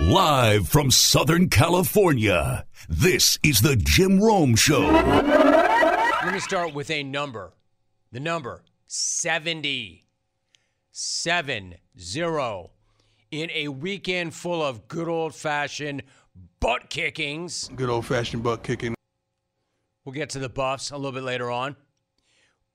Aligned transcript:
Live 0.00 0.68
from 0.68 0.92
Southern 0.92 1.48
California, 1.48 2.64
this 2.88 3.36
is 3.42 3.62
the 3.62 3.74
Jim 3.74 4.20
Rome 4.20 4.54
Show. 4.54 4.82
Let 4.82 6.32
me 6.32 6.38
start 6.38 6.72
with 6.72 6.88
a 6.92 7.02
number. 7.02 7.52
The 8.12 8.20
number 8.20 8.62
70. 8.86 10.04
7 10.92 11.74
0. 11.98 12.70
In 13.32 13.50
a 13.50 13.66
weekend 13.66 14.34
full 14.34 14.62
of 14.62 14.86
good 14.86 15.08
old 15.08 15.34
fashioned 15.34 16.04
butt 16.60 16.90
kickings. 16.90 17.68
Good 17.74 17.90
old 17.90 18.06
fashioned 18.06 18.44
butt 18.44 18.62
kicking. 18.62 18.94
We'll 20.04 20.14
get 20.14 20.30
to 20.30 20.38
the 20.38 20.48
buffs 20.48 20.92
a 20.92 20.96
little 20.96 21.10
bit 21.10 21.24
later 21.24 21.50
on. 21.50 21.74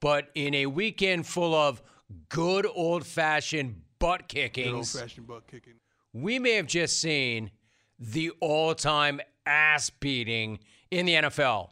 But 0.02 0.28
in 0.36 0.54
a 0.54 0.66
weekend 0.66 1.26
full 1.26 1.56
of 1.56 1.82
good 2.28 2.68
old 2.76 3.08
fashioned 3.08 3.82
butt 3.98 4.28
kickings. 4.28 4.92
Good 4.92 5.00
old 5.00 5.10
fashioned 5.10 5.28
butt 5.28 5.48
kicking. 5.48 5.76
We 6.14 6.40
may 6.40 6.54
have 6.54 6.68
just 6.68 7.02
seen 7.02 7.52
the 8.00 8.32
all 8.40 8.76
time 8.76 9.20
ass 9.46 9.90
beating 9.90 10.60
in 10.92 11.06
the 11.06 11.14
NFL. 11.14 11.72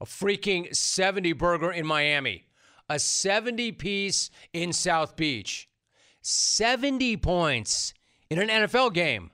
A 0.00 0.04
freaking 0.06 0.74
70 0.74 1.32
burger 1.32 1.72
in 1.72 1.86
Miami, 1.86 2.46
a 2.88 2.98
70 2.98 3.72
piece 3.72 4.30
in 4.52 4.72
South 4.72 5.16
Beach, 5.16 5.68
70 6.22 7.16
points 7.18 7.94
in 8.30 8.38
an 8.38 8.48
NFL 8.48 8.94
game. 8.94 9.30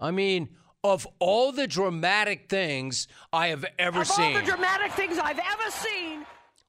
I 0.00 0.10
mean, 0.10 0.48
of 0.82 1.06
all 1.18 1.52
the 1.52 1.66
dramatic 1.66 2.48
things 2.48 3.08
I 3.32 3.48
have 3.48 3.64
ever 3.78 4.00
of 4.00 4.06
seen. 4.06 4.36
all 4.36 4.40
the 4.40 4.46
dramatic 4.46 4.92
things 4.92 5.18
I've 5.18 5.38
ever 5.38 5.70
seen. 5.70 6.24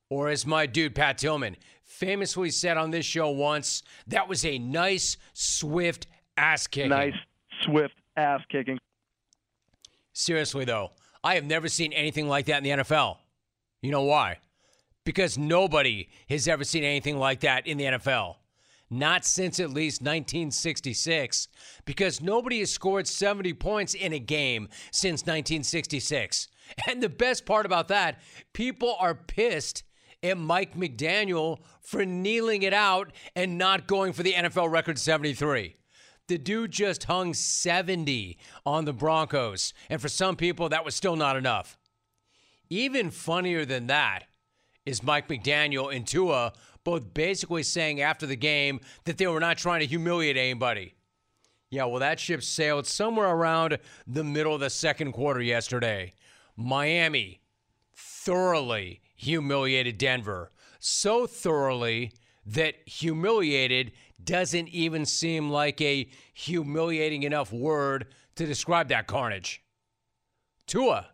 Or 0.10 0.30
as 0.30 0.46
my 0.46 0.66
dude 0.66 0.96
Pat 0.96 1.18
Tillman 1.18 1.58
famously 1.84 2.50
said 2.50 2.78
on 2.78 2.92
this 2.92 3.06
show 3.06 3.30
once, 3.30 3.84
that 4.08 4.28
was 4.28 4.46
a 4.46 4.58
nice, 4.58 5.18
swift 5.34 6.08
ass 6.38 6.68
kicking. 6.68 6.90
nice, 6.90 7.14
swift 7.64 7.96
ass 8.16 8.42
kicking. 8.50 8.78
Seriously, 10.14 10.66
though, 10.66 10.92
I 11.24 11.36
have 11.36 11.46
never 11.46 11.68
seen 11.68 11.94
anything 11.94 12.28
like 12.28 12.46
that 12.48 12.58
in 12.58 12.64
the 12.64 12.84
NFL. 12.84 13.18
You 13.82 13.92
know 13.92 14.04
why? 14.04 14.40
Because 15.06 15.38
nobody 15.38 16.10
has 16.30 16.48
ever 16.48 16.64
seen 16.64 16.84
anything 16.84 17.18
like 17.18 17.42
that 17.42 17.68
in 17.68 17.78
the 17.78 17.86
NFL. 17.86 18.36
Not 18.90 19.26
since 19.26 19.60
at 19.60 19.70
least 19.70 20.02
1966. 20.02 21.50
Because 21.86 22.22
nobody 22.22 22.60
has 22.60 22.72
scored 22.72 23.08
70 23.08 23.54
points 23.54 23.94
in 23.94 24.14
a 24.14 24.20
game 24.20 24.70
since 24.92 25.22
1966. 25.22 26.48
And 26.88 27.02
the 27.02 27.10
best 27.10 27.46
part 27.46 27.66
about 27.66 27.90
that, 27.90 28.20
people 28.54 28.96
are 29.00 29.16
pissed 29.16 29.84
at 30.24 30.38
Mike 30.38 30.76
McDaniel 30.76 31.60
for 31.82 32.06
kneeling 32.06 32.64
it 32.64 32.74
out 32.74 33.12
and 33.36 33.58
not 33.58 33.88
going 33.88 34.14
for 34.14 34.24
the 34.24 34.34
NFL 34.34 34.72
record 34.72 34.98
73. 34.98 35.76
The 36.28 36.38
dude 36.38 36.72
just 36.72 37.06
hung 37.06 37.34
70 37.34 38.38
on 38.66 38.86
the 38.86 38.94
Broncos. 38.94 39.74
And 39.90 40.02
for 40.02 40.10
some 40.10 40.36
people, 40.36 40.70
that 40.70 40.84
was 40.84 40.96
still 40.96 41.16
not 41.16 41.38
enough. 41.38 41.78
Even 42.70 43.12
funnier 43.12 43.64
than 43.64 43.88
that 43.88 44.26
is 44.86 45.04
Mike 45.04 45.28
McDaniel 45.28 45.94
and 45.94 46.06
Tua 46.06 46.54
both 46.84 47.14
basically 47.14 47.64
saying 47.64 48.02
after 48.02 48.26
the 48.26 48.36
game 48.36 48.80
that 49.04 49.18
they 49.18 49.28
were 49.28 49.42
not 49.42 49.58
trying 49.58 49.82
to 49.82 49.86
humiliate 49.86 50.38
anybody. 50.38 50.96
Yeah, 51.70 51.84
well, 51.84 52.00
that 52.00 52.20
ship 52.20 52.42
sailed 52.42 52.88
somewhere 52.88 53.28
around 53.28 53.80
the 54.06 54.24
middle 54.24 54.54
of 54.54 54.62
the 54.62 54.70
second 54.70 55.12
quarter 55.12 55.42
yesterday. 55.42 56.14
Miami 56.56 57.42
thoroughly 57.94 59.02
humiliated 59.16 59.98
Denver. 59.98 60.52
So 60.80 61.28
thoroughly 61.28 62.14
that 62.46 62.76
humiliated 62.86 63.92
doesn't 64.24 64.70
even 64.70 65.06
seem 65.06 65.50
like 65.50 65.82
a 65.82 66.08
humiliating 66.34 67.24
enough 67.24 67.52
word 67.52 68.08
to 68.36 68.46
describe 68.46 68.88
that 68.90 69.08
carnage. 69.08 69.64
Tua 70.66 71.08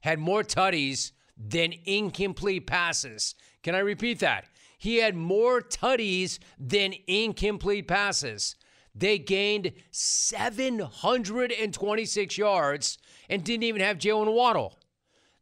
had 0.00 0.18
more 0.18 0.42
tutties 0.42 1.12
than 1.36 1.74
incomplete 1.84 2.66
passes. 2.66 3.34
Can 3.62 3.74
I 3.74 3.80
repeat 3.80 4.20
that? 4.20 4.46
He 4.78 4.96
had 4.96 5.16
more 5.16 5.60
tutties 5.60 6.38
than 6.58 6.94
incomplete 7.06 7.88
passes. 7.88 8.56
They 8.94 9.18
gained 9.18 9.72
726 9.90 12.38
yards 12.38 12.98
and 13.28 13.44
didn't 13.44 13.64
even 13.64 13.82
have 13.82 13.98
Jalen 13.98 14.32
Waddle. 14.32 14.78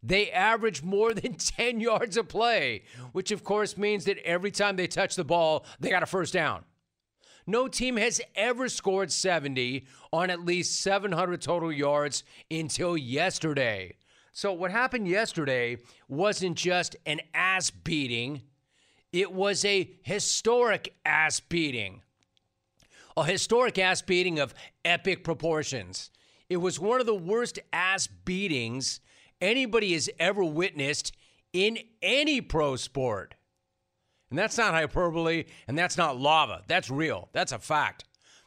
They 0.02 0.30
averaged 0.30 0.84
more 0.84 1.14
than 1.14 1.34
10 1.34 1.80
yards 1.80 2.16
a 2.16 2.24
play, 2.24 2.82
which 3.12 3.30
of 3.30 3.44
course 3.44 3.78
means 3.78 4.04
that 4.04 4.18
every 4.24 4.50
time 4.50 4.76
they 4.76 4.86
touch 4.86 5.14
the 5.14 5.24
ball, 5.24 5.66
they 5.80 5.90
got 5.90 6.02
a 6.02 6.06
first 6.06 6.32
down. 6.32 6.64
No 7.46 7.68
team 7.68 7.96
has 7.96 8.20
ever 8.34 8.68
scored 8.68 9.12
70 9.12 9.86
on 10.12 10.30
at 10.30 10.44
least 10.44 10.80
700 10.80 11.42
total 11.42 11.70
yards 11.70 12.24
until 12.50 12.96
yesterday. 12.96 13.94
So, 14.32 14.52
what 14.52 14.70
happened 14.70 15.06
yesterday 15.06 15.78
wasn't 16.08 16.56
just 16.56 16.96
an 17.06 17.20
ass 17.34 17.70
beating, 17.70 18.42
it 19.12 19.32
was 19.32 19.64
a 19.64 19.90
historic 20.02 20.94
ass 21.04 21.38
beating. 21.38 22.02
A 23.16 23.24
historic 23.24 23.78
ass 23.78 24.02
beating 24.02 24.40
of 24.40 24.54
epic 24.84 25.22
proportions. 25.22 26.10
It 26.48 26.56
was 26.56 26.80
one 26.80 27.00
of 27.00 27.06
the 27.06 27.14
worst 27.14 27.60
ass 27.72 28.08
beatings 28.08 28.98
anybody 29.40 29.92
has 29.92 30.10
ever 30.18 30.42
witnessed 30.42 31.12
in 31.52 31.78
any 32.02 32.40
pro 32.40 32.74
sport. 32.74 33.36
And 34.34 34.38
that's 34.40 34.58
not 34.58 34.74
hyperbole 34.74 35.44
and 35.68 35.78
that's 35.78 35.96
not 35.96 36.18
lava. 36.18 36.62
That's 36.66 36.90
real. 36.90 37.28
That's 37.32 37.52
a 37.52 37.58
fact. 37.60 38.02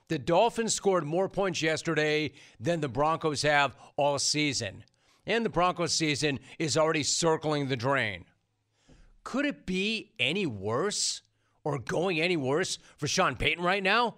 The 0.10 0.20
Dolphins 0.20 0.74
scored 0.74 1.06
more 1.06 1.30
points 1.30 1.62
yesterday 1.62 2.34
than 2.60 2.82
the 2.82 2.90
Broncos 2.90 3.42
have 3.44 3.78
all 3.96 4.20
season. 4.20 4.84
And 5.26 5.46
the 5.46 5.50
Broncos 5.50 5.94
season 5.94 6.42
is 6.60 6.76
already 6.76 7.04
circling 7.04 7.70
the 7.70 7.78
drain. 7.78 8.26
Could 9.24 9.46
it 9.46 9.66
be 9.66 10.12
any 10.20 10.46
worse 10.46 11.22
or 11.64 11.80
going 11.80 12.20
any 12.20 12.36
worse 12.36 12.80
for 12.98 13.08
Sean 13.08 13.38
Payton 13.38 13.64
right 13.64 13.82
now? 13.82 14.16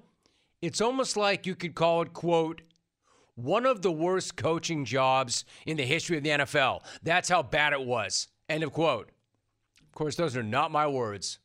It's 0.64 0.82
almost 0.82 1.18
like 1.18 1.46
you 1.46 1.54
could 1.54 1.76
call 1.76 2.02
it, 2.02 2.14
quote, 2.14 2.64
one 3.36 3.68
of 3.68 3.84
the 3.84 3.92
worst 3.92 4.38
coaching 4.38 4.86
jobs 4.86 5.46
in 5.68 5.78
the 5.78 5.86
history 5.86 6.18
of 6.18 6.24
the 6.24 6.30
NFL. 6.30 6.82
That's 7.04 7.30
how 7.30 7.44
bad 7.44 7.74
it 7.74 7.86
was. 7.86 8.28
End 8.50 8.64
of 8.64 8.74
quote. 8.74 9.12
Of 9.88 9.94
course, 9.94 10.16
those 10.16 10.36
are 10.36 10.42
not 10.42 10.72
my 10.72 10.88
words. 10.88 11.38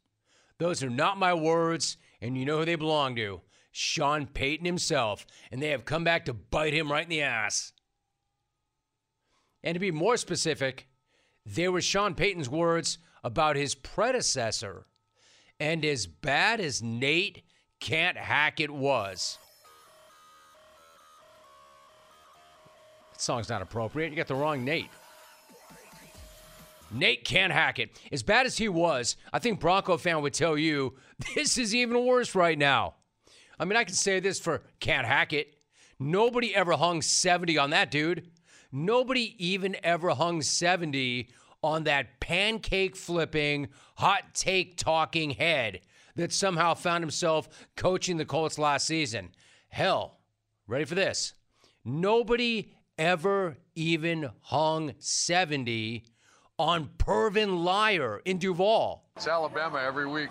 Those 0.58 0.82
are 0.82 0.90
not 0.90 1.18
my 1.18 1.34
words, 1.34 1.96
and 2.20 2.38
you 2.38 2.44
know 2.44 2.58
who 2.58 2.64
they 2.64 2.76
belong 2.76 3.16
to 3.16 3.40
Sean 3.72 4.26
Payton 4.26 4.64
himself. 4.64 5.26
And 5.50 5.60
they 5.60 5.70
have 5.70 5.84
come 5.84 6.04
back 6.04 6.24
to 6.26 6.32
bite 6.32 6.74
him 6.74 6.90
right 6.90 7.04
in 7.04 7.10
the 7.10 7.22
ass. 7.22 7.72
And 9.62 9.74
to 9.74 9.80
be 9.80 9.90
more 9.90 10.16
specific, 10.16 10.86
they 11.44 11.68
were 11.68 11.80
Sean 11.80 12.14
Payton's 12.14 12.48
words 12.48 12.98
about 13.24 13.56
his 13.56 13.74
predecessor. 13.74 14.86
And 15.58 15.84
as 15.84 16.06
bad 16.06 16.60
as 16.60 16.82
Nate 16.82 17.42
Can't 17.80 18.16
Hack 18.16 18.60
It 18.60 18.70
was, 18.70 19.38
that 23.12 23.20
song's 23.20 23.48
not 23.48 23.62
appropriate. 23.62 24.10
You 24.10 24.16
got 24.16 24.28
the 24.28 24.34
wrong 24.34 24.64
Nate. 24.64 24.90
Nate 26.94 27.24
can't 27.24 27.52
hack 27.52 27.78
it. 27.78 27.90
As 28.12 28.22
bad 28.22 28.46
as 28.46 28.56
he 28.56 28.68
was, 28.68 29.16
I 29.32 29.40
think 29.40 29.60
Bronco 29.60 29.96
fan 29.96 30.22
would 30.22 30.32
tell 30.34 30.56
you 30.56 30.94
this 31.34 31.58
is 31.58 31.74
even 31.74 32.06
worse 32.06 32.34
right 32.34 32.58
now. 32.58 32.94
I 33.58 33.64
mean, 33.64 33.76
I 33.76 33.84
can 33.84 33.94
say 33.94 34.20
this 34.20 34.40
for 34.40 34.62
can't 34.80 35.06
hack 35.06 35.32
it. 35.32 35.54
Nobody 35.98 36.54
ever 36.54 36.72
hung 36.72 37.02
70 37.02 37.58
on 37.58 37.70
that 37.70 37.90
dude. 37.90 38.30
Nobody 38.72 39.34
even 39.38 39.76
ever 39.82 40.10
hung 40.10 40.42
70 40.42 41.28
on 41.62 41.84
that 41.84 42.20
pancake 42.20 42.96
flipping, 42.96 43.68
hot 43.96 44.34
take 44.34 44.76
talking 44.76 45.30
head 45.30 45.80
that 46.16 46.32
somehow 46.32 46.74
found 46.74 47.02
himself 47.02 47.48
coaching 47.76 48.16
the 48.16 48.24
Colts 48.24 48.58
last 48.58 48.86
season. 48.86 49.30
Hell, 49.68 50.18
ready 50.66 50.84
for 50.84 50.94
this? 50.94 51.34
Nobody 51.84 52.72
ever 52.98 53.58
even 53.74 54.30
hung 54.40 54.92
70 54.98 56.04
on 56.58 56.90
Pervin 56.98 57.64
Liar 57.64 58.20
in 58.24 58.38
Duval. 58.38 59.04
It's 59.16 59.26
Alabama 59.26 59.82
every 59.84 60.06
week. 60.06 60.28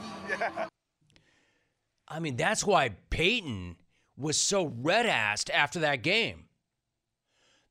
I 2.08 2.20
mean, 2.20 2.36
that's 2.36 2.66
why 2.66 2.92
Payton 3.10 3.78
was 4.18 4.38
so 4.38 4.74
red 4.82 5.06
assed 5.06 5.50
after 5.50 5.80
that 5.80 6.04
game. 6.04 6.46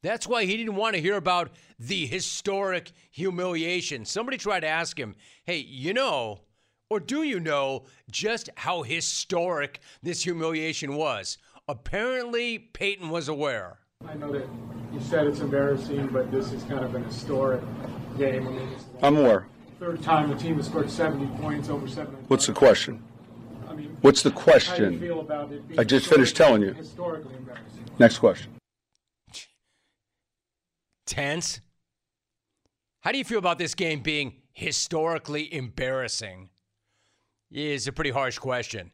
That's 0.03 0.27
why 0.27 0.47
he 0.47 0.57
didn't 0.57 0.75
want 0.75 0.97
to 0.97 1.01
hear 1.01 1.17
about 1.17 1.51
the 1.79 2.07
historic 2.07 2.91
humiliation. 3.11 4.05
Somebody 4.05 4.37
tried 4.37 4.61
to 4.61 4.67
ask 4.67 4.99
him, 4.99 5.15
hey, 5.45 5.59
you 5.59 5.95
know, 5.95 6.41
or 6.91 6.99
do 6.99 7.23
you 7.23 7.39
know 7.39 7.85
just 8.11 8.51
how 8.57 8.83
historic 8.83 9.81
this 10.03 10.25
humiliation 10.25 10.97
was? 10.97 11.39
Apparently, 11.69 12.59
Payton 12.59 13.11
was 13.11 13.29
aware. 13.29 13.79
I 14.09 14.15
know 14.15 14.33
that 14.33 14.49
you 14.93 15.01
said 15.01 15.29
it's 15.29 15.39
embarrassing, 15.39 16.09
but 16.09 16.33
this 16.33 16.53
is 16.53 16.65
kind 16.65 16.85
of 16.85 16.97
an 16.97 17.05
historic 17.05 17.63
game. 18.19 18.47
I 18.47 18.51
mean, 18.51 18.69
I'm 19.03 19.17
aware. 19.17 19.47
third 19.81 20.03
time 20.03 20.29
the 20.31 20.37
team 20.37 20.57
has 20.57 20.67
scored 20.67 20.91
70 20.91 21.27
points 21.41 21.69
over 21.69 21.87
seven. 21.89 22.15
What's 22.29 22.47
the 22.47 22.53
question? 22.53 23.03
I 23.69 23.75
mean, 23.75 23.97
What's 24.01 24.23
the 24.23 24.31
How 24.31 24.35
do 24.35 24.41
you 24.41 24.45
question? 24.45 25.01
feel 25.01 25.21
about 25.21 25.53
it 25.53 25.67
being 25.69 25.81
I 25.81 25.85
just 25.85 26.07
finished 26.07 26.37
telling 26.37 26.63
you. 26.63 26.73
Historically 26.75 27.35
embarrassing. 27.37 27.85
Next 27.99 28.19
question. 28.19 28.53
tense. 31.07 31.61
How 33.01 33.13
do 33.13 33.19
you 33.19 33.25
feel 33.25 33.39
about 33.39 33.59
this 33.59 33.75
game 33.75 34.01
being 34.01 34.35
historically 34.53 35.53
embarrassing? 35.53 36.51
Is 37.51 37.87
a 37.87 37.93
pretty 37.93 38.11
harsh 38.11 38.39
question. 38.39 38.93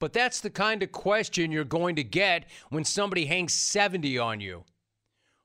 But 0.00 0.12
that's 0.12 0.40
the 0.40 0.48
kind 0.50 0.82
of 0.82 0.92
question 0.92 1.50
you're 1.52 1.64
going 1.64 1.96
to 1.96 2.04
get 2.04 2.48
when 2.70 2.84
somebody 2.84 3.26
hangs 3.26 3.52
70 3.52 4.16
on 4.18 4.40
you. 4.40 4.64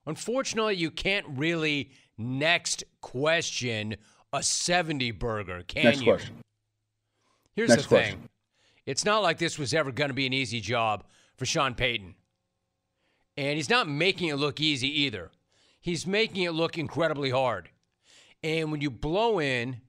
Unfortunately, 0.06 0.76
you 0.76 0.92
can't 0.92 1.26
really 1.30 1.92
next 2.18 2.84
question 3.02 3.96
a 4.34 4.42
70 4.42 5.12
burger, 5.12 5.64
can 5.68 5.84
Next 5.84 6.00
you? 6.00 6.06
question. 6.06 6.36
Here's 7.56 7.70
Next 7.70 7.84
the 7.84 7.90
thing. 7.90 8.00
question. 8.00 8.30
It's 8.86 9.06
not 9.06 9.22
like 9.22 9.38
this 9.38 9.60
was 9.60 9.74
ever 9.74 9.92
going 9.92 10.10
to 10.10 10.14
be 10.16 10.26
an 10.26 10.34
easy 10.34 10.60
job 10.60 11.06
for 11.38 11.46
Sean 11.46 11.76
Payton. 11.76 12.16
And 13.38 13.56
he's 13.56 13.70
not 13.70 13.88
making 13.88 14.30
it 14.30 14.36
look 14.36 14.60
easy 14.60 15.02
either. 15.02 15.32
He's 15.80 16.06
making 16.08 16.44
it 16.44 16.52
look 16.52 16.78
incredibly 16.78 17.30
hard. 17.30 17.70
And 18.44 18.72
when 18.72 18.82
you 18.82 18.90
blow 18.90 19.40
in 19.40 19.82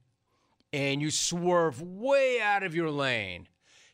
and 0.72 1.00
you 1.00 1.10
swerve 1.10 1.80
way 1.80 2.40
out 2.40 2.62
of 2.62 2.74
your 2.74 2.90
lane 2.90 3.48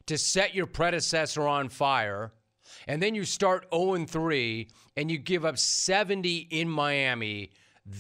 to 0.07 0.19
set 0.19 0.55
your 0.55 0.67
predecessor 0.67 1.47
on 1.47 1.69
fire, 1.69 2.33
and 2.87 3.03
then 3.03 3.15
you 3.15 3.25
start 3.25 3.67
0 3.73 4.05
3 4.05 4.69
and 4.97 5.11
you 5.11 5.19
give 5.19 5.45
up 5.45 5.59
70 5.59 6.49
in 6.51 6.69
Miami, 6.69 7.51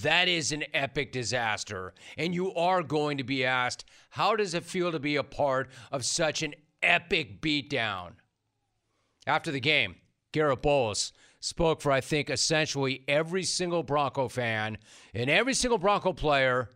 that 0.02 0.28
is 0.28 0.52
an 0.52 0.64
epic 0.72 1.12
disaster. 1.12 1.94
And 2.16 2.34
you 2.34 2.52
are 2.54 2.82
going 2.82 3.18
to 3.18 3.24
be 3.24 3.44
asked, 3.44 3.84
how 4.10 4.36
does 4.36 4.54
it 4.54 4.64
feel 4.64 4.92
to 4.92 4.98
be 4.98 5.16
a 5.16 5.22
part 5.22 5.68
of 5.90 6.04
such 6.04 6.42
an 6.42 6.54
epic 6.82 7.40
beatdown? 7.40 8.12
After 9.26 9.50
the 9.50 9.60
game, 9.60 9.96
Garett 10.32 10.62
Bolles 10.62 11.12
spoke 11.40 11.80
for, 11.80 11.92
I 11.92 12.00
think, 12.00 12.30
essentially 12.30 13.02
every 13.08 13.42
single 13.42 13.82
Bronco 13.82 14.28
fan 14.28 14.78
and 15.14 15.28
every 15.30 15.54
single 15.54 15.78
Bronco 15.78 16.12
player 16.12 16.70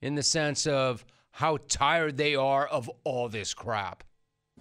in 0.00 0.14
the 0.14 0.22
sense 0.22 0.66
of 0.66 1.04
how 1.32 1.58
tired 1.68 2.16
they 2.16 2.34
are 2.34 2.66
of 2.66 2.90
all 3.04 3.28
this 3.28 3.54
crap. 3.54 4.04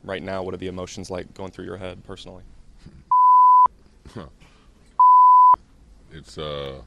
right 0.03 0.23
now, 0.23 0.41
what 0.41 0.53
are 0.53 0.57
the 0.57 0.67
emotions 0.67 1.09
like 1.11 1.33
going 1.33 1.51
through 1.51 1.65
your 1.65 1.77
head 1.77 2.03
personally? 2.03 2.43
It's 6.13 6.37
uh 6.37 6.81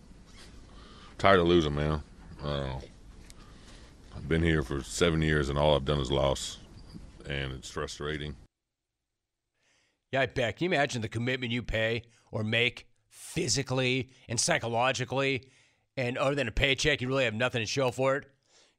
tired 1.25 1.41
of 1.41 1.47
losing, 1.47 1.75
man. 1.75 2.03
Uh, 2.45 2.79
I've 4.15 4.29
been 4.29 4.43
here 4.43 4.63
for 4.63 4.83
seven 4.83 5.23
years, 5.23 5.49
and 5.49 5.59
all 5.59 5.75
I've 5.75 5.87
done 5.87 5.99
is 5.99 6.13
loss, 6.13 6.59
and 7.27 7.51
it's 7.51 7.71
frustrating. 7.71 8.37
Yeah, 10.13 10.21
I 10.21 10.27
bet. 10.27 10.59
Can 10.59 10.67
you 10.67 10.77
imagine 10.77 11.01
the 11.01 11.09
commitment 11.09 11.51
you 11.51 11.63
pay 11.63 12.03
or 12.31 12.45
make 12.45 12.87
physically 13.09 14.11
and 14.29 14.39
psychologically? 14.39 15.49
And 15.97 16.19
other 16.19 16.35
than 16.35 16.47
a 16.47 16.53
paycheck, 16.53 17.01
you 17.01 17.09
really 17.09 17.25
have 17.25 17.33
nothing 17.33 17.63
to 17.63 17.67
show 17.67 17.91
for 17.91 18.17
it. 18.17 18.27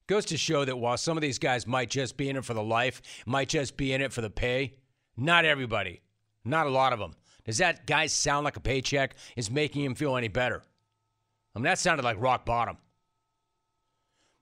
Goes 0.06 0.26
to 0.26 0.38
show 0.38 0.66
that 0.66 0.78
while 0.78 0.98
some 0.98 1.18
of 1.18 1.22
these 1.22 1.40
guys 1.40 1.66
might 1.66 1.90
just 1.90 2.16
be 2.16 2.30
in 2.30 2.36
it 2.36 2.46
for 2.46 2.54
the 2.54 2.62
life, 2.62 3.02
might 3.26 3.50
just 3.50 3.76
be 3.76 3.92
in 3.92 4.02
it 4.02 4.14
for 4.14 4.22
the 4.22 4.30
pay, 4.30 4.76
not 5.18 5.46
everybody, 5.46 6.00
not 6.44 6.68
a 6.68 6.70
lot 6.70 6.94
of 6.94 7.00
them. 7.00 7.16
Does 7.44 7.58
that 7.58 7.88
guy 7.88 8.06
sound 8.06 8.46
like 8.46 8.56
a 8.56 8.60
paycheck 8.60 9.16
is 9.36 9.50
making 9.50 9.84
him 9.84 9.96
feel 9.96 10.16
any 10.16 10.28
better? 10.28 10.62
I 11.56 11.60
mean, 11.60 11.66
that 11.66 11.80
sounded 11.80 12.04
like 12.04 12.19
rock 12.19 12.46
bottom. 12.46 12.78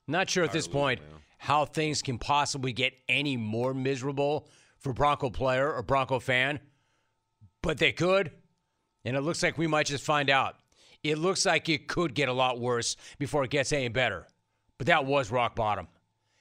Not 0.08 0.30
sure 0.30 0.44
at 0.44 0.52
this 0.52 0.68
point 0.68 1.00
how 1.38 1.66
things 1.66 2.02
can 2.02 2.18
possibly 2.18 2.74
get 2.74 2.94
any 3.08 3.38
more 3.38 3.74
miserable 3.74 4.48
for 4.80 4.94
Bronco 4.94 5.30
player 5.30 5.72
or 5.72 5.84
Bronco 5.84 6.20
fan, 6.20 6.60
but 7.62 7.78
they 7.78 7.92
could. 7.92 8.32
And 9.06 9.16
it 9.16 9.22
looks 9.22 9.44
like 9.44 9.58
we 9.58 9.68
might 9.68 9.86
just 9.86 10.04
find 10.04 10.30
out. 10.30 10.56
It 11.04 11.18
looks 11.18 11.46
like 11.46 11.70
it 11.70 11.88
could 11.88 12.16
get 12.16 12.30
a 12.30 12.34
lot 12.34 12.60
worse 12.60 12.96
before 13.20 13.44
it 13.44 13.50
gets 13.50 13.74
any 13.74 13.90
better. 13.90 14.28
But 14.78 14.88
that 14.88 15.06
was 15.06 15.32
rock 15.32 15.56
bottom. 15.56 15.88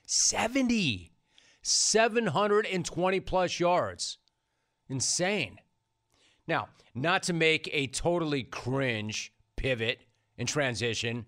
70, 0.07 1.11
720 1.63 3.21
plus 3.21 3.61
yards. 3.61 4.19
Insane. 4.89 5.59
Now, 6.47 6.69
not 6.95 7.25
to 7.25 7.33
make 7.33 7.69
a 7.73 7.89
totally 7.89 8.45
cringe 8.45 9.33
pivot 9.57 10.01
and 10.39 10.49
transition, 10.49 11.27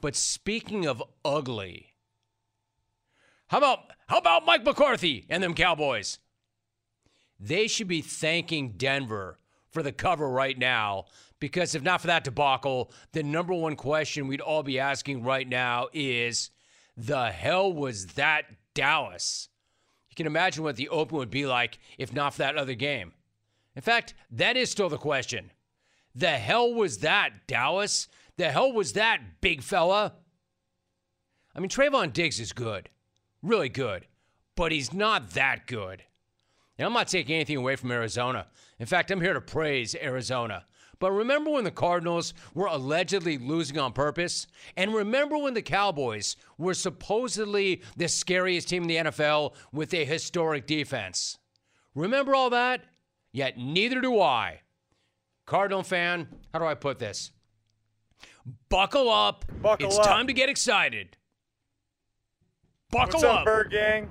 but 0.00 0.16
speaking 0.16 0.86
of 0.86 1.02
ugly, 1.24 1.94
how 3.48 3.58
about 3.58 3.80
how 4.06 4.18
about 4.18 4.46
Mike 4.46 4.64
McCarthy 4.64 5.26
and 5.28 5.42
them 5.42 5.54
Cowboys? 5.54 6.18
They 7.38 7.66
should 7.66 7.88
be 7.88 8.00
thanking 8.00 8.72
Denver 8.76 9.38
for 9.70 9.82
the 9.82 9.92
cover 9.92 10.28
right 10.28 10.56
now 10.58 11.06
because 11.40 11.74
if 11.74 11.82
not 11.82 12.00
for 12.00 12.06
that 12.06 12.24
debacle, 12.24 12.90
the 13.12 13.22
number 13.22 13.52
one 13.52 13.76
question 13.76 14.28
we'd 14.28 14.40
all 14.40 14.62
be 14.62 14.78
asking 14.78 15.24
right 15.24 15.48
now 15.48 15.88
is 15.92 16.50
the 16.96 17.30
hell 17.30 17.72
was 17.72 18.06
that 18.14 18.44
Dallas? 18.72 19.48
You 20.08 20.14
can 20.14 20.26
imagine 20.26 20.62
what 20.62 20.76
the 20.76 20.88
open 20.88 21.18
would 21.18 21.30
be 21.30 21.44
like 21.44 21.78
if 21.98 22.12
not 22.12 22.34
for 22.34 22.38
that 22.38 22.56
other 22.56 22.74
game. 22.74 23.12
In 23.74 23.82
fact, 23.82 24.14
that 24.30 24.56
is 24.56 24.70
still 24.70 24.88
the 24.88 24.96
question. 24.96 25.50
The 26.14 26.30
hell 26.30 26.72
was 26.72 26.98
that, 26.98 27.46
Dallas? 27.48 28.06
The 28.36 28.50
hell 28.50 28.72
was 28.72 28.94
that, 28.94 29.40
big 29.40 29.62
fella? 29.62 30.14
I 31.54 31.60
mean, 31.60 31.68
Trevon 31.68 32.12
Diggs 32.12 32.40
is 32.40 32.52
good, 32.52 32.88
really 33.42 33.68
good, 33.68 34.06
but 34.56 34.72
he's 34.72 34.92
not 34.92 35.30
that 35.30 35.66
good. 35.66 36.02
And 36.76 36.86
I'm 36.86 36.92
not 36.92 37.08
taking 37.08 37.36
anything 37.36 37.56
away 37.56 37.76
from 37.76 37.92
Arizona. 37.92 38.48
In 38.80 38.86
fact, 38.86 39.10
I'm 39.10 39.20
here 39.20 39.34
to 39.34 39.40
praise 39.40 39.94
Arizona. 39.94 40.64
But 40.98 41.12
remember 41.12 41.50
when 41.50 41.64
the 41.64 41.70
Cardinals 41.70 42.34
were 42.54 42.66
allegedly 42.66 43.38
losing 43.38 43.78
on 43.78 43.92
purpose? 43.92 44.46
And 44.76 44.94
remember 44.94 45.36
when 45.38 45.54
the 45.54 45.62
Cowboys 45.62 46.36
were 46.58 46.74
supposedly 46.74 47.82
the 47.96 48.08
scariest 48.08 48.68
team 48.68 48.82
in 48.82 48.88
the 48.88 49.10
NFL 49.10 49.54
with 49.72 49.92
a 49.94 50.04
historic 50.04 50.66
defense? 50.66 51.38
Remember 51.94 52.34
all 52.34 52.50
that? 52.50 52.82
Yet 53.32 53.58
neither 53.58 54.00
do 54.00 54.20
I. 54.20 54.60
Cardinal 55.46 55.82
fan, 55.82 56.28
how 56.52 56.58
do 56.58 56.64
I 56.64 56.74
put 56.74 56.98
this? 56.98 57.30
Buckle 58.68 59.08
up. 59.10 59.44
Buckle 59.62 59.86
it's 59.86 59.98
up. 59.98 60.04
time 60.04 60.26
to 60.26 60.32
get 60.32 60.48
excited. 60.48 61.16
Buckle 62.90 63.20
What's 63.20 63.24
up. 63.24 63.38
up, 63.40 63.44
Bird 63.44 63.70
Gang? 63.70 64.10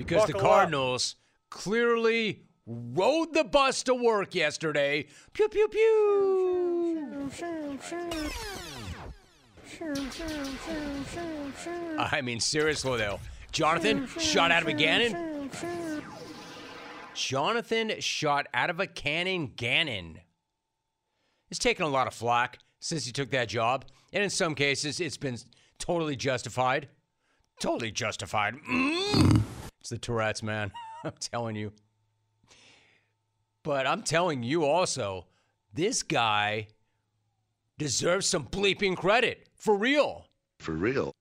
because 0.00 0.26
the 0.26 0.32
Buckle 0.32 0.48
up. 0.48 0.54
Cardinals 0.56 1.16
clearly 1.50 2.42
rode 2.66 3.34
the 3.34 3.44
bus 3.44 3.82
to 3.84 3.94
work 3.94 4.34
yesterday. 4.34 5.06
Pew 5.34 5.48
pew 5.48 5.68
pew. 5.68 7.30
I 11.98 12.20
mean, 12.22 12.40
seriously 12.40 12.98
though, 12.98 13.20
Jonathan 13.52 14.06
shot 14.18 14.50
out 14.50 14.62
of 14.62 14.68
a 14.68 14.74
cannon. 14.74 15.50
Jonathan 17.14 17.92
shot 18.00 18.46
out 18.54 18.70
of 18.70 18.80
a 18.80 18.86
cannon. 18.86 19.52
Gannon. 19.54 20.20
He's 21.48 21.58
taken 21.58 21.84
a 21.84 21.88
lot 21.88 22.06
of 22.06 22.14
flack 22.14 22.58
since 22.80 23.06
he 23.06 23.12
took 23.12 23.30
that 23.30 23.48
job, 23.48 23.84
and 24.12 24.22
in 24.22 24.30
some 24.30 24.54
cases, 24.54 25.00
it's 25.00 25.16
been 25.16 25.38
totally 25.78 26.16
justified. 26.16 26.88
Totally 27.60 27.90
justified. 27.90 28.54
Mm. 28.68 29.42
It's 29.80 29.90
the 29.90 29.98
Tourette's, 29.98 30.42
man. 30.42 30.72
I'm 31.04 31.12
telling 31.20 31.56
you. 31.56 31.72
But 33.62 33.86
I'm 33.86 34.02
telling 34.02 34.42
you 34.42 34.64
also, 34.64 35.26
this 35.72 36.02
guy 36.02 36.68
deserves 37.78 38.26
some 38.26 38.46
bleeping 38.46 38.96
credit. 38.96 39.48
For 39.56 39.76
real. 39.76 40.26
For 40.58 40.72
real. 40.72 41.12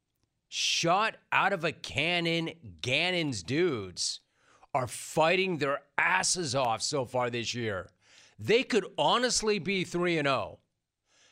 Shot 0.47 1.17
out 1.31 1.53
of 1.53 1.63
a 1.63 1.71
cannon, 1.71 2.51
Gannon's 2.81 3.43
dudes 3.43 4.21
are 4.73 4.87
fighting 4.87 5.57
their 5.57 5.81
asses 5.97 6.55
off 6.55 6.81
so 6.81 7.05
far 7.05 7.29
this 7.29 7.53
year. 7.53 7.89
They 8.37 8.63
could 8.63 8.85
honestly 8.97 9.59
be 9.59 9.83
3 9.83 10.17
and 10.19 10.27
0. 10.27 10.59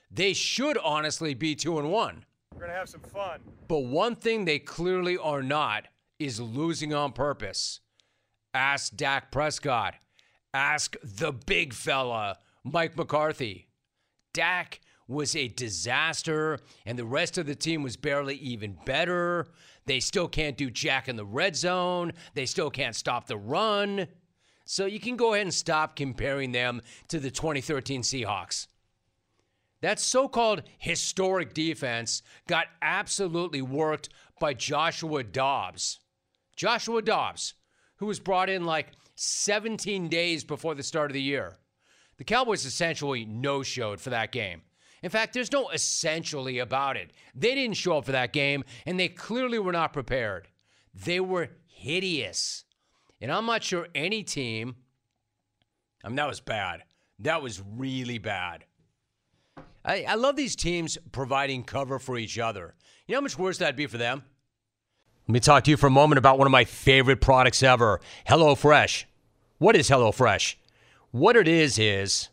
They 0.10 0.34
should 0.34 0.78
honestly 0.78 1.34
be 1.34 1.56
2 1.56 1.80
and 1.80 1.92
1. 1.92 2.26
We're 2.54 2.62
gonna 2.62 2.74
have 2.74 2.90
some 2.90 3.02
fun. 3.02 3.42
But 3.68 3.80
one 3.80 4.16
thing 4.16 4.46
they 4.46 4.60
clearly 4.60 5.18
are 5.18 5.44
not 5.44 5.88
is 6.20 6.40
losing 6.40 6.94
on 6.94 7.12
purpose. 7.12 7.82
Ask 8.54 8.96
Dak 8.96 9.32
Prescott. 9.32 9.96
Ask 10.54 10.96
the 11.04 11.32
big 11.32 11.74
fella, 11.74 12.38
Mike 12.64 12.98
McCarthy. 12.98 13.68
Dak 14.34 14.80
was 15.08 15.36
a 15.36 15.48
disaster, 15.48 16.60
and 16.86 16.98
the 16.98 17.06
rest 17.06 17.38
of 17.38 17.46
the 17.46 17.56
team 17.56 17.84
was 17.84 17.96
barely 17.96 18.36
even 18.36 18.78
better. 18.86 19.48
They 19.86 20.00
still 20.00 20.28
can't 20.28 20.58
do 20.58 20.70
jack 20.70 21.08
in 21.08 21.16
the 21.16 21.26
red 21.26 21.56
zone. 21.56 22.14
They 22.34 22.46
still 22.46 22.70
can't 22.70 22.96
stop 22.96 23.28
the 23.28 23.38
run. 23.38 24.08
So 24.66 24.86
you 24.86 25.00
can 25.00 25.16
go 25.16 25.34
ahead 25.34 25.46
and 25.46 25.54
stop 25.54 25.96
comparing 25.96 26.52
them 26.52 26.82
to 27.08 27.20
the 27.20 27.32
2013 27.32 28.02
Seahawks. 28.02 28.68
That 29.82 30.00
so 30.00 30.28
called 30.28 30.64
historic 30.78 31.54
defense 31.54 32.24
got 32.48 32.68
absolutely 32.82 33.62
worked 33.62 34.10
by 34.40 34.54
Joshua 34.54 35.24
Dobbs. 35.24 36.00
Joshua 36.56 37.02
Dobbs, 37.02 37.54
who 37.98 38.08
was 38.08 38.20
brought 38.20 38.50
in 38.50 38.66
like 38.66 38.92
17 39.16 40.10
days 40.10 40.44
before 40.44 40.76
the 40.76 40.84
start 40.84 41.12
of 41.12 41.14
the 41.14 41.22
year. 41.22 41.58
The 42.18 42.24
Cowboys 42.24 42.66
essentially 42.66 43.26
no 43.26 43.62
showed 43.62 44.02
for 44.02 44.10
that 44.10 44.32
game. 44.32 44.62
In 45.04 45.12
fact, 45.12 45.34
there's 45.34 45.52
no 45.52 45.70
essentially 45.70 46.58
about 46.58 46.98
it. 46.98 47.12
They 47.36 47.54
didn't 47.54 47.78
show 47.78 48.00
up 48.00 48.06
for 48.06 48.12
that 48.14 48.34
game, 48.34 48.64
and 48.86 49.00
they 49.00 49.10
clearly 49.10 49.60
were 49.60 49.72
not 49.72 49.94
prepared. 49.94 50.48
They 50.94 51.20
were 51.20 51.50
hideous. 51.68 52.64
And 53.22 53.32
I'm 53.32 53.46
not 53.46 53.64
sure 53.64 53.88
any 53.94 54.24
team, 54.24 54.76
I 56.04 56.10
mean, 56.10 56.16
that 56.16 56.28
was 56.28 56.40
bad. 56.40 56.84
That 57.20 57.42
was 57.42 57.62
really 57.76 58.18
bad. 58.18 58.66
I, 59.88 60.04
I 60.06 60.16
love 60.16 60.36
these 60.36 60.58
teams 60.58 60.98
providing 61.14 61.64
cover 61.64 61.98
for 61.98 62.18
each 62.18 62.38
other. 62.38 62.76
You 63.08 63.14
know 63.14 63.20
how 63.20 63.24
much 63.24 63.40
worse 63.40 63.58
that'd 63.58 63.78
be 63.78 63.88
for 63.88 63.98
them? 63.98 64.24
Let 65.28 65.34
me 65.34 65.40
talk 65.40 65.64
to 65.64 65.72
you 65.72 65.78
for 65.78 65.88
a 65.88 65.92
moment 65.92 66.18
about 66.18 66.38
one 66.38 66.46
of 66.46 66.52
my 66.52 66.66
favorite 66.66 67.22
products 67.22 67.64
ever 67.64 68.02
HelloFresh. 68.28 69.06
What 69.60 69.78
is 69.78 69.90
HelloFresh? 69.90 70.56
What 71.12 71.38
it 71.38 71.48
is 71.48 71.80
is 71.80 72.28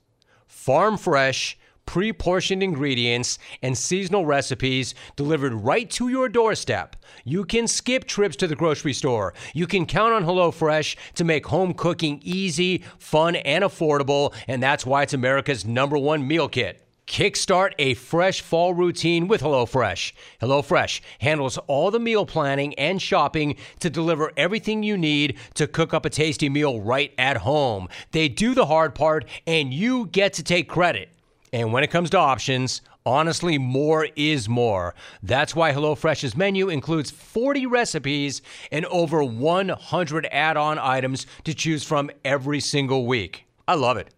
farm 0.49 0.97
fresh, 0.97 1.57
pre 1.87 2.13
portioned 2.13 2.63
ingredients 2.63 3.39
and 3.63 3.79
seasonal 3.79 4.27
recipes 4.27 4.97
delivered 5.15 5.55
right 5.55 5.89
to 5.91 6.09
your 6.09 6.29
doorstep. 6.29 6.97
You 7.25 7.45
can 7.45 7.69
skip 7.69 8.05
trips 8.05 8.35
to 8.37 8.49
the 8.49 8.57
grocery 8.57 8.93
store. 8.93 9.33
You 9.55 9.69
can 9.69 9.87
count 9.87 10.13
on 10.13 10.25
HelloFresh 10.25 10.97
to 11.15 11.25
make 11.25 11.47
home 11.47 11.73
cooking 11.73 12.21
easy, 12.25 12.83
fun, 12.99 13.37
and 13.37 13.63
affordable, 13.63 14.35
and 14.49 14.61
that's 14.61 14.85
why 14.85 15.03
it's 15.03 15.15
America's 15.15 15.65
number 15.65 15.97
one 15.97 16.27
meal 16.27 16.49
kit. 16.49 16.84
Kickstart 17.07 17.73
a 17.79 17.95
fresh 17.95 18.41
fall 18.41 18.73
routine 18.73 19.29
with 19.29 19.43
HelloFresh. 19.43 20.13
HelloFresh 20.41 21.01
handles 21.21 21.59
all 21.67 21.91
the 21.91 22.01
meal 22.01 22.25
planning 22.25 22.75
and 22.75 23.01
shopping 23.01 23.57
to 23.81 23.91
deliver 23.91 24.33
everything 24.37 24.83
you 24.83 24.97
need 24.97 25.37
to 25.55 25.67
cook 25.67 25.93
up 25.93 26.07
a 26.07 26.11
tasty 26.11 26.49
meal 26.49 26.81
right 26.81 27.13
at 27.19 27.39
home. 27.39 27.89
They 28.13 28.29
do 28.29 28.55
the 28.55 28.67
hard 28.67 28.95
part, 28.95 29.27
and 29.47 29.73
you 29.73 30.07
get 30.07 30.33
to 30.35 30.43
take 30.43 30.69
credit. 30.69 31.11
And 31.53 31.73
when 31.73 31.85
it 31.85 31.91
comes 31.91 32.09
to 32.11 32.19
options, 32.19 32.81
honestly, 33.05 33.59
more 33.59 34.09
is 34.17 34.49
more. 34.49 34.95
That's 35.23 35.55
why 35.55 35.73
HelloFresh's 35.73 36.35
menu 36.35 36.71
includes 36.71 37.11
40 37.11 37.67
recipes 37.67 38.41
and 38.73 38.87
over 38.87 39.23
100 39.23 40.27
add 40.33 40.57
on 40.57 40.79
items 40.79 41.27
to 41.45 41.53
choose 41.53 41.85
from 41.85 42.11
every 42.25 42.61
single 42.61 43.05
week. 43.05 43.45
I 43.69 43.75
love 43.75 43.99
it. 43.99 44.14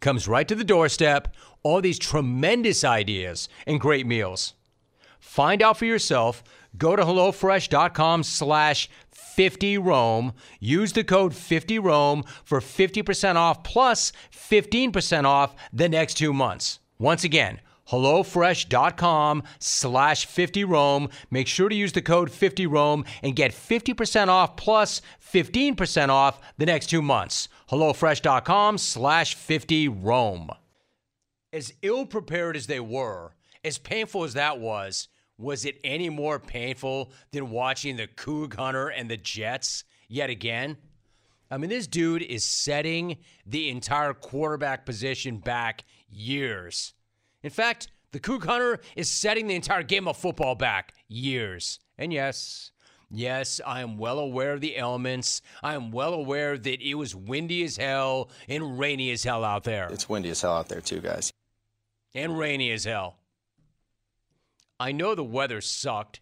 Comes 0.00 0.28
right 0.28 0.46
to 0.46 0.54
the 0.54 0.64
doorstep, 0.64 1.34
all 1.62 1.80
these 1.80 1.98
tremendous 1.98 2.84
ideas 2.84 3.48
and 3.66 3.80
great 3.80 4.06
meals. 4.06 4.54
Find 5.18 5.62
out 5.62 5.76
for 5.76 5.84
yourself. 5.84 6.42
Go 6.76 6.94
to 6.94 7.02
HelloFresh.com 7.02 8.22
slash 8.22 8.88
50Rome. 9.12 10.34
Use 10.60 10.92
the 10.92 11.04
code 11.04 11.32
50Rome 11.32 12.26
for 12.44 12.60
50% 12.60 13.36
off 13.36 13.62
plus 13.64 14.12
15% 14.32 15.24
off 15.24 15.54
the 15.72 15.88
next 15.88 16.14
two 16.14 16.32
months. 16.32 16.78
Once 16.98 17.24
again, 17.24 17.60
HelloFresh.com 17.90 19.42
slash 19.58 20.26
50Rome. 20.26 21.10
Make 21.30 21.46
sure 21.46 21.68
to 21.68 21.74
use 21.74 21.92
the 21.92 22.02
code 22.02 22.30
50Rome 22.30 23.06
and 23.22 23.34
get 23.34 23.52
50% 23.52 24.28
off 24.28 24.56
plus 24.56 25.00
15% 25.32 26.08
off 26.08 26.40
the 26.58 26.66
next 26.66 26.86
two 26.86 27.02
months. 27.02 27.48
HelloFresh.com 27.70 28.78
slash 28.78 29.36
50Rome. 29.36 30.56
As 31.52 31.72
ill 31.82 32.06
prepared 32.06 32.56
as 32.56 32.66
they 32.66 32.80
were, 32.80 33.34
as 33.64 33.78
painful 33.78 34.24
as 34.24 34.34
that 34.34 34.58
was, 34.58 35.08
was 35.36 35.64
it 35.64 35.78
any 35.84 36.08
more 36.08 36.38
painful 36.38 37.12
than 37.30 37.50
watching 37.50 37.96
the 37.96 38.06
Coug 38.06 38.54
Hunter 38.54 38.88
and 38.88 39.10
the 39.10 39.16
Jets 39.16 39.84
yet 40.08 40.30
again? 40.30 40.76
I 41.50 41.58
mean, 41.58 41.70
this 41.70 41.86
dude 41.86 42.22
is 42.22 42.44
setting 42.44 43.18
the 43.46 43.68
entire 43.70 44.12
quarterback 44.12 44.84
position 44.84 45.38
back 45.38 45.84
years. 46.08 46.94
In 47.42 47.50
fact, 47.50 47.88
the 48.12 48.20
Coug 48.20 48.44
Hunter 48.44 48.80
is 48.96 49.08
setting 49.08 49.46
the 49.46 49.54
entire 49.54 49.82
game 49.82 50.08
of 50.08 50.16
football 50.16 50.54
back 50.54 50.94
years. 51.06 51.78
And 51.98 52.12
yes, 52.12 52.72
yes, 53.10 53.60
I 53.66 53.80
am 53.80 53.96
well 53.96 54.18
aware 54.18 54.52
of 54.52 54.60
the 54.60 54.76
elements. 54.76 55.42
I 55.62 55.74
am 55.74 55.90
well 55.90 56.14
aware 56.14 56.56
that 56.58 56.80
it 56.80 56.94
was 56.94 57.14
windy 57.14 57.64
as 57.64 57.76
hell 57.76 58.30
and 58.48 58.78
rainy 58.78 59.10
as 59.10 59.24
hell 59.24 59.44
out 59.44 59.64
there. 59.64 59.88
It's 59.90 60.08
windy 60.08 60.30
as 60.30 60.40
hell 60.40 60.54
out 60.54 60.68
there, 60.68 60.80
too, 60.80 61.00
guys. 61.00 61.32
And 62.14 62.38
rainy 62.38 62.70
as 62.72 62.84
hell. 62.84 63.16
I 64.80 64.92
know 64.92 65.14
the 65.14 65.24
weather 65.24 65.60
sucked. 65.60 66.20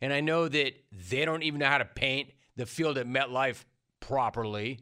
And 0.00 0.12
I 0.12 0.20
know 0.20 0.48
that 0.48 0.74
they 0.92 1.24
don't 1.24 1.42
even 1.42 1.58
know 1.58 1.66
how 1.66 1.78
to 1.78 1.84
paint 1.84 2.30
the 2.56 2.66
field 2.66 2.98
at 2.98 3.06
MetLife 3.06 3.64
properly. 4.00 4.80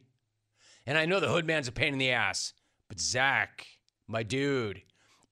And 0.86 0.98
I 0.98 1.06
know 1.06 1.20
the 1.20 1.28
Hoodman's 1.28 1.68
a 1.68 1.72
pain 1.72 1.94
in 1.94 1.98
the 1.98 2.10
ass. 2.10 2.52
But 2.88 3.00
Zach, 3.00 3.66
my 4.06 4.22
dude, 4.22 4.82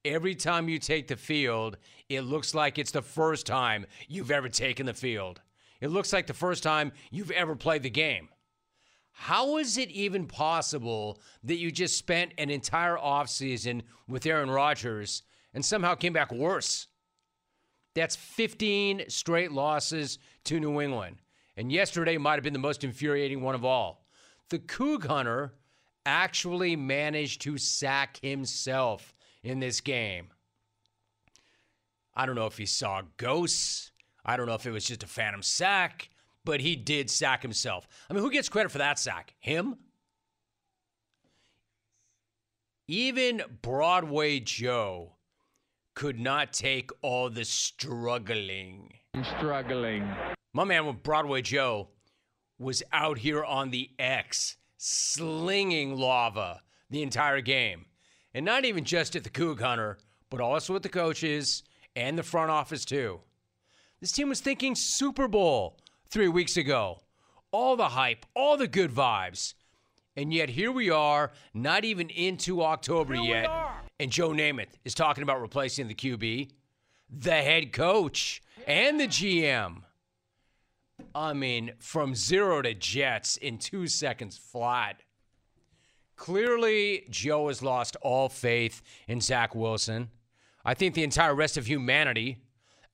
every 0.04 0.35
time 0.35 0.69
you 0.69 0.78
take 0.78 1.09
the 1.09 1.16
field, 1.16 1.76
it 2.09 2.23
looks 2.23 2.54
like 2.54 2.78
it's 2.78 2.90
the 2.90 3.02
first 3.02 3.47
time 3.47 3.87
you've 4.09 4.31
ever 4.31 4.49
taken 4.49 4.87
the 4.87 4.95
field. 4.95 5.40
It 5.85 5.91
looks 5.91 6.14
like 6.14 6.26
the 6.26 6.33
first 6.33 6.62
time 6.62 6.93
you've 7.11 7.31
ever 7.33 7.55
played 7.55 7.83
the 7.83 7.91
game. 7.91 8.31
How 9.12 9.59
is 9.59 9.76
it 9.76 9.91
even 9.91 10.26
possible 10.26 11.21
that 11.43 11.57
you 11.57 11.71
just 11.71 11.99
spent 11.99 12.33
an 12.38 12.49
entire 12.49 12.97
offseason 12.97 13.83
with 14.09 14.25
Aaron 14.25 14.50
Rodgers 14.50 15.25
and 15.53 15.62
somehow 15.62 15.95
came 15.95 16.14
back 16.14 16.33
worse? 16.33 16.88
That's 17.95 18.17
15 18.17 19.11
straight 19.11 19.53
losses 19.53 20.19
to 20.45 20.59
New 20.59 20.81
England. 20.81 21.17
And 21.55 21.71
yesterday 21.71 22.17
might 22.17 22.37
have 22.37 22.45
been 22.45 22.55
the 22.55 22.59
most 22.59 22.83
infuriating 22.83 23.43
one 23.43 23.55
of 23.55 23.67
all. 23.67 24.07
The 24.49 24.61
Coug 24.61 25.07
Hunter 25.07 25.53
actually 26.07 26.76
managed 26.76 27.43
to 27.43 27.59
sack 27.59 28.19
himself 28.23 29.14
in 29.43 29.61
this 29.61 29.83
game. 29.83 30.29
I 32.14 32.25
don't 32.25 32.37
know 32.37 32.47
if 32.47 32.57
he 32.57 32.64
saw 32.64 33.03
ghosts. 33.19 33.91
I 34.25 34.37
don't 34.37 34.47
know 34.47 34.54
if 34.54 34.66
it 34.66 34.71
was 34.71 34.85
just 34.85 35.02
a 35.02 35.07
phantom 35.07 35.43
sack, 35.43 36.09
but 36.45 36.61
he 36.61 36.76
did 36.76 37.11
sack 37.11 37.43
himself. 37.43 37.87
I 38.09 38.14
mean, 38.14 38.23
who 38.23 38.31
gets 38.31 38.49
credit 38.49 38.71
for 38.71 38.78
that 38.78 38.99
sack? 38.99 39.35
Him? 39.40 39.76
Even 42.87 43.43
Broadway 43.62 44.40
Joe 44.40 45.12
could 45.95 46.19
not 46.19 46.52
take 46.52 46.90
all 47.02 47.31
the 47.31 47.45
struggling. 47.45 48.93
I'm 49.14 49.25
struggling. 49.25 50.09
My 50.52 50.64
man 50.64 50.87
with 50.87 51.02
Broadway 51.02 51.43
Joe 51.43 51.88
was 52.59 52.83
out 52.93 53.19
here 53.19 53.45
on 53.45 53.71
the 53.71 53.90
X 53.99 54.57
slinging 54.76 55.97
lava 55.97 56.62
the 56.90 57.02
entire 57.02 57.40
game. 57.40 57.87
And 58.35 58.45
not 58.45 58.64
even 58.64 58.85
just 58.85 59.16
at 59.16 59.25
the 59.25 59.31
Coug 59.31 59.61
Hunter, 59.61 59.99
but 60.31 60.40
also 60.40 60.75
at 60.76 60.83
the 60.83 60.88
coaches 60.88 61.62
and 61.97 62.19
the 62.19 62.23
front 62.23 62.50
office, 62.50 62.85
too. 62.85 63.21
This 64.05 64.13
team 64.13 64.29
was 64.29 64.41
thinking 64.41 64.75
Super 64.75 65.29
Bowl 65.29 65.79
three 66.11 66.29
weeks 66.29 66.59
ago. 66.59 67.01
All 67.53 67.75
the 67.75 67.89
hype, 67.89 68.27
all 68.37 68.59
the 68.59 68.69
good 68.69 68.91
vibes. 68.91 69.55
And 70.15 70.31
yet 70.31 70.51
here 70.51 70.71
we 70.71 70.91
are, 70.91 71.33
not 71.55 71.87
even 71.87 72.11
into 72.11 72.63
October 72.63 73.15
yet. 73.15 73.49
And 73.99 74.13
Joe 74.13 74.29
Namath 74.29 74.75
is 74.85 74.93
talking 74.93 75.23
about 75.23 75.41
replacing 75.41 75.89
the 75.89 75.95
QB, 75.95 76.51
the 77.09 77.31
head 77.31 77.73
coach, 77.73 78.43
and 78.67 79.01
the 79.01 79.09
GM. 79.09 79.85
I 81.15 81.33
mean, 81.33 81.73
from 81.79 82.15
zero 82.15 82.61
to 82.61 82.75
Jets 82.75 83.39
in 83.39 83.57
two 83.57 83.87
seconds 83.87 84.37
flat. 84.37 85.03
Clearly, 86.17 87.07
Joe 87.09 87.49
has 87.49 87.63
lost 87.63 87.97
all 88.03 88.29
faith 88.29 88.83
in 89.09 89.23
Zach 89.23 89.55
Wilson. 89.55 90.11
I 90.63 90.75
think 90.75 90.95
the 90.95 91.05
entire 91.05 91.35
rest 91.35 91.57
of 91.57 91.67
humanity 91.67 92.44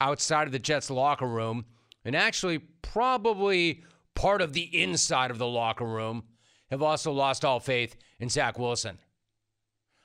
outside 0.00 0.46
of 0.46 0.52
the 0.52 0.58
Jets 0.58 0.90
locker 0.90 1.26
room, 1.26 1.64
and 2.04 2.16
actually 2.16 2.58
probably 2.58 3.84
part 4.14 4.42
of 4.42 4.52
the 4.52 4.82
inside 4.82 5.30
of 5.30 5.38
the 5.38 5.46
locker 5.46 5.84
room, 5.84 6.24
have 6.70 6.82
also 6.82 7.12
lost 7.12 7.44
all 7.44 7.60
faith 7.60 7.96
in 8.18 8.28
Zach 8.28 8.58
Wilson. 8.58 8.98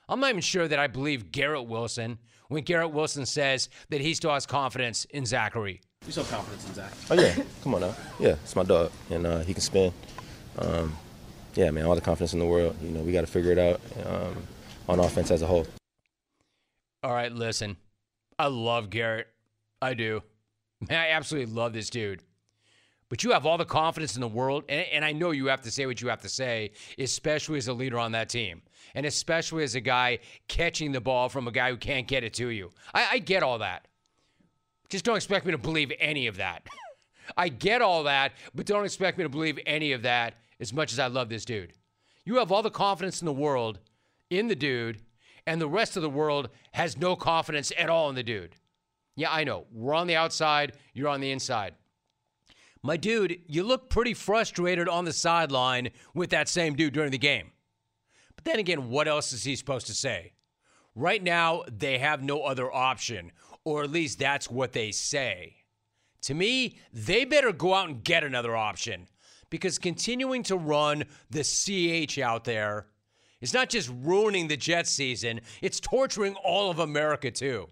I'm 0.08 0.20
not 0.20 0.30
even 0.30 0.40
sure 0.40 0.68
that 0.68 0.78
I 0.78 0.86
believe 0.86 1.32
Garrett 1.32 1.66
Wilson 1.66 2.18
when 2.48 2.62
Garrett 2.62 2.92
Wilson 2.92 3.26
says 3.26 3.68
that 3.88 4.00
he 4.00 4.14
still 4.14 4.32
has 4.32 4.46
confidence 4.46 5.04
in 5.06 5.26
Zachary. 5.26 5.80
You 6.04 6.12
still 6.12 6.24
have 6.24 6.32
confidence 6.32 6.68
in 6.68 6.74
Zach? 6.74 6.92
Oh, 7.10 7.14
yeah. 7.14 7.44
Come 7.62 7.74
on 7.74 7.80
now. 7.80 7.94
Yeah, 8.20 8.36
it's 8.42 8.54
my 8.54 8.62
dog, 8.62 8.92
and 9.10 9.26
uh, 9.26 9.40
he 9.40 9.52
can 9.52 9.62
spin. 9.62 9.92
Um, 10.58 10.96
yeah, 11.54 11.70
man, 11.70 11.86
all 11.86 11.94
the 11.94 12.00
confidence 12.00 12.34
in 12.34 12.38
the 12.38 12.46
world. 12.46 12.76
You 12.82 12.90
know, 12.90 13.00
we 13.00 13.12
got 13.12 13.22
to 13.22 13.26
figure 13.26 13.50
it 13.50 13.58
out 13.58 13.80
um, 14.04 14.36
on 14.88 15.00
offense 15.00 15.30
as 15.30 15.42
a 15.42 15.46
whole. 15.46 15.66
All 17.02 17.12
right, 17.12 17.32
listen. 17.32 17.76
I 18.38 18.46
love 18.46 18.90
Garrett. 18.90 19.28
I 19.86 19.94
do. 19.94 20.22
Man, 20.88 20.98
I 20.98 21.10
absolutely 21.10 21.54
love 21.54 21.72
this 21.72 21.90
dude. 21.90 22.22
But 23.08 23.22
you 23.22 23.30
have 23.30 23.46
all 23.46 23.56
the 23.56 23.64
confidence 23.64 24.16
in 24.16 24.20
the 24.20 24.28
world, 24.28 24.64
and, 24.68 24.84
and, 24.92 25.04
I 25.04 25.12
know 25.12 25.30
you 25.30 25.46
have 25.46 25.60
to 25.62 25.70
say 25.70 25.86
what 25.86 26.02
you 26.02 26.08
have 26.08 26.22
to 26.22 26.28
say, 26.28 26.72
especially 26.98 27.58
as 27.58 27.68
a 27.68 27.72
leader 27.72 28.00
on 28.00 28.10
that 28.12 28.28
team, 28.28 28.62
and 28.96 29.06
especially 29.06 29.62
as 29.62 29.76
a 29.76 29.80
guy 29.80 30.18
catching 30.48 30.90
the 30.90 31.00
ball 31.00 31.28
from 31.28 31.46
a 31.46 31.52
guy 31.52 31.70
who 31.70 31.76
can't 31.76 32.08
get 32.08 32.24
it 32.24 32.34
to 32.34 32.48
you. 32.48 32.72
I, 32.92 33.06
I 33.12 33.18
get 33.18 33.44
all 33.44 33.58
that. 33.58 33.86
Just 34.88 35.04
don't 35.04 35.14
expect 35.14 35.46
me 35.46 35.52
to 35.52 35.58
believe 35.58 35.92
any 36.00 36.26
of 36.26 36.36
that. 36.38 36.66
I 37.36 37.48
get 37.48 37.80
all 37.80 38.02
that, 38.04 38.32
but 38.56 38.66
don't 38.66 38.84
expect 38.84 39.18
me 39.18 39.24
to 39.24 39.30
believe 39.30 39.60
any 39.66 39.92
of 39.92 40.02
that 40.02 40.34
as 40.58 40.72
much 40.72 40.92
as 40.92 40.98
I 40.98 41.06
love 41.06 41.28
this 41.28 41.44
dude. 41.44 41.74
You 42.24 42.36
have 42.38 42.50
all 42.50 42.62
the 42.62 42.70
confidence 42.70 43.22
in 43.22 43.26
the 43.26 43.32
world 43.32 43.78
in 44.30 44.48
the 44.48 44.56
dude, 44.56 44.98
and 45.46 45.60
the 45.60 45.68
rest 45.68 45.96
of 45.96 46.02
the 46.02 46.10
world 46.10 46.48
has 46.72 46.96
no 46.96 47.14
confidence 47.14 47.72
at 47.78 47.88
all 47.88 48.08
in 48.08 48.16
the 48.16 48.24
dude. 48.24 48.56
Yeah, 49.16 49.32
I 49.32 49.44
know. 49.44 49.66
We're 49.72 49.94
on 49.94 50.06
the 50.06 50.16
outside, 50.16 50.74
you're 50.92 51.08
on 51.08 51.20
the 51.20 51.32
inside. 51.32 51.74
My 52.82 52.96
dude, 52.96 53.40
you 53.48 53.64
look 53.64 53.90
pretty 53.90 54.14
frustrated 54.14 54.88
on 54.88 55.04
the 55.04 55.12
sideline 55.12 55.90
with 56.14 56.30
that 56.30 56.48
same 56.48 56.76
dude 56.76 56.92
during 56.92 57.10
the 57.10 57.18
game. 57.18 57.50
But 58.36 58.44
then 58.44 58.58
again, 58.58 58.90
what 58.90 59.08
else 59.08 59.32
is 59.32 59.42
he 59.42 59.56
supposed 59.56 59.86
to 59.88 59.94
say? 59.94 60.34
Right 60.94 61.22
now, 61.22 61.64
they 61.66 61.98
have 61.98 62.22
no 62.22 62.42
other 62.42 62.72
option, 62.72 63.32
or 63.64 63.82
at 63.82 63.90
least 63.90 64.18
that's 64.18 64.50
what 64.50 64.72
they 64.72 64.92
say. 64.92 65.56
To 66.22 66.34
me, 66.34 66.78
they 66.92 67.24
better 67.24 67.52
go 67.52 67.74
out 67.74 67.88
and 67.88 68.04
get 68.04 68.22
another 68.22 68.54
option 68.54 69.08
because 69.50 69.78
continuing 69.78 70.42
to 70.44 70.56
run 70.56 71.04
the 71.30 71.42
CH 71.42 72.18
out 72.18 72.44
there 72.44 72.86
is 73.40 73.54
not 73.54 73.68
just 73.68 73.90
ruining 74.02 74.48
the 74.48 74.56
Jets 74.56 74.90
season, 74.90 75.40
it's 75.62 75.80
torturing 75.80 76.34
all 76.44 76.70
of 76.70 76.78
America 76.78 77.30
too. 77.30 77.68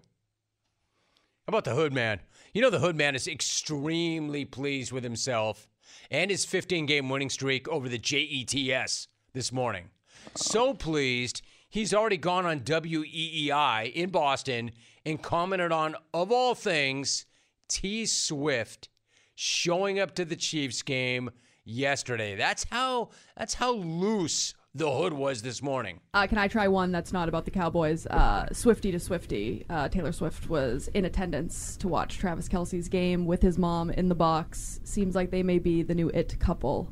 About 1.47 1.63
the 1.63 1.75
Hood 1.75 1.93
Man? 1.93 2.21
You 2.53 2.61
know, 2.61 2.71
the 2.71 2.79
Hood 2.79 2.95
Man 2.95 3.13
is 3.13 3.27
extremely 3.27 4.45
pleased 4.45 4.91
with 4.91 5.03
himself 5.03 5.67
and 6.09 6.31
his 6.31 6.43
15 6.43 6.87
game 6.87 7.07
winning 7.07 7.29
streak 7.29 7.67
over 7.67 7.87
the 7.87 7.99
JETS 7.99 9.07
this 9.33 9.51
morning. 9.51 9.89
So 10.33 10.73
pleased, 10.73 11.43
he's 11.69 11.93
already 11.93 12.17
gone 12.17 12.47
on 12.47 12.61
WEEI 12.61 13.93
in 13.93 14.09
Boston 14.09 14.71
and 15.05 15.21
commented 15.21 15.71
on, 15.71 15.95
of 16.15 16.31
all 16.31 16.55
things, 16.55 17.27
T 17.67 18.07
Swift 18.07 18.89
showing 19.35 19.99
up 19.99 20.15
to 20.15 20.25
the 20.25 20.35
Chiefs 20.35 20.81
game 20.81 21.29
yesterday. 21.63 22.35
That's 22.35 22.65
how 22.71 23.09
that's 23.37 23.53
how 23.53 23.73
loose 23.73 24.55
the 24.75 24.91
hood 24.91 25.13
was 25.13 25.41
this 25.41 25.63
morning. 25.63 26.01
Uh, 26.13 26.27
can 26.27 26.37
I 26.37 26.49
try 26.49 26.67
one 26.67 26.91
that's 26.91 27.13
not 27.13 27.29
about 27.29 27.45
the 27.45 27.51
Cowboys? 27.51 28.05
Uh, 28.07 28.47
Swifty 28.51 28.91
to 28.91 28.99
Swifty. 28.99 29.65
Uh, 29.69 29.87
Taylor 29.87 30.11
Swift 30.11 30.49
was 30.49 30.89
in 30.93 31.05
attendance 31.05 31.77
to 31.77 31.87
watch 31.87 32.17
Travis 32.17 32.49
Kelce's 32.49 32.89
game 32.89 33.25
with 33.25 33.41
his 33.41 33.57
mom 33.57 33.89
in 33.89 34.09
the 34.09 34.15
box. 34.15 34.81
Seems 34.83 35.15
like 35.15 35.31
they 35.31 35.43
may 35.43 35.59
be 35.59 35.81
the 35.81 35.95
new 35.95 36.09
it 36.09 36.37
couple. 36.39 36.91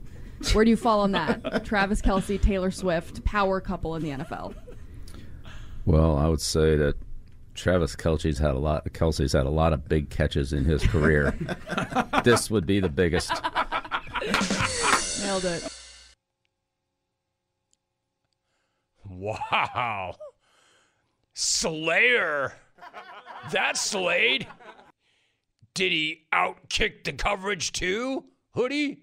Where 0.54 0.64
do 0.64 0.72
you 0.72 0.78
fall 0.78 1.02
on 1.02 1.12
that? 1.12 1.66
Travis 1.66 2.02
Kelce, 2.02 2.42
Taylor 2.42 2.72
Swift, 2.72 3.24
power 3.26 3.60
couple 3.60 3.96
in 3.96 4.02
the 4.02 4.10
NFL. 4.12 4.56
Well, 5.86 6.18
I 6.18 6.30
would 6.30 6.42
say 6.42 6.78
that 6.78 6.96
Travis 7.54 7.98
Kelce's 7.98 8.40
had 8.40 8.52
a 8.52 8.60
lot. 8.60 8.86
Kelce's 8.94 9.34
had 9.34 9.46
a 9.46 9.50
lot 9.50 9.74
of 9.74 9.90
big 9.90 10.10
catches 10.10 10.54
in 10.54 10.64
his 10.64 10.88
career. 10.88 11.38
this 12.24 12.50
would 12.50 12.66
be 12.66 12.80
the 12.80 12.90
biggest. 12.90 13.30
Nailed 15.22 15.46
it. 15.46 15.83
Wow. 19.24 20.16
Slayer. 21.34 22.52
That 23.52 23.78
Slade. 23.78 24.48
Did 25.74 25.94
he 25.94 26.26
outkick 26.34 27.06
the 27.06 27.14
coverage 27.14 27.72
too, 27.72 28.26
Hoodie? 28.54 29.00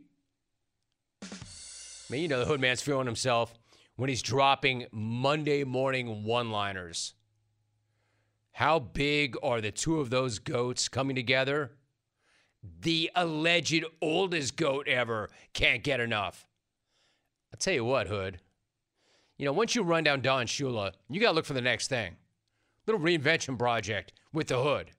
I 1.22 1.26
mean, 2.10 2.22
you 2.22 2.28
know, 2.28 2.44
the 2.44 2.52
Hoodman's 2.52 2.82
feeling 2.82 3.06
himself 3.06 3.54
when 3.96 4.10
he's 4.10 4.20
dropping 4.20 4.86
Monday 4.92 5.64
morning 5.64 6.24
one 6.24 6.50
liners. 6.50 7.14
How 8.52 8.78
big 8.78 9.36
are 9.42 9.62
the 9.62 9.70
two 9.70 10.00
of 10.00 10.10
those 10.10 10.38
goats 10.38 10.88
coming 10.88 11.16
together? 11.16 11.72
The 12.82 13.10
alleged 13.14 13.86
oldest 14.02 14.56
goat 14.56 14.86
ever 14.86 15.30
can't 15.54 15.82
get 15.82 15.98
enough. 15.98 16.46
I'll 17.52 17.58
tell 17.58 17.74
you 17.74 17.86
what, 17.86 18.08
Hood. 18.08 18.40
You 19.40 19.46
know, 19.46 19.52
once 19.54 19.74
you 19.74 19.82
run 19.82 20.04
down 20.04 20.20
Don 20.20 20.44
Shula, 20.44 20.92
you 21.08 21.18
got 21.18 21.30
to 21.30 21.34
look 21.34 21.46
for 21.46 21.54
the 21.54 21.62
next 21.62 21.88
thing. 21.88 22.14
Little 22.86 23.00
reinvention 23.00 23.58
project 23.58 24.12
with 24.34 24.48
the 24.48 24.62
Hood. 24.62 24.90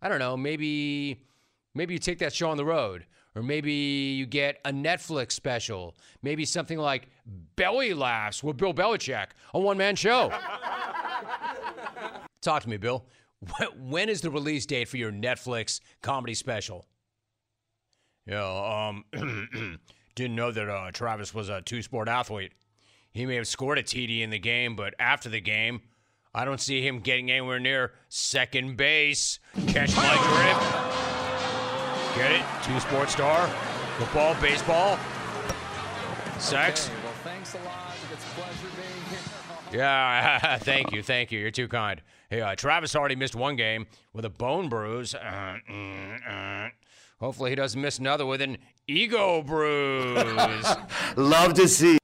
I 0.00 0.08
don't 0.08 0.20
know, 0.20 0.36
maybe 0.36 1.24
maybe 1.74 1.92
you 1.92 1.98
take 1.98 2.20
that 2.20 2.32
show 2.32 2.48
on 2.48 2.56
the 2.56 2.64
road 2.64 3.06
or 3.34 3.42
maybe 3.42 3.72
you 3.72 4.24
get 4.24 4.60
a 4.64 4.70
Netflix 4.70 5.32
special, 5.32 5.96
maybe 6.22 6.44
something 6.44 6.78
like 6.78 7.08
Belly 7.56 7.92
Laughs 7.92 8.44
with 8.44 8.56
Bill 8.56 8.72
Belichick, 8.72 9.30
a 9.52 9.58
one-man 9.58 9.96
show. 9.96 10.32
Talk 12.40 12.62
to 12.62 12.68
me, 12.68 12.76
Bill. 12.76 13.04
When 13.76 14.08
is 14.08 14.20
the 14.20 14.30
release 14.30 14.64
date 14.64 14.86
for 14.86 14.96
your 14.96 15.10
Netflix 15.10 15.80
comedy 16.02 16.34
special? 16.34 16.86
Yeah, 18.26 18.44
um, 18.44 19.04
didn't 20.14 20.36
know 20.36 20.52
that 20.52 20.68
uh, 20.68 20.92
Travis 20.92 21.34
was 21.34 21.48
a 21.48 21.62
two-sport 21.62 22.06
athlete. 22.06 22.52
He 23.12 23.26
may 23.26 23.36
have 23.36 23.46
scored 23.46 23.78
a 23.78 23.82
TD 23.82 24.22
in 24.22 24.30
the 24.30 24.38
game, 24.38 24.74
but 24.74 24.94
after 24.98 25.28
the 25.28 25.40
game, 25.40 25.82
I 26.34 26.46
don't 26.46 26.60
see 26.60 26.86
him 26.86 27.00
getting 27.00 27.30
anywhere 27.30 27.60
near 27.60 27.92
second 28.08 28.76
base. 28.78 29.38
Catch 29.68 29.94
my 29.96 30.16
grip. 30.16 30.58
Get 32.16 32.32
it? 32.32 32.42
Two 32.64 32.80
sports 32.80 33.12
star, 33.12 33.46
football, 33.98 34.34
baseball, 34.40 34.98
sex. 36.38 36.88
Okay, 36.88 36.96
well, 37.02 37.12
thanks 37.22 37.54
a 37.54 37.58
lot. 37.58 37.94
It's 38.12 38.24
a 38.24 38.28
pleasure 38.28 38.68
being 38.76 39.04
here. 39.10 39.18
Yeah, 39.72 40.58
thank 40.60 40.92
you, 40.92 41.02
thank 41.02 41.32
you. 41.32 41.38
You're 41.38 41.50
too 41.50 41.66
kind. 41.66 42.02
Hey, 42.28 42.42
uh, 42.42 42.54
Travis 42.54 42.94
already 42.94 43.16
missed 43.16 43.34
one 43.34 43.56
game 43.56 43.86
with 44.12 44.26
a 44.26 44.28
bone 44.28 44.68
bruise. 44.68 45.14
Uh, 45.14 45.56
mm, 45.70 46.18
uh. 46.28 46.68
Hopefully, 47.20 47.48
he 47.50 47.56
doesn't 47.56 47.80
miss 47.80 47.98
another 47.98 48.26
with 48.26 48.42
an 48.42 48.58
ego 48.86 49.40
bruise. 49.42 50.76
Love 51.16 51.54
to 51.54 51.66
see. 51.68 51.96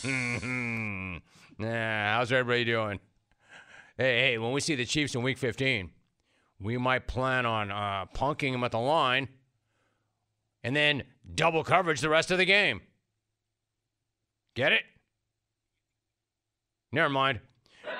Mm-hmm. 0.04 1.18
How's 1.62 2.32
everybody 2.32 2.64
doing? 2.64 3.00
Hey, 3.98 4.20
hey, 4.20 4.38
when 4.38 4.52
we 4.52 4.60
see 4.62 4.74
the 4.74 4.86
Chiefs 4.86 5.14
in 5.14 5.22
Week 5.22 5.36
15, 5.36 5.90
we 6.58 6.78
might 6.78 7.06
plan 7.06 7.44
on 7.44 7.70
uh, 7.70 8.06
punking 8.14 8.52
them 8.52 8.64
at 8.64 8.72
the 8.72 8.78
line, 8.78 9.28
and 10.64 10.74
then 10.74 11.02
double 11.34 11.62
coverage 11.62 12.00
the 12.00 12.08
rest 12.08 12.30
of 12.30 12.38
the 12.38 12.46
game. 12.46 12.80
Get 14.54 14.72
it? 14.72 14.84
Never 16.92 17.10
mind. 17.10 17.40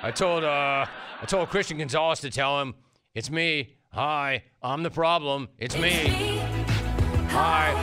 I 0.01 0.09
told 0.09 0.43
uh, 0.43 0.85
I 1.21 1.25
told 1.27 1.49
Christian 1.49 1.77
Gonzalez 1.77 2.19
to 2.21 2.31
tell 2.31 2.59
him 2.61 2.73
it's 3.13 3.29
me. 3.29 3.75
Hi, 3.93 4.43
I'm 4.63 4.81
the 4.81 4.91
problem. 4.91 5.49
It's 5.59 5.77
me. 5.77 6.39
Hi, 7.29 7.73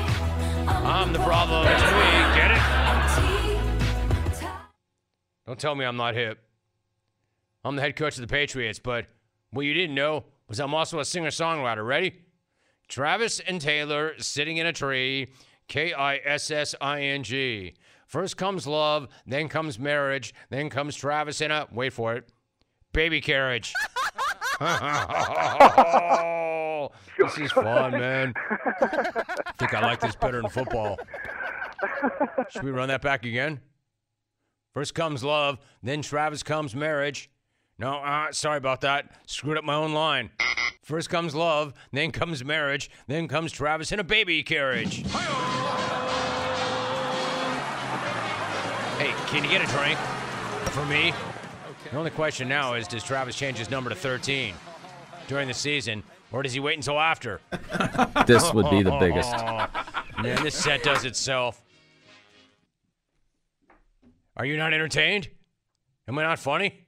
I'm 0.66 1.12
the 1.12 1.20
problem. 1.20 1.68
It's 1.68 1.82
me. 1.82 2.36
Get 2.36 2.50
it? 2.50 2.87
Don't 5.48 5.58
tell 5.58 5.74
me 5.74 5.84
I'm 5.86 5.96
not 5.96 6.14
hip. 6.14 6.38
I'm 7.64 7.74
the 7.74 7.80
head 7.80 7.96
coach 7.96 8.16
of 8.16 8.20
the 8.20 8.26
Patriots, 8.26 8.78
but 8.78 9.06
what 9.50 9.62
you 9.62 9.72
didn't 9.72 9.94
know 9.94 10.24
was 10.46 10.60
I'm 10.60 10.74
also 10.74 11.00
a 11.00 11.06
singer 11.06 11.30
songwriter. 11.30 11.86
Ready? 11.86 12.20
Travis 12.86 13.40
and 13.40 13.58
Taylor 13.58 14.12
sitting 14.18 14.58
in 14.58 14.66
a 14.66 14.74
tree. 14.74 15.28
K 15.66 15.94
I 15.94 16.16
S 16.16 16.50
S 16.50 16.74
I 16.82 17.00
N 17.00 17.22
G. 17.22 17.76
First 18.06 18.36
comes 18.36 18.66
love, 18.66 19.08
then 19.26 19.48
comes 19.48 19.78
marriage, 19.78 20.34
then 20.50 20.68
comes 20.68 20.94
Travis 20.94 21.40
in 21.40 21.50
a, 21.50 21.66
wait 21.72 21.94
for 21.94 22.14
it, 22.14 22.28
baby 22.92 23.22
carriage. 23.22 23.72
oh, 24.60 26.90
this 27.18 27.38
is 27.38 27.52
fun, 27.52 27.92
man. 27.92 28.34
I 28.82 29.52
think 29.58 29.72
I 29.72 29.80
like 29.80 30.00
this 30.00 30.14
better 30.14 30.42
than 30.42 30.50
football. 30.50 30.98
Should 32.50 32.64
we 32.64 32.70
run 32.70 32.88
that 32.88 33.00
back 33.00 33.24
again? 33.24 33.60
First 34.78 34.94
comes 34.94 35.24
love, 35.24 35.58
then 35.82 36.02
Travis 36.02 36.44
comes 36.44 36.72
marriage. 36.72 37.28
No, 37.80 37.94
uh, 37.96 38.30
sorry 38.30 38.58
about 38.58 38.82
that. 38.82 39.10
Screwed 39.26 39.58
up 39.58 39.64
my 39.64 39.74
own 39.74 39.92
line. 39.92 40.30
First 40.84 41.10
comes 41.10 41.34
love, 41.34 41.74
then 41.90 42.12
comes 42.12 42.44
marriage, 42.44 42.88
then 43.08 43.26
comes 43.26 43.50
Travis 43.50 43.90
in 43.90 43.98
a 43.98 44.04
baby 44.04 44.40
carriage. 44.44 44.98
Hey, 48.98 49.12
can 49.26 49.42
you 49.42 49.50
get 49.50 49.68
a 49.68 49.72
drink 49.76 49.98
for 50.70 50.86
me? 50.86 51.12
The 51.90 51.96
only 51.96 52.12
question 52.12 52.48
now 52.48 52.74
is 52.74 52.86
does 52.86 53.02
Travis 53.02 53.34
change 53.34 53.58
his 53.58 53.70
number 53.72 53.90
to 53.90 53.96
13 53.96 54.54
during 55.26 55.48
the 55.48 55.54
season, 55.54 56.04
or 56.30 56.44
does 56.44 56.52
he 56.52 56.60
wait 56.60 56.76
until 56.76 57.00
after? 57.00 57.40
This 58.28 58.54
would 58.54 58.70
be 58.70 58.84
the 58.84 58.96
biggest. 59.00 59.32
Man, 60.22 60.40
this 60.44 60.54
set 60.54 60.84
does 60.84 61.04
itself. 61.04 61.64
Are 64.38 64.46
you 64.46 64.56
not 64.56 64.72
entertained? 64.72 65.28
Am 66.06 66.16
I 66.16 66.22
not 66.22 66.38
funny? 66.38 66.86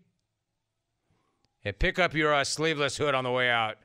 Hey, 1.62 1.72
pick 1.72 1.98
up 1.98 2.14
your 2.14 2.32
uh, 2.32 2.44
sleeveless 2.44 2.96
hood 2.96 3.14
on 3.14 3.24
the 3.24 3.30
way 3.30 3.50
out. 3.50 3.76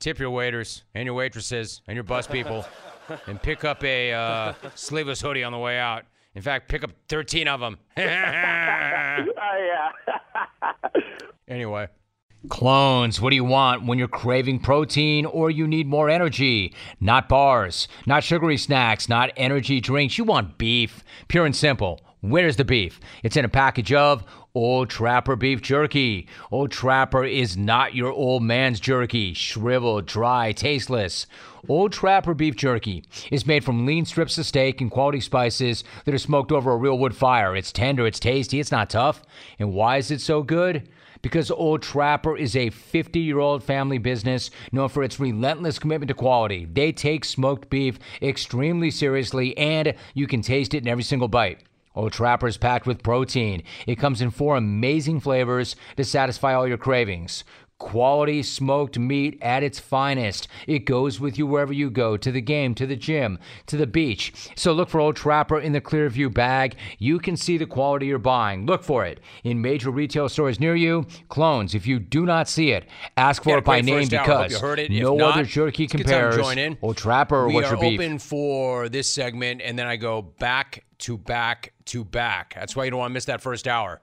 Tip 0.00 0.18
your 0.18 0.30
waiters 0.30 0.82
and 0.94 1.06
your 1.06 1.14
waitresses 1.14 1.80
and 1.86 1.94
your 1.94 2.02
bus 2.02 2.26
people, 2.26 2.66
and 3.26 3.40
pick 3.40 3.64
up 3.64 3.82
a 3.84 4.12
uh, 4.12 4.52
sleeveless 4.74 5.20
hoodie 5.20 5.44
on 5.44 5.52
the 5.52 5.58
way 5.58 5.78
out. 5.78 6.04
In 6.34 6.42
fact, 6.42 6.68
pick 6.68 6.82
up 6.82 6.90
13 7.08 7.46
of 7.48 7.60
them. 7.60 7.78
Oh, 7.96 9.90
yeah. 10.02 10.72
Anyway. 11.46 11.86
Clones, 12.48 13.20
what 13.20 13.30
do 13.30 13.36
you 13.36 13.44
want 13.44 13.86
when 13.86 13.98
you're 13.98 14.06
craving 14.06 14.58
protein 14.58 15.24
or 15.24 15.50
you 15.50 15.66
need 15.66 15.86
more 15.86 16.10
energy? 16.10 16.74
Not 17.00 17.28
bars, 17.28 17.88
not 18.06 18.22
sugary 18.22 18.58
snacks, 18.58 19.08
not 19.08 19.30
energy 19.36 19.80
drinks. 19.80 20.18
You 20.18 20.24
want 20.24 20.58
beef. 20.58 21.02
Pure 21.28 21.46
and 21.46 21.56
simple. 21.56 22.00
Where's 22.20 22.56
the 22.56 22.64
beef? 22.64 23.00
It's 23.22 23.36
in 23.36 23.46
a 23.46 23.50
package 23.50 23.92
of 23.92 24.24
Old 24.54 24.90
Trapper 24.90 25.36
beef 25.36 25.62
jerky. 25.62 26.28
Old 26.52 26.70
Trapper 26.70 27.24
is 27.24 27.56
not 27.56 27.94
your 27.94 28.12
old 28.12 28.42
man's 28.42 28.78
jerky, 28.78 29.32
shriveled, 29.32 30.06
dry, 30.06 30.52
tasteless. 30.52 31.26
Old 31.66 31.92
Trapper 31.92 32.34
beef 32.34 32.56
jerky 32.56 33.04
is 33.30 33.46
made 33.46 33.64
from 33.64 33.86
lean 33.86 34.04
strips 34.04 34.36
of 34.36 34.44
steak 34.46 34.80
and 34.82 34.90
quality 34.90 35.20
spices 35.20 35.82
that 36.04 36.14
are 36.14 36.18
smoked 36.18 36.52
over 36.52 36.72
a 36.72 36.76
real 36.76 36.98
wood 36.98 37.16
fire. 37.16 37.56
It's 37.56 37.72
tender, 37.72 38.06
it's 38.06 38.20
tasty, 38.20 38.60
it's 38.60 38.72
not 38.72 38.90
tough. 38.90 39.22
And 39.58 39.72
why 39.72 39.96
is 39.96 40.10
it 40.10 40.20
so 40.20 40.42
good? 40.42 40.88
Because 41.24 41.50
Old 41.50 41.80
Trapper 41.80 42.36
is 42.36 42.54
a 42.54 42.68
50 42.68 43.18
year 43.18 43.38
old 43.38 43.64
family 43.64 43.96
business 43.96 44.50
known 44.72 44.90
for 44.90 45.02
its 45.02 45.18
relentless 45.18 45.78
commitment 45.78 46.08
to 46.08 46.14
quality. 46.14 46.66
They 46.70 46.92
take 46.92 47.24
smoked 47.24 47.70
beef 47.70 47.98
extremely 48.20 48.90
seriously, 48.90 49.56
and 49.56 49.94
you 50.12 50.26
can 50.26 50.42
taste 50.42 50.74
it 50.74 50.82
in 50.82 50.88
every 50.88 51.02
single 51.02 51.28
bite. 51.28 51.60
Old 51.94 52.12
Trapper 52.12 52.46
is 52.46 52.58
packed 52.58 52.86
with 52.86 53.02
protein. 53.02 53.62
It 53.86 53.96
comes 53.96 54.20
in 54.20 54.32
four 54.32 54.56
amazing 54.56 55.20
flavors 55.20 55.76
to 55.96 56.04
satisfy 56.04 56.52
all 56.52 56.68
your 56.68 56.76
cravings. 56.76 57.42
Quality 57.78 58.42
smoked 58.44 58.98
meat 58.98 59.36
at 59.42 59.62
its 59.64 59.80
finest. 59.80 60.46
It 60.66 60.80
goes 60.80 61.18
with 61.18 61.36
you 61.36 61.46
wherever 61.46 61.72
you 61.72 61.90
go 61.90 62.16
to 62.16 62.30
the 62.30 62.40
game, 62.40 62.74
to 62.76 62.86
the 62.86 62.94
gym, 62.96 63.38
to 63.66 63.76
the 63.76 63.86
beach. 63.86 64.32
So 64.54 64.72
look 64.72 64.88
for 64.88 65.00
Old 65.00 65.16
Trapper 65.16 65.58
in 65.58 65.72
the 65.72 65.80
Clearview 65.80 66.32
bag. 66.32 66.76
You 66.98 67.18
can 67.18 67.36
see 67.36 67.58
the 67.58 67.66
quality 67.66 68.06
you're 68.06 68.18
buying. 68.18 68.64
Look 68.64 68.84
for 68.84 69.04
it 69.04 69.20
in 69.42 69.60
major 69.60 69.90
retail 69.90 70.28
stores 70.28 70.60
near 70.60 70.76
you. 70.76 71.06
Clones, 71.28 71.74
if 71.74 71.84
you 71.86 71.98
do 71.98 72.24
not 72.24 72.48
see 72.48 72.70
it, 72.70 72.86
ask 73.16 73.42
for 73.42 73.50
Yeah, 73.50 73.58
it 73.58 73.64
by 73.64 73.80
name 73.80 74.02
first 74.02 74.14
hour. 74.14 74.24
Hope 74.24 74.38
because 74.48 74.52
you 74.52 74.66
heard 74.66 74.78
it. 74.78 74.90
No 74.92 75.16
not, 75.16 75.34
other 75.34 75.44
jerky 75.44 75.84
it's 75.84 75.94
a 75.94 75.96
good 75.96 76.06
time 76.06 76.30
to 76.30 76.36
compares. 76.36 76.46
join 76.46 76.58
in. 76.58 76.78
Old 76.80 76.96
Trapper 76.96 77.36
or 77.36 77.48
we 77.48 77.54
what's 77.54 77.68
are 77.68 77.72
your 77.72 77.80
beef? 77.80 78.00
open 78.00 78.18
for 78.20 78.88
this 78.88 79.12
segment, 79.12 79.60
and 79.62 79.76
then 79.78 79.88
I 79.88 79.96
go 79.96 80.22
back 80.22 80.84
to 81.00 81.18
back 81.18 81.72
to 81.86 82.04
back. 82.04 82.54
That's 82.54 82.76
why 82.76 82.84
you 82.84 82.90
don't 82.90 83.00
want 83.00 83.10
to 83.10 83.14
miss 83.14 83.24
that 83.26 83.40
first 83.40 83.66
hour. 83.66 84.00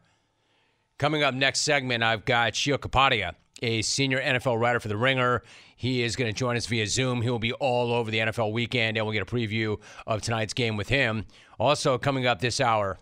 Coming 0.98 1.24
up 1.24 1.34
next 1.34 1.62
segment, 1.62 2.04
I've 2.04 2.26
got 2.26 2.54
Sheil 2.54 2.78
Kapadia, 2.78 3.34
a 3.62 3.82
senior 3.82 4.22
NFL 4.22 4.60
writer 4.60 4.80
for 4.80 4.88
The 4.88 4.98
Ringer. 4.98 5.44
He 5.76 6.04
is 6.04 6.16
going 6.16 6.32
to 6.32 6.38
join 6.38 6.58
us 6.58 6.66
via 6.66 6.88
Zoom. 6.88 7.22
He 7.22 7.30
will 7.30 7.40
be 7.40 7.54
all 7.54 7.92
over 7.94 8.12
the 8.12 8.20
NFL 8.20 8.52
weekend, 8.52 8.98
and 8.98 9.06
we'll 9.06 9.14
get 9.14 9.22
a 9.22 9.26
preview 9.26 9.80
of 10.06 10.22
tonight's 10.22 10.54
game 10.54 10.78
with 10.78 10.90
him. 10.90 11.26
Also, 11.60 11.98
coming 11.98 12.26
up 12.26 12.40
this 12.40 12.60
hour, 12.60 12.98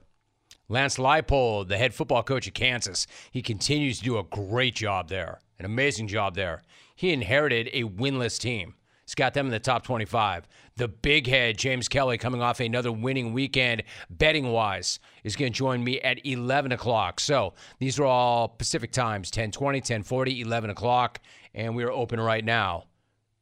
Lance 0.68 0.98
Leipold, 0.98 1.68
the 1.68 1.78
head 1.78 1.94
football 1.94 2.24
coach 2.24 2.48
at 2.48 2.54
Kansas. 2.54 3.08
He 3.32 3.42
continues 3.42 4.00
to 4.00 4.04
do 4.04 4.18
a 4.18 4.24
great 4.24 4.76
job 4.76 5.10
there, 5.10 5.40
an 5.58 5.66
amazing 5.66 6.08
job 6.08 6.36
there. 6.36 6.62
He 6.96 7.12
inherited 7.12 7.70
a 7.74 7.84
winless 7.84 8.40
team. 8.40 8.76
He's 9.10 9.16
got 9.16 9.34
them 9.34 9.48
in 9.48 9.52
the 9.52 9.60
top 9.60 9.82
25. 9.82 10.48
The 10.76 10.88
big 10.88 11.26
head, 11.26 11.58
James 11.58 11.88
Kelly, 11.88 12.20
coming 12.20 12.44
off 12.44 12.60
another 12.60 12.92
winning 12.92 13.34
weekend, 13.34 13.82
betting 14.08 14.52
wise, 14.52 15.00
is 15.24 15.36
going 15.36 15.52
to 15.52 15.58
join 15.58 15.84
me 15.84 16.00
at 16.02 16.24
11 16.28 16.74
o'clock. 16.74 17.20
So 17.20 17.56
these 17.80 18.00
are 18.00 18.06
all 18.06 18.50
Pacific 18.50 18.92
times 18.92 19.30
1020, 19.30 19.80
1040, 19.80 20.42
11 20.42 20.70
o'clock, 20.70 21.22
and 21.56 21.76
we 21.76 21.84
are 21.84 21.92
open 21.92 22.20
right 22.20 22.46
now. 22.46 22.84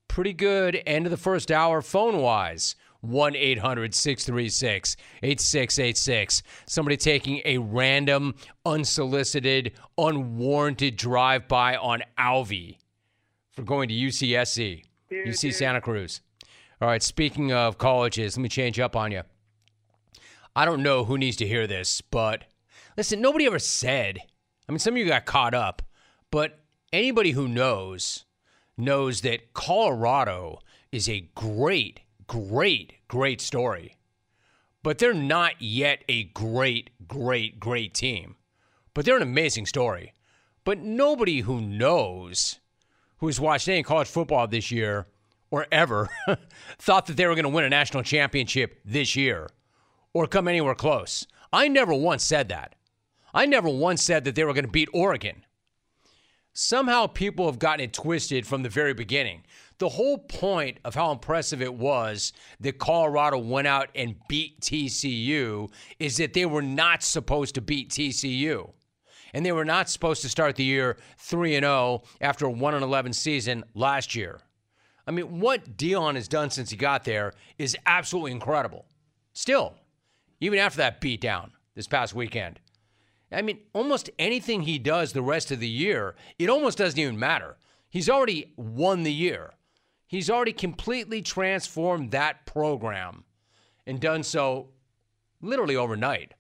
Pretty 0.08 0.32
good 0.32 0.82
end 0.88 1.06
of 1.06 1.12
the 1.12 1.18
first 1.18 1.52
hour 1.52 1.82
phone 1.82 2.22
wise. 2.22 2.78
1 3.02 3.36
800 3.36 3.94
636 3.94 4.96
8686. 5.22 6.44
Somebody 6.66 6.96
taking 6.96 7.42
a 7.44 7.58
random, 7.58 8.36
unsolicited, 8.66 9.74
unwarranted 9.98 10.96
drive 10.96 11.50
by 11.50 11.76
on 11.76 12.04
Alvy 12.18 12.78
for 13.52 13.64
going 13.64 13.90
to 13.90 13.96
UCSC, 13.96 14.84
UC 15.12 15.54
Santa 15.54 15.82
Cruz. 15.82 16.22
All 16.82 16.88
right, 16.88 17.02
speaking 17.02 17.52
of 17.52 17.78
colleges, 17.78 18.38
let 18.38 18.44
me 18.44 18.50
change 18.50 18.80
up 18.80 18.96
on 18.96 19.12
you. 19.12 19.24
I 20.56 20.66
don't 20.66 20.84
know 20.84 21.06
who 21.06 21.18
needs 21.18 21.38
to 21.38 21.48
hear 21.48 21.68
this, 21.68 22.02
but 22.02 22.46
listen, 22.96 23.22
nobody 23.22 23.46
ever 23.46 23.60
said, 23.60 24.20
I 24.68 24.72
mean, 24.72 24.80
some 24.80 24.94
of 24.94 24.98
you 24.98 25.08
got 25.08 25.26
caught 25.26 25.54
up, 25.54 25.82
but 26.32 26.60
anybody 26.92 27.32
who 27.32 27.48
knows 27.48 28.26
knows 28.78 29.22
that 29.22 29.54
Colorado 29.54 30.60
is 30.92 31.10
a 31.10 31.30
great, 31.36 32.02
great, 32.28 32.94
great 33.08 33.42
story. 33.42 33.96
But 34.84 35.00
they're 35.00 35.14
not 35.14 35.62
yet 35.62 36.04
a 36.08 36.26
great, 36.26 36.92
great, 37.08 37.60
great 37.60 37.94
team. 37.94 38.36
But 38.94 39.06
they're 39.06 39.18
an 39.18 39.24
amazing 39.24 39.66
story. 39.66 40.14
But 40.64 40.80
nobody 40.80 41.42
who 41.42 41.60
knows, 41.60 42.60
who's 43.20 43.40
watched 43.40 43.68
any 43.68 43.84
college 43.84 44.08
football 44.08 44.48
this 44.48 44.72
year 44.72 45.08
or 45.50 45.66
ever, 45.72 46.10
thought 46.80 47.06
that 47.06 47.18
they 47.18 47.26
were 47.26 47.36
going 47.36 47.44
to 47.44 47.50
win 47.50 47.64
a 47.64 47.70
national 47.70 48.04
championship 48.04 48.80
this 48.86 49.16
year 49.16 49.50
or 50.14 50.28
come 50.28 50.48
anywhere 50.48 50.76
close. 50.76 51.26
I 51.54 51.68
never 51.68 51.94
once 51.94 52.24
said 52.24 52.50
that. 52.50 52.76
I 53.34 53.46
never 53.46 53.70
once 53.70 54.04
said 54.04 54.24
that 54.26 54.36
they 54.36 54.44
were 54.44 54.54
going 54.54 54.66
to 54.66 54.72
beat 54.72 54.90
Oregon. 54.94 55.44
Somehow 56.54 57.06
people 57.06 57.46
have 57.46 57.60
gotten 57.60 57.86
it 57.86 57.94
twisted 57.94 58.48
from 58.48 58.64
the 58.64 58.70
very 58.70 58.94
beginning. 58.94 59.44
The 59.78 59.90
whole 59.90 60.18
point 60.18 60.80
of 60.84 60.96
how 60.96 61.12
impressive 61.12 61.62
it 61.62 61.76
was 61.76 62.34
that 62.60 62.80
Colorado 62.80 63.38
went 63.38 63.68
out 63.68 63.90
and 63.94 64.16
beat 64.28 64.60
TCU 64.62 65.70
is 66.00 66.18
that 66.18 66.34
they 66.34 66.48
were 66.48 66.64
not 66.64 67.04
supposed 67.04 67.54
to 67.56 67.62
beat 67.62 67.92
TCU. 67.92 68.72
And 69.34 69.46
they 69.46 69.52
were 69.52 69.66
not 69.66 69.90
supposed 69.90 70.22
to 70.22 70.30
start 70.30 70.56
the 70.56 70.64
year 70.64 70.98
3 71.18 71.56
and 71.56 71.64
0 71.64 72.04
after 72.22 72.46
a 72.46 72.52
1 72.52 72.74
and 72.74 72.84
11 72.84 73.14
season 73.14 73.64
last 73.74 74.16
year. 74.16 74.40
I 75.06 75.12
mean, 75.12 75.40
what 75.40 75.78
Deion 75.78 76.16
has 76.16 76.28
done 76.28 76.50
since 76.50 76.70
he 76.70 76.78
got 76.78 77.06
there 77.06 77.34
is 77.58 77.78
absolutely 77.86 78.32
incredible. 78.32 78.86
Still, 79.34 79.76
even 80.40 80.60
after 80.60 80.78
that 80.78 81.00
beatdown 81.00 81.52
this 81.76 81.88
past 81.88 82.14
weekend. 82.14 82.60
I 83.32 83.42
mean, 83.42 83.60
almost 83.74 84.10
anything 84.18 84.62
he 84.62 84.80
does 84.80 85.14
the 85.14 85.22
rest 85.22 85.52
of 85.52 85.60
the 85.60 85.68
year, 85.68 86.16
it 86.40 86.50
almost 86.50 86.78
doesn't 86.78 87.00
even 87.00 87.20
matter. 87.20 87.58
He's 87.90 88.10
already 88.10 88.54
won 88.56 89.04
the 89.04 89.14
year. 89.14 89.54
He's 90.08 90.30
already 90.30 90.54
completely 90.54 91.22
transformed 91.22 92.12
that 92.12 92.46
program 92.46 93.26
and 93.86 94.00
done 94.00 94.24
so 94.24 94.70
literally 95.42 95.76
overnight. 95.76 96.34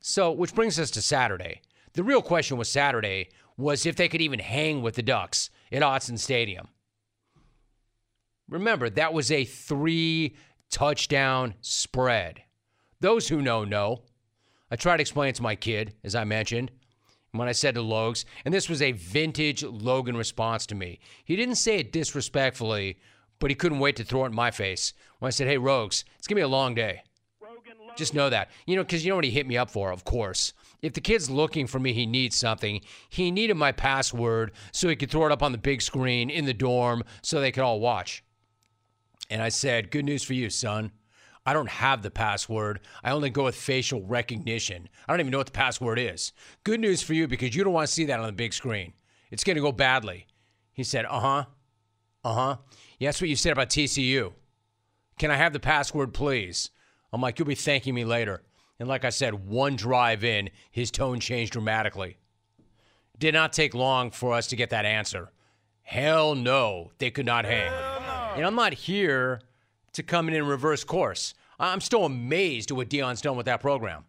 So, 0.00 0.32
which 0.32 0.54
brings 0.54 0.78
us 0.78 0.90
to 0.92 1.02
Saturday. 1.02 1.60
The 1.94 2.04
real 2.04 2.22
question 2.22 2.56
was 2.56 2.68
Saturday 2.68 3.28
was 3.56 3.84
if 3.84 3.96
they 3.96 4.08
could 4.08 4.20
even 4.20 4.38
hang 4.38 4.82
with 4.82 4.94
the 4.94 5.02
Ducks 5.02 5.50
at 5.72 5.82
Autzen 5.82 6.18
Stadium. 6.18 6.68
Remember, 8.48 8.90
that 8.90 9.12
was 9.12 9.30
a 9.30 9.44
three 9.44 10.36
touchdown 10.70 11.54
spread. 11.60 12.42
Those 13.00 13.28
who 13.28 13.42
know, 13.42 13.64
know. 13.64 14.02
I 14.70 14.76
tried 14.76 14.98
to 14.98 15.02
explain 15.02 15.30
it 15.30 15.34
to 15.36 15.42
my 15.42 15.56
kid, 15.56 15.94
as 16.04 16.14
I 16.14 16.24
mentioned, 16.24 16.70
when 17.32 17.48
I 17.48 17.52
said 17.52 17.74
to 17.74 17.82
Logs, 17.82 18.24
and 18.44 18.52
this 18.54 18.68
was 18.68 18.82
a 18.82 18.92
vintage 18.92 19.62
Logan 19.62 20.16
response 20.16 20.66
to 20.66 20.74
me. 20.74 21.00
He 21.24 21.36
didn't 21.36 21.56
say 21.56 21.78
it 21.78 21.92
disrespectfully, 21.92 22.98
but 23.38 23.50
he 23.50 23.54
couldn't 23.56 23.78
wait 23.78 23.96
to 23.96 24.04
throw 24.04 24.24
it 24.24 24.28
in 24.28 24.34
my 24.34 24.50
face 24.50 24.92
when 25.18 25.28
I 25.28 25.30
said, 25.30 25.48
Hey, 25.48 25.58
Rogues, 25.58 26.04
it's 26.18 26.28
going 26.28 26.36
to 26.36 26.40
be 26.40 26.44
a 26.44 26.48
long 26.48 26.74
day. 26.74 27.02
Just 27.96 28.14
know 28.14 28.30
that. 28.30 28.50
You 28.66 28.76
know, 28.76 28.82
because 28.82 29.04
you 29.04 29.10
know 29.10 29.16
what 29.16 29.24
he 29.24 29.30
hit 29.30 29.46
me 29.46 29.56
up 29.56 29.70
for, 29.70 29.90
of 29.90 30.04
course. 30.04 30.52
If 30.82 30.94
the 30.94 31.00
kid's 31.00 31.28
looking 31.28 31.66
for 31.66 31.78
me, 31.78 31.92
he 31.92 32.06
needs 32.06 32.36
something. 32.36 32.80
He 33.08 33.30
needed 33.30 33.54
my 33.54 33.72
password 33.72 34.52
so 34.72 34.88
he 34.88 34.96
could 34.96 35.10
throw 35.10 35.26
it 35.26 35.32
up 35.32 35.42
on 35.42 35.52
the 35.52 35.58
big 35.58 35.82
screen 35.82 36.30
in 36.30 36.46
the 36.46 36.54
dorm 36.54 37.02
so 37.22 37.40
they 37.40 37.52
could 37.52 37.62
all 37.62 37.80
watch. 37.80 38.24
And 39.28 39.42
I 39.42 39.50
said, 39.50 39.90
Good 39.90 40.04
news 40.04 40.24
for 40.24 40.34
you, 40.34 40.50
son. 40.50 40.92
I 41.46 41.52
don't 41.52 41.68
have 41.68 42.02
the 42.02 42.10
password. 42.10 42.80
I 43.02 43.12
only 43.12 43.30
go 43.30 43.44
with 43.44 43.54
facial 43.54 44.02
recognition. 44.02 44.88
I 45.08 45.12
don't 45.12 45.20
even 45.20 45.30
know 45.30 45.38
what 45.38 45.46
the 45.46 45.52
password 45.52 45.98
is. 45.98 46.32
Good 46.64 46.80
news 46.80 47.02
for 47.02 47.14
you 47.14 47.26
because 47.26 47.56
you 47.56 47.64
don't 47.64 47.72
want 47.72 47.88
to 47.88 47.92
see 47.92 48.04
that 48.06 48.20
on 48.20 48.26
the 48.26 48.32
big 48.32 48.52
screen. 48.52 48.92
It's 49.30 49.44
going 49.44 49.56
to 49.56 49.62
go 49.62 49.72
badly. 49.72 50.26
He 50.72 50.84
said, 50.84 51.06
Uh 51.06 51.20
huh. 51.20 51.44
Uh 52.24 52.34
huh. 52.34 52.56
Yeah, 52.98 53.08
that's 53.08 53.20
what 53.20 53.30
you 53.30 53.36
said 53.36 53.52
about 53.52 53.70
TCU. 53.70 54.32
Can 55.18 55.30
I 55.30 55.36
have 55.36 55.52
the 55.52 55.60
password, 55.60 56.12
please? 56.12 56.70
I'm 57.12 57.20
like, 57.20 57.38
You'll 57.38 57.48
be 57.48 57.54
thanking 57.54 57.94
me 57.94 58.04
later. 58.04 58.42
And 58.80 58.88
like 58.88 59.04
I 59.04 59.10
said, 59.10 59.46
one 59.46 59.76
drive 59.76 60.24
in, 60.24 60.48
his 60.70 60.90
tone 60.90 61.20
changed 61.20 61.52
dramatically. 61.52 62.16
Did 63.18 63.34
not 63.34 63.52
take 63.52 63.74
long 63.74 64.10
for 64.10 64.32
us 64.32 64.46
to 64.48 64.56
get 64.56 64.70
that 64.70 64.86
answer. 64.86 65.30
Hell 65.82 66.34
no, 66.34 66.90
they 66.98 67.10
could 67.10 67.26
not 67.26 67.44
hang. 67.44 67.70
And 68.36 68.46
I'm 68.46 68.54
not 68.54 68.72
here 68.72 69.42
to 69.92 70.02
come 70.02 70.28
in 70.28 70.34
in 70.34 70.46
reverse 70.46 70.82
course. 70.82 71.34
I'm 71.58 71.82
still 71.82 72.06
amazed 72.06 72.70
at 72.70 72.76
what 72.76 72.88
Deion's 72.88 73.20
done 73.20 73.36
with 73.36 73.46
that 73.46 73.60
program. 73.60 74.04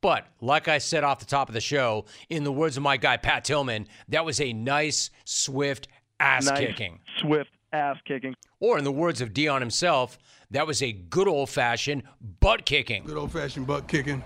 But 0.00 0.26
like 0.40 0.68
I 0.68 0.78
said 0.78 1.04
off 1.04 1.18
the 1.18 1.26
top 1.26 1.48
of 1.48 1.52
the 1.54 1.60
show, 1.60 2.06
in 2.30 2.44
the 2.44 2.52
words 2.52 2.78
of 2.78 2.82
my 2.82 2.96
guy 2.96 3.18
Pat 3.18 3.44
Tillman, 3.44 3.88
that 4.08 4.24
was 4.24 4.40
a 4.40 4.54
nice, 4.54 5.10
swift 5.24 5.88
ass 6.18 6.46
Nice, 6.46 6.58
kicking. 6.60 7.00
Swift 7.18 7.50
ass 7.74 7.96
kicking. 8.06 8.34
Or 8.58 8.78
in 8.78 8.84
the 8.84 8.92
words 8.92 9.20
of 9.20 9.34
Deion 9.34 9.60
himself, 9.60 10.18
that 10.50 10.66
was 10.66 10.82
a 10.82 10.92
good 10.92 11.28
old 11.28 11.50
fashioned 11.50 12.02
butt 12.40 12.64
kicking. 12.64 13.04
Good 13.04 13.16
old 13.16 13.32
fashioned 13.32 13.66
butt 13.66 13.88
kicking. 13.88 14.22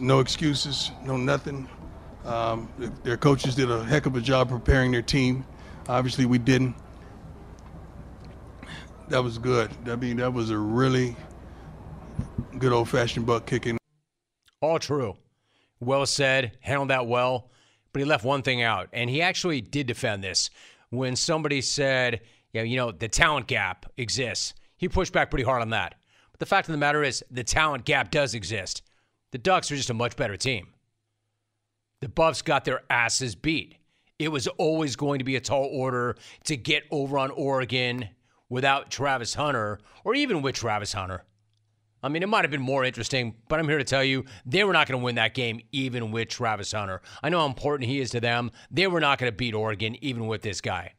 No 0.00 0.20
excuses, 0.20 0.90
no 1.04 1.16
nothing. 1.16 1.68
Um, 2.24 2.68
their 3.04 3.16
coaches 3.16 3.54
did 3.54 3.70
a 3.70 3.84
heck 3.84 4.06
of 4.06 4.16
a 4.16 4.20
job 4.20 4.48
preparing 4.48 4.90
their 4.90 5.02
team. 5.02 5.44
Obviously, 5.88 6.26
we 6.26 6.38
didn't. 6.38 6.74
That 9.08 9.22
was 9.22 9.38
good. 9.38 9.70
I 9.86 9.94
mean, 9.94 10.16
that 10.16 10.32
was 10.32 10.50
a 10.50 10.58
really 10.58 11.14
good 12.58 12.72
old 12.72 12.88
fashioned 12.88 13.26
butt 13.26 13.46
kicking. 13.46 13.78
All 14.60 14.80
true. 14.80 15.16
Well 15.78 16.06
said. 16.06 16.58
Handled 16.60 16.90
that 16.90 17.06
well. 17.06 17.50
But 17.92 18.00
he 18.00 18.04
left 18.04 18.24
one 18.24 18.42
thing 18.42 18.62
out, 18.62 18.88
and 18.92 19.08
he 19.08 19.22
actually 19.22 19.60
did 19.60 19.86
defend 19.86 20.22
this. 20.22 20.50
When 20.90 21.16
somebody 21.16 21.60
said, 21.60 22.20
yeah, 22.52 22.62
you 22.62 22.76
know, 22.76 22.92
the 22.92 23.08
talent 23.08 23.46
gap 23.46 23.86
exists, 23.96 24.52
he 24.76 24.88
pushed 24.88 25.12
back 25.12 25.30
pretty 25.30 25.44
hard 25.44 25.62
on 25.62 25.70
that. 25.70 25.94
But 26.30 26.40
the 26.40 26.46
fact 26.46 26.68
of 26.68 26.72
the 26.72 26.78
matter 26.78 27.02
is, 27.02 27.24
the 27.30 27.44
talent 27.44 27.84
gap 27.84 28.10
does 28.10 28.34
exist. 28.34 28.82
The 29.32 29.38
Ducks 29.38 29.70
are 29.70 29.76
just 29.76 29.90
a 29.90 29.94
much 29.94 30.16
better 30.16 30.36
team. 30.36 30.68
The 32.00 32.08
Buffs 32.08 32.42
got 32.42 32.64
their 32.64 32.82
asses 32.90 33.34
beat. 33.34 33.76
It 34.18 34.28
was 34.28 34.46
always 34.46 34.96
going 34.96 35.18
to 35.18 35.24
be 35.24 35.36
a 35.36 35.40
tall 35.40 35.68
order 35.72 36.16
to 36.44 36.56
get 36.56 36.84
over 36.90 37.18
on 37.18 37.30
Oregon 37.30 38.08
without 38.48 38.90
Travis 38.90 39.34
Hunter 39.34 39.78
or 40.04 40.14
even 40.14 40.42
with 40.42 40.54
Travis 40.54 40.92
Hunter. 40.92 41.24
I 42.02 42.08
mean, 42.08 42.22
it 42.22 42.28
might 42.28 42.44
have 42.44 42.50
been 42.50 42.60
more 42.60 42.84
interesting, 42.84 43.34
but 43.48 43.58
I'm 43.58 43.68
here 43.68 43.78
to 43.78 43.84
tell 43.84 44.04
you 44.04 44.24
they 44.44 44.62
were 44.62 44.72
not 44.72 44.86
going 44.86 45.00
to 45.00 45.04
win 45.04 45.16
that 45.16 45.34
game 45.34 45.60
even 45.72 46.12
with 46.12 46.28
Travis 46.28 46.72
Hunter. 46.72 47.00
I 47.22 47.30
know 47.30 47.40
how 47.40 47.46
important 47.46 47.90
he 47.90 48.00
is 48.00 48.10
to 48.10 48.20
them. 48.20 48.52
They 48.70 48.86
were 48.86 49.00
not 49.00 49.18
going 49.18 49.32
to 49.32 49.36
beat 49.36 49.54
Oregon 49.54 49.96
even 50.04 50.26
with 50.26 50.42
this 50.42 50.60
guy. 50.60 50.92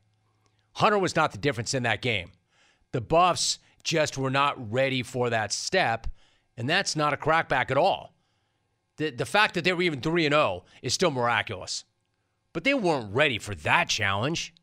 Hunter 0.74 1.00
was 1.00 1.16
not 1.16 1.32
the 1.32 1.38
difference 1.38 1.74
in 1.74 1.84
that 1.84 2.02
game. 2.02 2.32
The 2.92 3.02
Buffs 3.02 3.60
just 3.88 4.18
were 4.18 4.30
not 4.30 4.72
ready 4.72 5.02
for 5.02 5.30
that 5.30 5.54
step, 5.54 6.08
and 6.58 6.70
that's 6.70 6.96
not 6.96 7.14
a 7.14 7.18
crackback 7.18 7.72
at 7.72 7.78
all. 7.78 8.14
The, 8.98 9.12
the 9.12 9.26
fact 9.26 9.54
that 9.54 9.64
they 9.64 9.72
were 9.72 9.82
even 9.82 10.02
3 10.02 10.24
0 10.24 10.66
is 10.82 10.94
still 10.94 11.12
miraculous. 11.12 11.86
But 12.52 12.64
they 12.64 12.74
weren't 12.74 13.16
ready 13.16 13.40
for 13.40 13.56
that 13.56 13.88
challenge. 13.88 14.54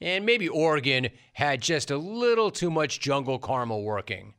And 0.00 0.26
maybe 0.26 0.48
Oregon 0.48 1.10
had 1.34 1.62
just 1.62 1.90
a 1.90 1.96
little 1.96 2.50
too 2.50 2.70
much 2.70 2.98
jungle 2.98 3.38
karma 3.38 3.78
working. 3.78 4.34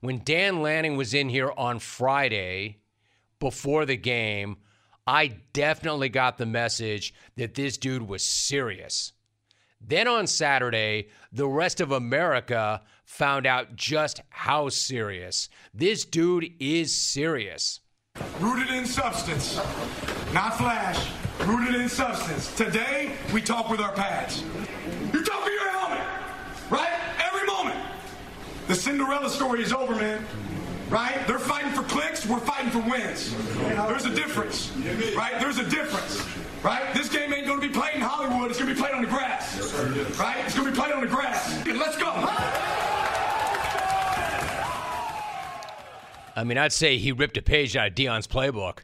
When 0.00 0.22
Dan 0.22 0.62
Lanning 0.62 0.96
was 0.96 1.12
in 1.12 1.28
here 1.28 1.52
on 1.56 1.80
Friday 1.80 2.78
before 3.40 3.84
the 3.84 3.96
game, 3.96 4.58
I 5.06 5.38
definitely 5.52 6.08
got 6.08 6.38
the 6.38 6.46
message 6.46 7.14
that 7.36 7.54
this 7.54 7.78
dude 7.78 8.02
was 8.02 8.22
serious. 8.22 9.12
Then 9.80 10.06
on 10.06 10.26
Saturday, 10.26 11.08
the 11.32 11.48
rest 11.48 11.80
of 11.80 11.92
America 11.92 12.82
found 13.08 13.46
out 13.46 13.74
just 13.74 14.20
how 14.28 14.68
serious. 14.68 15.48
This 15.72 16.04
dude 16.04 16.52
is 16.60 16.94
serious. 16.94 17.80
Rooted 18.38 18.68
in 18.68 18.84
substance, 18.84 19.56
not 20.34 20.58
flash. 20.58 21.08
Rooted 21.40 21.74
in 21.74 21.88
substance. 21.88 22.54
Today, 22.54 23.12
we 23.32 23.40
talk 23.40 23.70
with 23.70 23.80
our 23.80 23.92
pads. 23.92 24.44
You 25.12 25.24
talk 25.24 25.44
with 25.44 25.54
your 25.54 25.70
helmet, 25.70 26.06
right? 26.68 26.92
Every 27.24 27.46
moment. 27.46 27.80
The 28.66 28.74
Cinderella 28.74 29.30
story 29.30 29.62
is 29.62 29.72
over, 29.72 29.94
man. 29.94 30.24
Right? 30.90 31.26
They're 31.26 31.38
fighting 31.38 31.72
for 31.72 31.82
clicks, 31.82 32.26
we're 32.26 32.38
fighting 32.40 32.70
for 32.70 32.80
wins. 32.80 33.34
There's 33.56 34.04
a 34.04 34.14
difference. 34.14 34.70
Right? 35.16 35.40
There's 35.40 35.58
a 35.58 35.68
difference. 35.68 36.26
Right? 36.62 36.92
This 36.94 37.08
game 37.08 37.32
ain't 37.32 37.46
gonna 37.46 37.60
be 37.60 37.68
played 37.68 37.94
in 37.96 38.00
Hollywood, 38.02 38.50
it's 38.50 38.58
gonna 38.58 38.74
be 38.74 38.80
played 38.80 38.94
on 38.94 39.02
the 39.02 39.08
grass. 39.08 39.58
Right? 40.18 40.44
It's 40.44 40.54
gonna 40.54 40.70
be 40.70 40.76
played 40.76 40.92
on 40.92 41.00
the 41.00 41.06
grass. 41.06 41.64
Let's 41.66 41.96
go. 41.96 42.76
I 46.38 46.44
mean, 46.44 46.56
I'd 46.56 46.72
say 46.72 46.98
he 46.98 47.10
ripped 47.10 47.36
a 47.36 47.42
page 47.42 47.76
out 47.76 47.88
of 47.88 47.94
Deion's 47.96 48.28
playbook, 48.28 48.82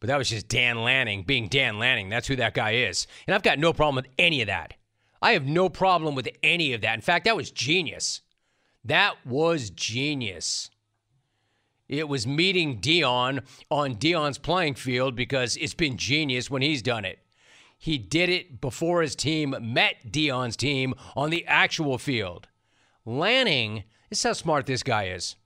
but 0.00 0.06
that 0.06 0.16
was 0.16 0.30
just 0.30 0.48
Dan 0.48 0.82
Lanning 0.82 1.24
being 1.24 1.46
Dan 1.46 1.78
Lanning. 1.78 2.08
That's 2.08 2.26
who 2.26 2.36
that 2.36 2.54
guy 2.54 2.72
is. 2.72 3.06
And 3.26 3.34
I've 3.34 3.42
got 3.42 3.58
no 3.58 3.74
problem 3.74 3.96
with 3.96 4.10
any 4.18 4.40
of 4.40 4.46
that. 4.46 4.72
I 5.20 5.32
have 5.32 5.44
no 5.44 5.68
problem 5.68 6.14
with 6.14 6.30
any 6.42 6.72
of 6.72 6.80
that. 6.80 6.94
In 6.94 7.02
fact, 7.02 7.26
that 7.26 7.36
was 7.36 7.50
genius. 7.50 8.22
That 8.82 9.14
was 9.26 9.68
genius. 9.68 10.70
It 11.86 12.08
was 12.08 12.26
meeting 12.26 12.80
Deion 12.80 13.42
on 13.70 13.96
Deion's 13.96 14.38
playing 14.38 14.76
field 14.76 15.14
because 15.14 15.58
it's 15.58 15.74
been 15.74 15.98
genius 15.98 16.50
when 16.50 16.62
he's 16.62 16.80
done 16.80 17.04
it. 17.04 17.18
He 17.76 17.98
did 17.98 18.30
it 18.30 18.58
before 18.62 19.02
his 19.02 19.14
team 19.14 19.54
met 19.60 19.96
Deion's 20.12 20.56
team 20.56 20.94
on 21.14 21.28
the 21.28 21.46
actual 21.46 21.98
field. 21.98 22.48
Lanning, 23.04 23.84
this 24.08 24.20
is 24.20 24.24
how 24.24 24.32
smart 24.32 24.64
this 24.64 24.82
guy 24.82 25.08
is 25.08 25.36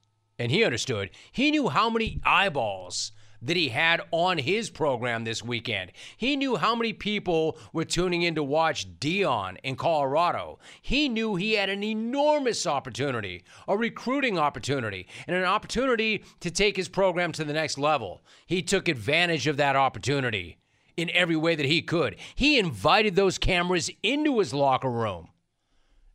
and 0.41 0.51
he 0.51 0.63
understood. 0.63 1.11
He 1.31 1.51
knew 1.51 1.69
how 1.69 1.89
many 1.89 2.19
eyeballs 2.23 3.11
that 3.43 3.57
he 3.57 3.69
had 3.69 4.01
on 4.11 4.37
his 4.37 4.69
program 4.69 5.23
this 5.23 5.43
weekend. 5.43 5.91
He 6.17 6.35
knew 6.35 6.55
how 6.55 6.75
many 6.75 6.93
people 6.93 7.57
were 7.73 7.85
tuning 7.85 8.23
in 8.23 8.35
to 8.35 8.43
watch 8.43 8.99
Deion 8.99 9.57
in 9.63 9.75
Colorado. 9.75 10.59
He 10.81 11.09
knew 11.09 11.35
he 11.35 11.53
had 11.53 11.69
an 11.69 11.83
enormous 11.83 12.67
opportunity, 12.67 13.43
a 13.67 13.77
recruiting 13.77 14.37
opportunity, 14.37 15.07
and 15.27 15.35
an 15.35 15.43
opportunity 15.43 16.23
to 16.39 16.51
take 16.51 16.75
his 16.75 16.89
program 16.89 17.31
to 17.33 17.43
the 17.43 17.53
next 17.53 17.77
level. 17.77 18.21
He 18.45 18.61
took 18.61 18.87
advantage 18.87 19.47
of 19.47 19.57
that 19.57 19.75
opportunity 19.75 20.57
in 20.97 21.09
every 21.11 21.35
way 21.35 21.55
that 21.55 21.65
he 21.65 21.81
could. 21.81 22.15
He 22.35 22.59
invited 22.59 23.15
those 23.15 23.37
cameras 23.37 23.89
into 24.03 24.39
his 24.39 24.53
locker 24.53 24.91
room. 24.91 25.29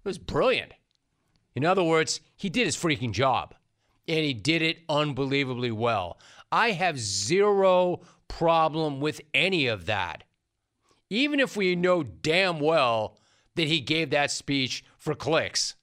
It 0.05 0.09
was 0.09 0.19
brilliant. 0.19 0.73
In 1.57 1.65
other 1.65 1.83
words, 1.83 2.21
he 2.37 2.49
did 2.49 2.67
his 2.67 2.77
freaking 2.77 3.13
job 3.13 3.55
and 4.09 4.19
he 4.19 4.35
did 4.35 4.63
it 4.63 4.79
unbelievably 4.89 5.73
well. 5.73 6.19
I 6.51 6.73
have 6.73 6.99
zero 6.99 8.01
problem 8.29 9.01
with 9.01 9.21
any 9.35 9.67
of 9.67 9.87
that. 9.87 10.25
Even 11.11 11.41
if 11.41 11.57
we 11.57 11.77
know 11.77 12.03
damn 12.03 12.61
well 12.61 13.19
that 13.55 13.69
he 13.69 13.81
gave 13.81 14.11
that 14.11 14.31
speech 14.31 14.85
for 14.99 15.15
clicks. 15.15 15.75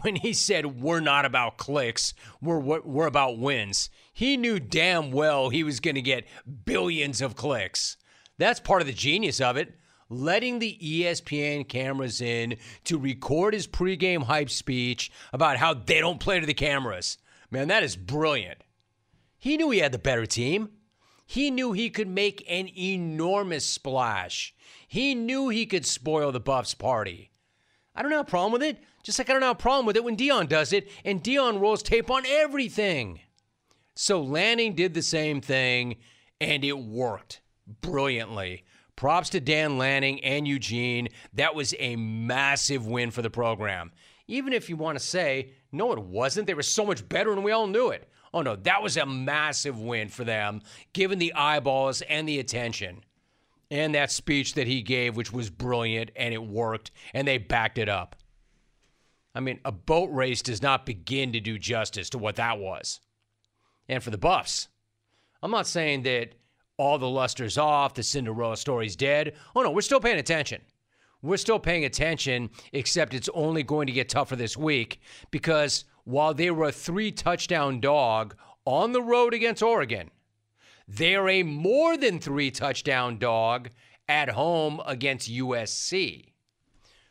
When 0.00 0.16
he 0.16 0.32
said, 0.32 0.80
We're 0.80 1.00
not 1.00 1.26
about 1.26 1.58
clicks, 1.58 2.14
we're, 2.40 2.58
we're 2.58 3.06
about 3.06 3.38
wins, 3.38 3.90
he 4.14 4.38
knew 4.38 4.58
damn 4.58 5.12
well 5.12 5.50
he 5.50 5.62
was 5.62 5.80
going 5.80 5.96
to 5.96 6.02
get 6.02 6.26
billions 6.64 7.20
of 7.20 7.36
clicks. 7.36 7.98
That's 8.38 8.58
part 8.58 8.80
of 8.80 8.86
the 8.86 8.94
genius 8.94 9.38
of 9.38 9.58
it 9.58 9.76
letting 10.12 10.58
the 10.58 10.78
ESPN 10.80 11.68
cameras 11.68 12.20
in 12.20 12.56
to 12.84 12.98
record 12.98 13.54
his 13.54 13.66
pregame 13.66 14.24
hype 14.24 14.50
speech 14.50 15.10
about 15.32 15.56
how 15.56 15.74
they 15.74 16.00
don't 16.00 16.20
play 16.20 16.40
to 16.40 16.46
the 16.46 16.54
cameras. 16.54 17.18
Man, 17.50 17.68
that 17.68 17.82
is 17.82 17.96
brilliant. 17.96 18.62
He 19.38 19.56
knew 19.56 19.70
he 19.70 19.80
had 19.80 19.92
the 19.92 19.98
better 19.98 20.26
team. 20.26 20.70
He 21.26 21.50
knew 21.50 21.72
he 21.72 21.90
could 21.90 22.08
make 22.08 22.44
an 22.48 22.68
enormous 22.76 23.64
splash. 23.64 24.54
He 24.86 25.14
knew 25.14 25.48
he 25.48 25.66
could 25.66 25.86
spoil 25.86 26.30
the 26.30 26.40
Buffs 26.40 26.74
party. 26.74 27.30
I 27.94 28.02
don't 28.02 28.12
have 28.12 28.26
a 28.26 28.30
problem 28.30 28.52
with 28.52 28.62
it, 28.62 28.78
just 29.02 29.18
like 29.18 29.28
I 29.28 29.32
don't 29.32 29.42
have 29.42 29.52
a 29.52 29.54
problem 29.54 29.86
with 29.86 29.96
it 29.96 30.04
when 30.04 30.16
Deion 30.16 30.48
does 30.48 30.72
it, 30.72 30.90
and 31.04 31.22
Deion 31.22 31.60
rolls 31.60 31.82
tape 31.82 32.10
on 32.10 32.24
everything. 32.26 33.20
So 33.94 34.20
Lanning 34.22 34.74
did 34.74 34.94
the 34.94 35.02
same 35.02 35.40
thing, 35.40 35.96
and 36.40 36.64
it 36.64 36.78
worked 36.78 37.40
brilliantly. 37.80 38.64
Props 39.02 39.30
to 39.30 39.40
Dan 39.40 39.78
Lanning 39.78 40.22
and 40.22 40.46
Eugene. 40.46 41.08
That 41.32 41.56
was 41.56 41.74
a 41.80 41.96
massive 41.96 42.86
win 42.86 43.10
for 43.10 43.20
the 43.20 43.30
program. 43.30 43.90
Even 44.28 44.52
if 44.52 44.68
you 44.68 44.76
want 44.76 44.96
to 44.96 45.04
say, 45.04 45.54
no, 45.72 45.90
it 45.90 45.98
wasn't. 45.98 46.46
They 46.46 46.54
were 46.54 46.62
so 46.62 46.86
much 46.86 47.08
better 47.08 47.32
and 47.32 47.42
we 47.42 47.50
all 47.50 47.66
knew 47.66 47.88
it. 47.88 48.08
Oh, 48.32 48.42
no, 48.42 48.54
that 48.54 48.80
was 48.80 48.96
a 48.96 49.04
massive 49.04 49.80
win 49.80 50.08
for 50.08 50.22
them, 50.22 50.62
given 50.92 51.18
the 51.18 51.34
eyeballs 51.34 52.02
and 52.02 52.28
the 52.28 52.38
attention. 52.38 53.02
And 53.72 53.92
that 53.96 54.12
speech 54.12 54.54
that 54.54 54.68
he 54.68 54.82
gave, 54.82 55.16
which 55.16 55.32
was 55.32 55.50
brilliant 55.50 56.12
and 56.14 56.32
it 56.32 56.44
worked, 56.44 56.92
and 57.12 57.26
they 57.26 57.38
backed 57.38 57.78
it 57.78 57.88
up. 57.88 58.14
I 59.34 59.40
mean, 59.40 59.58
a 59.64 59.72
boat 59.72 60.10
race 60.12 60.42
does 60.42 60.62
not 60.62 60.86
begin 60.86 61.32
to 61.32 61.40
do 61.40 61.58
justice 61.58 62.08
to 62.10 62.18
what 62.18 62.36
that 62.36 62.60
was. 62.60 63.00
And 63.88 64.00
for 64.00 64.10
the 64.10 64.16
Buffs, 64.16 64.68
I'm 65.42 65.50
not 65.50 65.66
saying 65.66 66.04
that 66.04 66.36
all 66.82 66.98
the 66.98 67.08
luster's 67.08 67.56
off, 67.56 67.94
the 67.94 68.02
Cinderella 68.02 68.56
story's 68.56 68.96
dead. 68.96 69.34
Oh 69.54 69.62
no, 69.62 69.70
we're 69.70 69.82
still 69.82 70.00
paying 70.00 70.18
attention. 70.18 70.60
We're 71.22 71.36
still 71.36 71.60
paying 71.60 71.84
attention, 71.84 72.50
except 72.72 73.14
it's 73.14 73.28
only 73.32 73.62
going 73.62 73.86
to 73.86 73.92
get 73.92 74.08
tougher 74.08 74.34
this 74.34 74.56
week 74.56 75.00
because 75.30 75.84
while 76.02 76.34
they 76.34 76.50
were 76.50 76.68
a 76.68 76.72
three 76.72 77.12
touchdown 77.12 77.78
dog 77.78 78.34
on 78.64 78.90
the 78.90 79.00
road 79.00 79.32
against 79.32 79.62
Oregon, 79.62 80.10
they're 80.88 81.28
a 81.28 81.44
more 81.44 81.96
than 81.96 82.18
three 82.18 82.50
touchdown 82.50 83.18
dog 83.18 83.70
at 84.08 84.30
home 84.30 84.82
against 84.84 85.30
USC. 85.30 86.32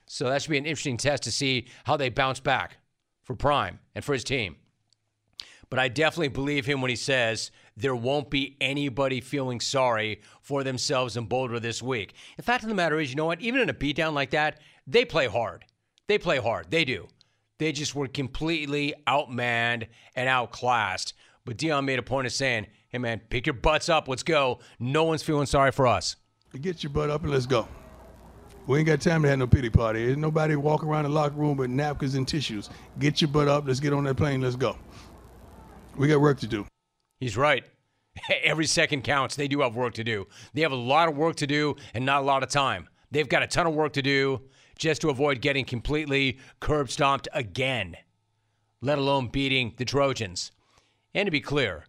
So 0.05 0.27
that 0.27 0.41
should 0.41 0.51
be 0.51 0.57
an 0.57 0.65
interesting 0.65 0.97
test 0.97 1.23
to 1.23 1.31
see 1.31 1.67
how 1.85 1.95
they 1.95 2.09
bounce 2.09 2.41
back 2.41 2.79
for 3.23 3.37
Prime 3.37 3.79
and 3.95 4.03
for 4.03 4.11
his 4.11 4.25
team. 4.25 4.57
But 5.69 5.79
I 5.79 5.87
definitely 5.87 6.27
believe 6.27 6.65
him 6.65 6.81
when 6.81 6.89
he 6.89 6.97
says 6.97 7.51
there 7.81 7.95
won't 7.95 8.29
be 8.29 8.55
anybody 8.61 9.21
feeling 9.21 9.59
sorry 9.59 10.21
for 10.41 10.63
themselves 10.63 11.17
in 11.17 11.25
Boulder 11.25 11.59
this 11.59 11.81
week. 11.81 12.13
The 12.37 12.43
fact 12.43 12.63
of 12.63 12.69
the 12.69 12.75
matter 12.75 12.99
is, 12.99 13.09
you 13.09 13.15
know 13.15 13.25
what? 13.25 13.41
Even 13.41 13.61
in 13.61 13.69
a 13.69 13.73
beatdown 13.73 14.13
like 14.13 14.31
that, 14.31 14.59
they 14.87 15.03
play 15.05 15.27
hard. 15.27 15.65
They 16.07 16.17
play 16.17 16.37
hard. 16.37 16.69
They 16.69 16.85
do. 16.85 17.07
They 17.57 17.71
just 17.71 17.95
were 17.95 18.07
completely 18.07 18.93
outmanned 19.07 19.87
and 20.15 20.27
outclassed. 20.27 21.13
But 21.45 21.57
Deion 21.57 21.85
made 21.85 21.99
a 21.99 22.03
point 22.03 22.27
of 22.27 22.33
saying, 22.33 22.67
hey, 22.89 22.97
man, 22.97 23.21
pick 23.29 23.45
your 23.45 23.53
butts 23.53 23.89
up. 23.89 24.07
Let's 24.07 24.23
go. 24.23 24.59
No 24.79 25.03
one's 25.03 25.23
feeling 25.23 25.45
sorry 25.45 25.71
for 25.71 25.87
us. 25.87 26.15
Get 26.59 26.83
your 26.83 26.91
butt 26.91 27.09
up 27.09 27.23
and 27.23 27.31
let's 27.31 27.45
go. 27.45 27.67
We 28.67 28.77
ain't 28.77 28.87
got 28.87 29.01
time 29.01 29.23
to 29.23 29.29
have 29.29 29.39
no 29.39 29.47
pity 29.47 29.69
party. 29.69 30.05
There's 30.05 30.17
nobody 30.17 30.55
walking 30.55 30.89
around 30.89 31.03
the 31.03 31.09
locker 31.09 31.35
room 31.35 31.57
with 31.57 31.69
napkins 31.69 32.15
and 32.15 32.27
tissues. 32.27 32.69
Get 32.99 33.21
your 33.21 33.29
butt 33.29 33.47
up. 33.47 33.67
Let's 33.67 33.79
get 33.79 33.93
on 33.93 34.03
that 34.03 34.17
plane. 34.17 34.41
Let's 34.41 34.55
go. 34.55 34.77
We 35.97 36.07
got 36.07 36.21
work 36.21 36.39
to 36.39 36.47
do. 36.47 36.65
He's 37.21 37.37
right. 37.37 37.63
Every 38.43 38.65
second 38.65 39.03
counts. 39.03 39.37
They 39.37 39.47
do 39.47 39.61
have 39.61 39.75
work 39.75 39.93
to 39.93 40.03
do. 40.03 40.27
They 40.53 40.61
have 40.61 40.73
a 40.73 40.75
lot 40.75 41.07
of 41.07 41.15
work 41.15 41.37
to 41.37 41.47
do 41.47 41.77
and 41.93 42.05
not 42.05 42.23
a 42.23 42.25
lot 42.25 42.43
of 42.43 42.49
time. 42.49 42.89
They've 43.11 43.29
got 43.29 43.43
a 43.43 43.47
ton 43.47 43.67
of 43.67 43.73
work 43.73 43.93
to 43.93 44.01
do 44.01 44.41
just 44.77 45.01
to 45.01 45.09
avoid 45.09 45.39
getting 45.39 45.63
completely 45.63 46.39
curb 46.59 46.89
stomped 46.89 47.27
again, 47.31 47.95
let 48.81 48.97
alone 48.97 49.27
beating 49.27 49.75
the 49.77 49.85
Trojans. 49.85 50.51
And 51.13 51.27
to 51.27 51.31
be 51.31 51.41
clear, 51.41 51.85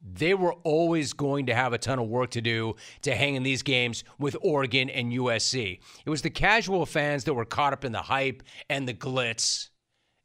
they 0.00 0.34
were 0.34 0.52
always 0.62 1.14
going 1.14 1.46
to 1.46 1.54
have 1.54 1.72
a 1.72 1.78
ton 1.78 1.98
of 1.98 2.06
work 2.06 2.30
to 2.32 2.40
do 2.40 2.76
to 3.02 3.16
hang 3.16 3.34
in 3.34 3.42
these 3.42 3.62
games 3.62 4.04
with 4.18 4.36
Oregon 4.40 4.88
and 4.88 5.12
USC. 5.12 5.80
It 6.06 6.10
was 6.10 6.22
the 6.22 6.30
casual 6.30 6.86
fans 6.86 7.24
that 7.24 7.34
were 7.34 7.46
caught 7.46 7.72
up 7.72 7.84
in 7.84 7.90
the 7.90 8.02
hype 8.02 8.42
and 8.70 8.86
the 8.86 8.94
glitz 8.94 9.70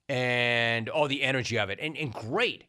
and 0.07 0.87
all 0.89 1.07
the 1.07 1.23
energy 1.23 1.57
of 1.57 1.71
it. 1.71 1.79
And, 1.81 1.97
and 1.97 2.13
great. 2.13 2.65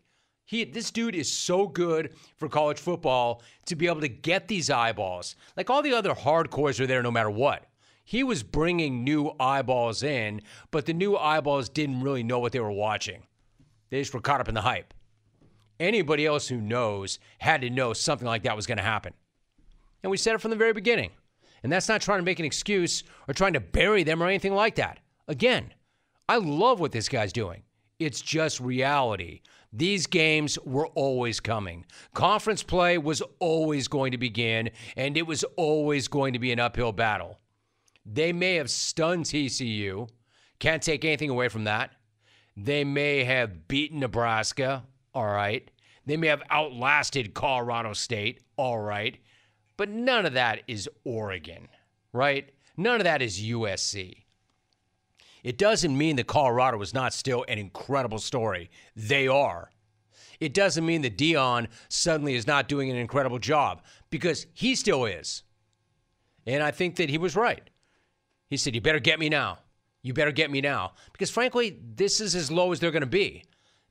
He, 0.51 0.65
this 0.65 0.91
dude 0.91 1.15
is 1.15 1.31
so 1.31 1.69
good 1.69 2.13
for 2.35 2.49
college 2.49 2.81
football 2.81 3.41
to 3.67 3.77
be 3.77 3.87
able 3.87 4.01
to 4.01 4.09
get 4.09 4.49
these 4.49 4.69
eyeballs. 4.69 5.37
Like 5.57 5.71
all 5.71 5.81
the 5.81 5.95
other 5.95 6.13
hardcores 6.13 6.81
are 6.81 6.89
there 6.89 7.05
no 7.05 7.13
matter 7.13 7.31
what. 7.31 7.67
He 8.03 8.25
was 8.25 8.43
bringing 8.43 9.05
new 9.05 9.31
eyeballs 9.39 10.03
in, 10.03 10.41
but 10.73 10.87
the 10.87 10.93
new 10.93 11.17
eyeballs 11.17 11.69
didn't 11.69 12.03
really 12.03 12.25
know 12.25 12.41
what 12.41 12.51
they 12.51 12.59
were 12.59 12.73
watching. 12.73 13.23
They 13.91 14.01
just 14.01 14.13
were 14.13 14.21
caught 14.21 14.41
up 14.41 14.49
in 14.49 14.57
the 14.57 14.63
hype. 14.63 14.93
Anybody 15.79 16.27
else 16.27 16.49
who 16.49 16.61
knows 16.61 17.21
had 17.39 17.61
to 17.61 17.71
know 17.71 17.93
something 17.93 18.27
like 18.27 18.43
that 18.43 18.57
was 18.57 18.67
going 18.67 18.79
to 18.79 18.83
happen. 18.83 19.15
And 20.03 20.11
we 20.11 20.17
said 20.17 20.35
it 20.35 20.41
from 20.41 20.51
the 20.51 20.57
very 20.57 20.73
beginning. 20.73 21.13
And 21.63 21.71
that's 21.71 21.89
not 21.89 22.01
trying 22.01 22.19
to 22.19 22.25
make 22.25 22.41
an 22.41 22.45
excuse 22.45 23.05
or 23.29 23.35
trying 23.35 23.53
to 23.53 23.61
bury 23.61 24.03
them 24.03 24.21
or 24.21 24.27
anything 24.27 24.57
like 24.57 24.75
that. 24.75 24.99
Again, 25.29 25.75
I 26.29 26.39
love 26.39 26.81
what 26.81 26.91
this 26.91 27.09
guy's 27.09 27.33
doing. 27.33 27.63
It's 28.01 28.21
just 28.21 28.59
reality. 28.59 29.43
These 29.73 30.09
games 30.09 30.59
were 30.65 30.89
always 30.89 31.39
coming. 31.39 31.85
Conference 32.13 32.65
play 32.65 32.99
was 32.99 33.23
always 33.39 33.87
going 33.87 34.11
to 34.11 34.19
begin, 34.19 34.71
and 34.97 35.17
it 35.17 35.27
was 35.27 35.45
always 35.57 36.09
going 36.09 36.33
to 36.33 36.41
be 36.41 36.51
an 36.51 36.59
uphill 36.59 36.91
battle. 36.91 37.39
They 38.05 38.33
may 38.33 38.57
have 38.57 38.71
stunned 38.71 39.27
TCU. 39.27 40.09
Can't 40.59 40.83
take 40.83 41.05
anything 41.05 41.31
away 41.31 41.49
from 41.49 41.65
that. 41.65 41.93
They 42.57 42.83
may 42.83 43.23
have 43.23 43.69
beaten 43.69 44.01
Nebraska 44.01 44.83
all 45.15 45.27
right. 45.27 45.71
They 46.07 46.17
may 46.17 46.29
have 46.29 46.43
outlasted 46.51 47.35
Colorado 47.35 47.93
State, 47.93 48.43
all 48.57 48.79
right. 48.79 49.19
But 49.77 49.89
none 49.89 50.27
of 50.27 50.35
that 50.35 50.63
is 50.67 50.89
Oregon, 51.05 51.69
right? 52.13 52.51
None 52.77 52.97
of 52.97 53.05
that 53.05 53.23
is 53.23 53.41
USC. 53.41 54.25
It 55.43 55.59
doesn't 55.59 55.97
mean 55.97 56.17
that 56.17 56.27
Colorado 56.27 56.81
is 56.83 56.95
not 56.95 57.13
still 57.13 57.45
an 57.49 57.59
incredible 57.59 58.19
story. 58.19 58.71
They 58.95 59.29
are. 59.29 59.71
It 60.39 60.55
doesn't 60.55 60.87
mean 60.87 61.03
that 61.03 61.19
Deion 61.19 61.69
suddenly 61.89 62.35
is 62.35 62.47
not 62.47 62.69
doing 62.69 62.91
an 62.91 62.97
incredible 62.97 63.39
job 63.39 63.83
because 64.09 64.47
he 64.55 64.75
still 64.75 65.05
is. 65.05 65.43
And 66.47 66.63
I 66.63 66.71
think 66.71 66.97
that 66.97 67.11
he 67.11 67.19
was 67.19 67.37
right. 67.37 67.69
He 68.49 68.57
said, 68.57 68.75
You 68.75 68.81
better 68.81 69.01
get 69.01 69.19
me 69.19 69.29
now. 69.29 69.59
You 70.03 70.15
better 70.15 70.33
get 70.33 70.51
me 70.51 70.61
now. 70.61 70.93
Because 71.13 71.31
frankly, 71.31 71.79
this 71.95 72.21
is 72.21 72.35
as 72.35 72.51
low 72.51 72.73
as 72.73 72.81
they're 72.81 72.91
going 72.91 73.03
to 73.03 73.07
be. 73.07 73.45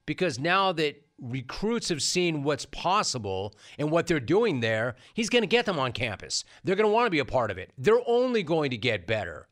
Because 0.07 0.39
now 0.39 0.71
that 0.73 1.05
recruits 1.21 1.89
have 1.89 2.01
seen 2.01 2.43
what's 2.43 2.65
possible 2.65 3.53
and 3.77 3.91
what 3.91 4.07
they're 4.07 4.19
doing 4.19 4.59
there, 4.59 4.95
he's 5.13 5.29
going 5.29 5.43
to 5.43 5.47
get 5.47 5.65
them 5.65 5.77
on 5.77 5.91
campus. 5.91 6.45
They're 6.63 6.75
going 6.75 6.89
to 6.89 6.93
want 6.93 7.05
to 7.05 7.11
be 7.11 7.19
a 7.19 7.25
part 7.25 7.51
of 7.51 7.59
it. 7.59 7.71
They're 7.77 8.01
only 8.07 8.41
going 8.41 8.71
to 8.71 8.77
get 8.77 9.05
better. 9.05 9.48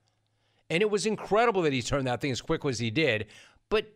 And 0.69 0.81
it 0.81 0.89
was 0.89 1.05
incredible 1.05 1.61
that 1.63 1.73
he 1.73 1.81
turned 1.81 2.07
that 2.07 2.21
thing 2.21 2.31
as 2.31 2.41
quick 2.41 2.65
as 2.65 2.79
he 2.79 2.89
did. 2.89 3.27
But 3.69 3.93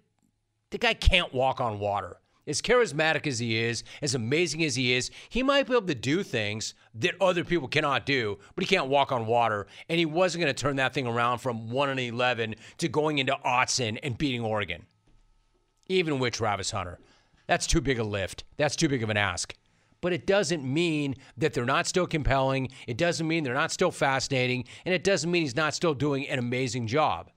the 0.69 0.77
guy 0.77 0.93
can't 0.93 1.33
walk 1.33 1.59
on 1.59 1.79
water. 1.79 2.17
As 2.47 2.61
charismatic 2.61 3.27
as 3.27 3.37
he 3.37 3.57
is, 3.57 3.83
as 4.01 4.15
amazing 4.15 4.63
as 4.63 4.75
he 4.75 4.93
is, 4.93 5.11
he 5.29 5.43
might 5.43 5.67
be 5.67 5.73
able 5.73 5.85
to 5.85 5.95
do 5.95 6.23
things 6.23 6.73
that 6.95 7.13
other 7.21 7.43
people 7.43 7.67
cannot 7.67 8.05
do, 8.05 8.39
but 8.55 8.63
he 8.63 8.75
can't 8.75 8.87
walk 8.87 9.11
on 9.11 9.27
water. 9.27 9.67
And 9.89 9.99
he 9.99 10.05
wasn't 10.05 10.43
going 10.43 10.53
to 10.53 10.59
turn 10.59 10.77
that 10.77 10.93
thing 10.93 11.05
around 11.05 11.37
from 11.37 11.69
1 11.69 11.89
and 11.89 11.99
11 11.99 12.55
to 12.79 12.87
going 12.87 13.19
into 13.19 13.37
Autzen 13.45 13.99
and 14.01 14.17
beating 14.17 14.43
Oregon, 14.43 14.87
even 15.87 16.17
with 16.17 16.33
Travis 16.33 16.71
Hunter. 16.71 16.99
That's 17.45 17.67
too 17.67 17.81
big 17.81 17.99
a 17.99 18.03
lift. 18.03 18.43
That's 18.57 18.75
too 18.75 18.89
big 18.89 19.03
of 19.03 19.09
an 19.11 19.17
ask. 19.17 19.53
But 20.01 20.13
it 20.13 20.25
doesn't 20.25 20.63
mean 20.63 21.15
that 21.37 21.53
they're 21.53 21.65
not 21.65 21.87
still 21.87 22.07
compelling. 22.07 22.69
It 22.87 22.97
doesn't 22.97 23.27
mean 23.27 23.43
they're 23.43 23.53
not 23.53 23.71
still 23.71 23.91
fascinating. 23.91 24.65
And 24.85 24.95
it 24.95 25.03
doesn't 25.03 25.29
mean 25.29 25.43
he's 25.43 25.55
not 25.55 25.75
still 25.75 25.93
doing 25.93 26.27
an 26.27 26.39
amazing 26.39 26.87
job. 26.87 27.29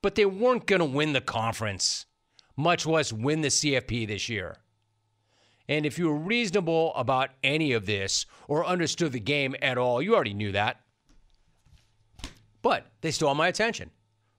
But 0.00 0.14
they 0.14 0.26
weren't 0.26 0.66
going 0.66 0.80
to 0.80 0.86
win 0.86 1.12
the 1.12 1.20
conference, 1.20 2.06
much 2.56 2.86
less 2.86 3.12
win 3.12 3.42
the 3.42 3.48
CFP 3.48 4.08
this 4.08 4.28
year. 4.28 4.56
And 5.68 5.86
if 5.86 5.98
you 5.98 6.08
were 6.08 6.16
reasonable 6.16 6.94
about 6.94 7.30
any 7.42 7.72
of 7.72 7.86
this 7.86 8.26
or 8.48 8.66
understood 8.66 9.12
the 9.12 9.20
game 9.20 9.54
at 9.62 9.78
all, 9.78 10.02
you 10.02 10.14
already 10.14 10.34
knew 10.34 10.52
that. 10.52 10.80
But 12.60 12.86
they 13.00 13.10
stole 13.10 13.34
my 13.34 13.48
attention. 13.48 13.90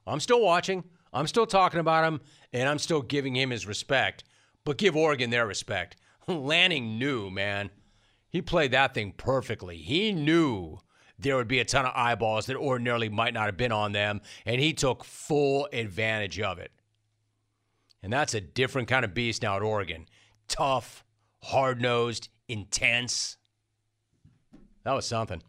I'm 0.07 0.19
still 0.19 0.41
watching, 0.41 0.83
I'm 1.13 1.25
still 1.25 1.47
talking 1.47 1.79
about 1.79 2.05
him, 2.05 2.21
and 2.53 2.69
I'm 2.69 2.77
still 2.77 3.01
giving 3.01 3.35
him 3.35 3.49
his 3.49 3.65
respect 3.65 4.23
but 4.65 4.77
give 4.77 4.97
Oregon 4.97 5.29
their 5.29 5.47
respect. 5.47 5.95
Lanning 6.33 6.97
knew, 6.97 7.29
man. 7.29 7.69
He 8.29 8.41
played 8.41 8.71
that 8.71 8.93
thing 8.93 9.13
perfectly. 9.15 9.77
He 9.77 10.11
knew 10.11 10.79
there 11.17 11.37
would 11.37 11.47
be 11.47 11.59
a 11.59 11.65
ton 11.65 11.85
of 11.85 11.93
eyeballs 11.95 12.47
that 12.47 12.57
ordinarily 12.57 13.09
might 13.09 13.33
not 13.33 13.45
have 13.45 13.57
been 13.57 13.71
on 13.71 13.93
them, 13.93 14.21
and 14.45 14.59
he 14.59 14.73
took 14.73 15.03
full 15.03 15.69
advantage 15.71 16.39
of 16.39 16.59
it. 16.59 16.71
And 18.03 18.11
that's 18.11 18.33
a 18.33 18.41
different 18.41 18.87
kind 18.87 19.05
of 19.05 19.13
beast 19.13 19.41
now 19.41 19.55
at 19.55 19.61
Oregon. 19.61 20.05
Tough, 20.47 21.03
hard 21.41 21.81
nosed, 21.81 22.29
intense. 22.47 23.37
That 24.83 24.93
was 24.93 25.07
something. 25.07 25.41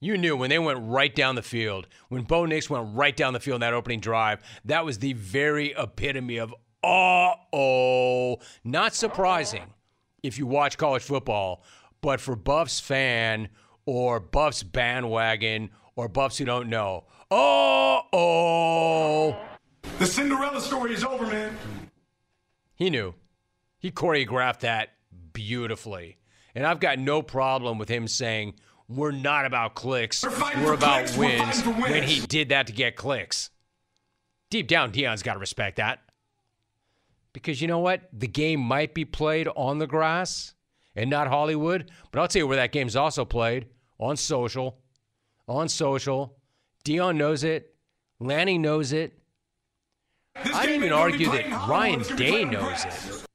You 0.00 0.18
knew 0.18 0.36
when 0.36 0.50
they 0.50 0.58
went 0.58 0.80
right 0.82 1.14
down 1.14 1.36
the 1.36 1.42
field, 1.42 1.86
when 2.08 2.22
Bo 2.22 2.44
Nix 2.44 2.68
went 2.68 2.96
right 2.96 3.16
down 3.16 3.34
the 3.34 3.40
field 3.40 3.56
in 3.56 3.60
that 3.60 3.74
opening 3.74 4.00
drive, 4.00 4.42
that 4.64 4.84
was 4.84 4.98
the 4.98 5.12
very 5.12 5.72
epitome 5.78 6.38
of 6.38 6.52
uh 6.84 7.34
oh. 7.52 8.38
Not 8.64 8.94
surprising 8.94 9.74
if 10.22 10.38
you 10.38 10.46
watch 10.46 10.78
college 10.78 11.02
football, 11.02 11.62
but 12.00 12.20
for 12.20 12.36
Buffs 12.36 12.80
fan 12.80 13.48
or 13.86 14.20
Buffs 14.20 14.62
bandwagon 14.62 15.70
or 15.96 16.08
Buffs 16.08 16.38
who 16.38 16.44
don't 16.44 16.68
know, 16.68 17.04
uh 17.30 18.00
oh. 18.12 19.36
The 19.98 20.06
Cinderella 20.06 20.60
story 20.60 20.94
is 20.94 21.04
over, 21.04 21.26
man. 21.26 21.56
He 22.74 22.90
knew. 22.90 23.14
He 23.78 23.90
choreographed 23.90 24.60
that 24.60 24.90
beautifully. 25.32 26.18
And 26.54 26.66
I've 26.66 26.80
got 26.80 26.98
no 26.98 27.22
problem 27.22 27.78
with 27.78 27.88
him 27.88 28.06
saying, 28.06 28.54
we're 28.88 29.12
not 29.12 29.46
about 29.46 29.74
clicks, 29.74 30.22
we're, 30.22 30.64
we're 30.64 30.74
about 30.74 31.06
clicks. 31.06 31.16
wins, 31.16 31.64
we're 31.64 31.90
when 31.90 32.02
he 32.02 32.20
did 32.20 32.50
that 32.50 32.66
to 32.66 32.72
get 32.72 32.96
clicks. 32.96 33.50
Deep 34.50 34.68
down, 34.68 34.92
Deion's 34.92 35.22
got 35.22 35.34
to 35.34 35.38
respect 35.38 35.76
that. 35.76 36.00
Because 37.32 37.60
you 37.60 37.68
know 37.68 37.78
what? 37.78 38.02
The 38.12 38.28
game 38.28 38.60
might 38.60 38.94
be 38.94 39.04
played 39.04 39.48
on 39.48 39.78
the 39.78 39.86
grass 39.86 40.54
and 40.94 41.08
not 41.08 41.28
Hollywood, 41.28 41.90
but 42.10 42.20
I'll 42.20 42.28
tell 42.28 42.40
you 42.40 42.46
where 42.46 42.56
that 42.56 42.72
game's 42.72 42.96
also 42.96 43.24
played 43.24 43.66
on 43.98 44.16
social. 44.16 44.78
On 45.48 45.68
social. 45.68 46.36
Deion 46.84 47.16
knows 47.16 47.44
it. 47.44 47.74
Lanning 48.20 48.62
knows 48.62 48.92
it. 48.92 49.18
This 50.44 50.54
I'd 50.54 50.70
even 50.70 50.92
argue 50.92 51.30
that 51.30 51.68
Ryan 51.68 52.02
Day 52.16 52.44
knows 52.44 52.84
it. 52.84 53.26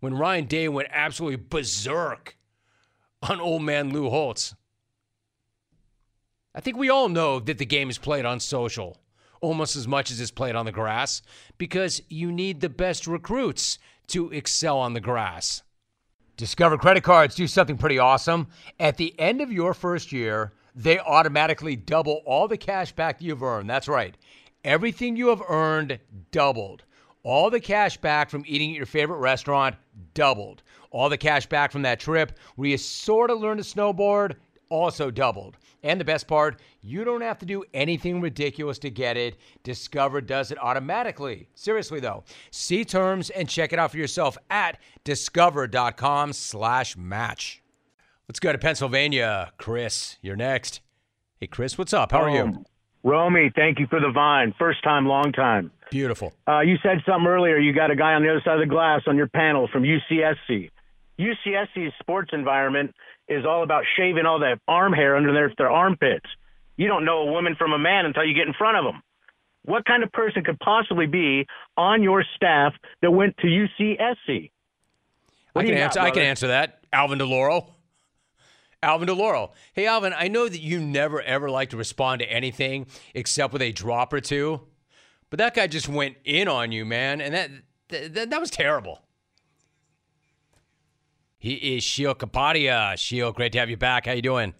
When 0.00 0.14
Ryan 0.14 0.46
Day 0.46 0.68
went 0.68 0.88
absolutely 0.90 1.44
berserk 1.48 2.36
on 3.22 3.40
old 3.40 3.62
man 3.62 3.92
Lou 3.92 4.10
Holtz. 4.10 4.54
I 6.54 6.60
think 6.60 6.76
we 6.76 6.90
all 6.90 7.08
know 7.08 7.40
that 7.40 7.58
the 7.58 7.64
game 7.64 7.88
is 7.88 7.98
played 7.98 8.26
on 8.26 8.40
social 8.40 8.98
almost 9.42 9.76
as 9.76 9.86
much 9.86 10.10
as 10.10 10.20
it's 10.20 10.30
played 10.30 10.56
on 10.56 10.64
the 10.64 10.72
grass 10.72 11.20
because 11.58 12.00
you 12.08 12.32
need 12.32 12.60
the 12.60 12.70
best 12.70 13.06
recruits 13.06 13.78
to 14.06 14.30
excel 14.30 14.78
on 14.78 14.94
the 14.94 15.00
grass. 15.00 15.62
Discover 16.38 16.78
credit 16.78 17.02
cards 17.04 17.34
do 17.34 17.46
something 17.46 17.76
pretty 17.76 17.98
awesome. 17.98 18.46
At 18.80 18.96
the 18.96 19.14
end 19.20 19.42
of 19.42 19.52
your 19.52 19.74
first 19.74 20.12
year, 20.12 20.54
they 20.74 20.98
automatically 20.98 21.76
double 21.76 22.22
all 22.24 22.48
the 22.48 22.56
cash 22.56 22.92
back 22.92 23.20
you've 23.20 23.42
earned. 23.42 23.68
That's 23.68 23.88
right. 23.88 24.16
Everything 24.64 25.16
you 25.16 25.28
have 25.28 25.42
earned 25.48 25.98
doubled. 26.30 26.84
All 27.24 27.50
the 27.50 27.60
cash 27.60 27.96
back 27.98 28.30
from 28.30 28.44
eating 28.46 28.70
at 28.70 28.76
your 28.76 28.86
favorite 28.86 29.18
restaurant 29.18 29.76
doubled. 30.14 30.62
All 30.90 31.08
the 31.08 31.18
cash 31.18 31.46
back 31.46 31.70
from 31.70 31.82
that 31.82 32.00
trip 32.00 32.38
where 32.56 32.70
you 32.70 32.78
sort 32.78 33.30
of 33.30 33.38
learned 33.38 33.62
to 33.62 33.68
snowboard 33.68 34.36
also 34.68 35.10
doubled. 35.10 35.58
And 35.82 36.00
the 36.00 36.04
best 36.04 36.28
part, 36.28 36.60
you 36.80 37.04
don't 37.04 37.22
have 37.22 37.38
to 37.40 37.46
do 37.46 37.64
anything 37.74 38.20
ridiculous 38.20 38.78
to 38.80 38.90
get 38.90 39.16
it. 39.16 39.36
Discover 39.64 40.20
does 40.20 40.52
it 40.52 40.58
automatically. 40.62 41.48
Seriously 41.54 42.00
though, 42.00 42.24
see 42.50 42.84
terms 42.84 43.30
and 43.30 43.48
check 43.48 43.72
it 43.72 43.78
out 43.78 43.90
for 43.90 43.96
yourself 43.98 44.36
at 44.50 44.78
discover.com/match. 45.04 47.62
Let's 48.28 48.40
go 48.40 48.52
to 48.52 48.58
Pennsylvania. 48.58 49.52
Chris, 49.58 50.18
you're 50.22 50.36
next. 50.36 50.80
Hey 51.40 51.48
Chris, 51.48 51.76
what's 51.76 51.92
up? 51.92 52.12
How 52.12 52.22
are 52.22 52.30
you? 52.30 52.64
Romy, 53.04 53.50
thank 53.54 53.80
you 53.80 53.88
for 53.88 53.98
the 53.98 54.12
vine. 54.12 54.54
First 54.58 54.84
time, 54.84 55.06
long 55.06 55.32
time. 55.32 55.72
Beautiful. 55.90 56.32
Uh, 56.46 56.60
you 56.60 56.76
said 56.82 56.98
something 57.04 57.26
earlier. 57.26 57.58
You 57.58 57.72
got 57.72 57.90
a 57.90 57.96
guy 57.96 58.12
on 58.14 58.22
the 58.22 58.30
other 58.30 58.40
side 58.44 58.54
of 58.54 58.60
the 58.60 58.66
glass 58.66 59.02
on 59.08 59.16
your 59.16 59.26
panel 59.26 59.68
from 59.72 59.82
UCSC. 59.82 60.70
UCSC's 61.18 61.92
sports 62.00 62.30
environment 62.32 62.94
is 63.32 63.44
all 63.46 63.62
about 63.62 63.84
shaving 63.96 64.26
all 64.26 64.40
that 64.40 64.58
arm 64.68 64.92
hair 64.92 65.16
under 65.16 65.32
their, 65.32 65.52
their 65.56 65.70
armpits. 65.70 66.26
You 66.76 66.88
don't 66.88 67.04
know 67.04 67.28
a 67.28 67.32
woman 67.32 67.54
from 67.56 67.72
a 67.72 67.78
man 67.78 68.06
until 68.06 68.24
you 68.24 68.34
get 68.34 68.46
in 68.46 68.54
front 68.54 68.76
of 68.76 68.84
them. 68.84 69.02
What 69.64 69.84
kind 69.84 70.02
of 70.02 70.10
person 70.10 70.42
could 70.42 70.58
possibly 70.58 71.06
be 71.06 71.46
on 71.76 72.02
your 72.02 72.24
staff 72.36 72.74
that 73.00 73.10
went 73.10 73.36
to 73.38 73.46
UCSC? 73.46 74.50
I 75.54 75.64
can 75.64 75.74
answer. 75.74 76.00
Got, 76.00 76.06
I 76.06 76.10
can 76.10 76.22
answer 76.22 76.48
that. 76.48 76.84
Alvin 76.92 77.18
DeLauro. 77.18 77.68
Alvin 78.82 79.08
DeLauro. 79.08 79.52
Hey, 79.74 79.86
Alvin. 79.86 80.12
I 80.16 80.28
know 80.28 80.48
that 80.48 80.60
you 80.60 80.80
never 80.80 81.22
ever 81.22 81.48
like 81.50 81.70
to 81.70 81.76
respond 81.76 82.20
to 82.20 82.26
anything 82.26 82.86
except 83.14 83.52
with 83.52 83.62
a 83.62 83.70
drop 83.70 84.12
or 84.12 84.20
two, 84.20 84.62
but 85.30 85.38
that 85.38 85.54
guy 85.54 85.66
just 85.66 85.88
went 85.88 86.16
in 86.24 86.48
on 86.48 86.72
you, 86.72 86.84
man, 86.84 87.20
and 87.20 87.34
that 87.34 87.50
that, 87.88 88.30
that 88.30 88.40
was 88.40 88.50
terrible. 88.50 89.02
He 91.42 91.54
is 91.54 91.82
Sheil 91.82 92.14
Kapadia. 92.14 92.96
Sheil, 92.96 93.32
great 93.32 93.50
to 93.50 93.58
have 93.58 93.68
you 93.68 93.76
back. 93.76 94.06
How 94.06 94.12
you 94.12 94.22
doing? 94.22 94.54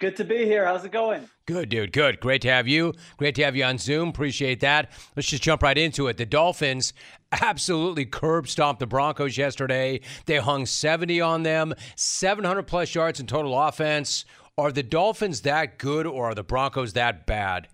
Good 0.00 0.16
to 0.16 0.24
be 0.24 0.46
here. 0.46 0.64
How's 0.64 0.86
it 0.86 0.90
going? 0.90 1.28
Good, 1.44 1.68
dude. 1.68 1.92
Good. 1.92 2.18
Great 2.18 2.40
to 2.42 2.48
have 2.48 2.66
you. 2.66 2.94
Great 3.18 3.34
to 3.34 3.44
have 3.44 3.54
you 3.56 3.64
on 3.64 3.76
Zoom. 3.76 4.08
Appreciate 4.08 4.60
that. 4.60 4.90
Let's 5.14 5.28
just 5.28 5.42
jump 5.42 5.62
right 5.62 5.76
into 5.76 6.06
it. 6.06 6.16
The 6.16 6.24
Dolphins 6.24 6.94
absolutely 7.30 8.06
curb 8.06 8.48
stomped 8.48 8.80
the 8.80 8.86
Broncos 8.86 9.36
yesterday. 9.36 10.00
They 10.24 10.38
hung 10.38 10.64
70 10.64 11.20
on 11.20 11.42
them, 11.42 11.74
700 11.96 12.62
plus 12.62 12.94
yards 12.94 13.20
in 13.20 13.26
total 13.26 13.60
offense. 13.60 14.24
Are 14.56 14.72
the 14.72 14.82
Dolphins 14.82 15.42
that 15.42 15.76
good 15.76 16.06
or 16.06 16.30
are 16.30 16.34
the 16.34 16.42
Broncos 16.42 16.94
that 16.94 17.26
bad? 17.26 17.68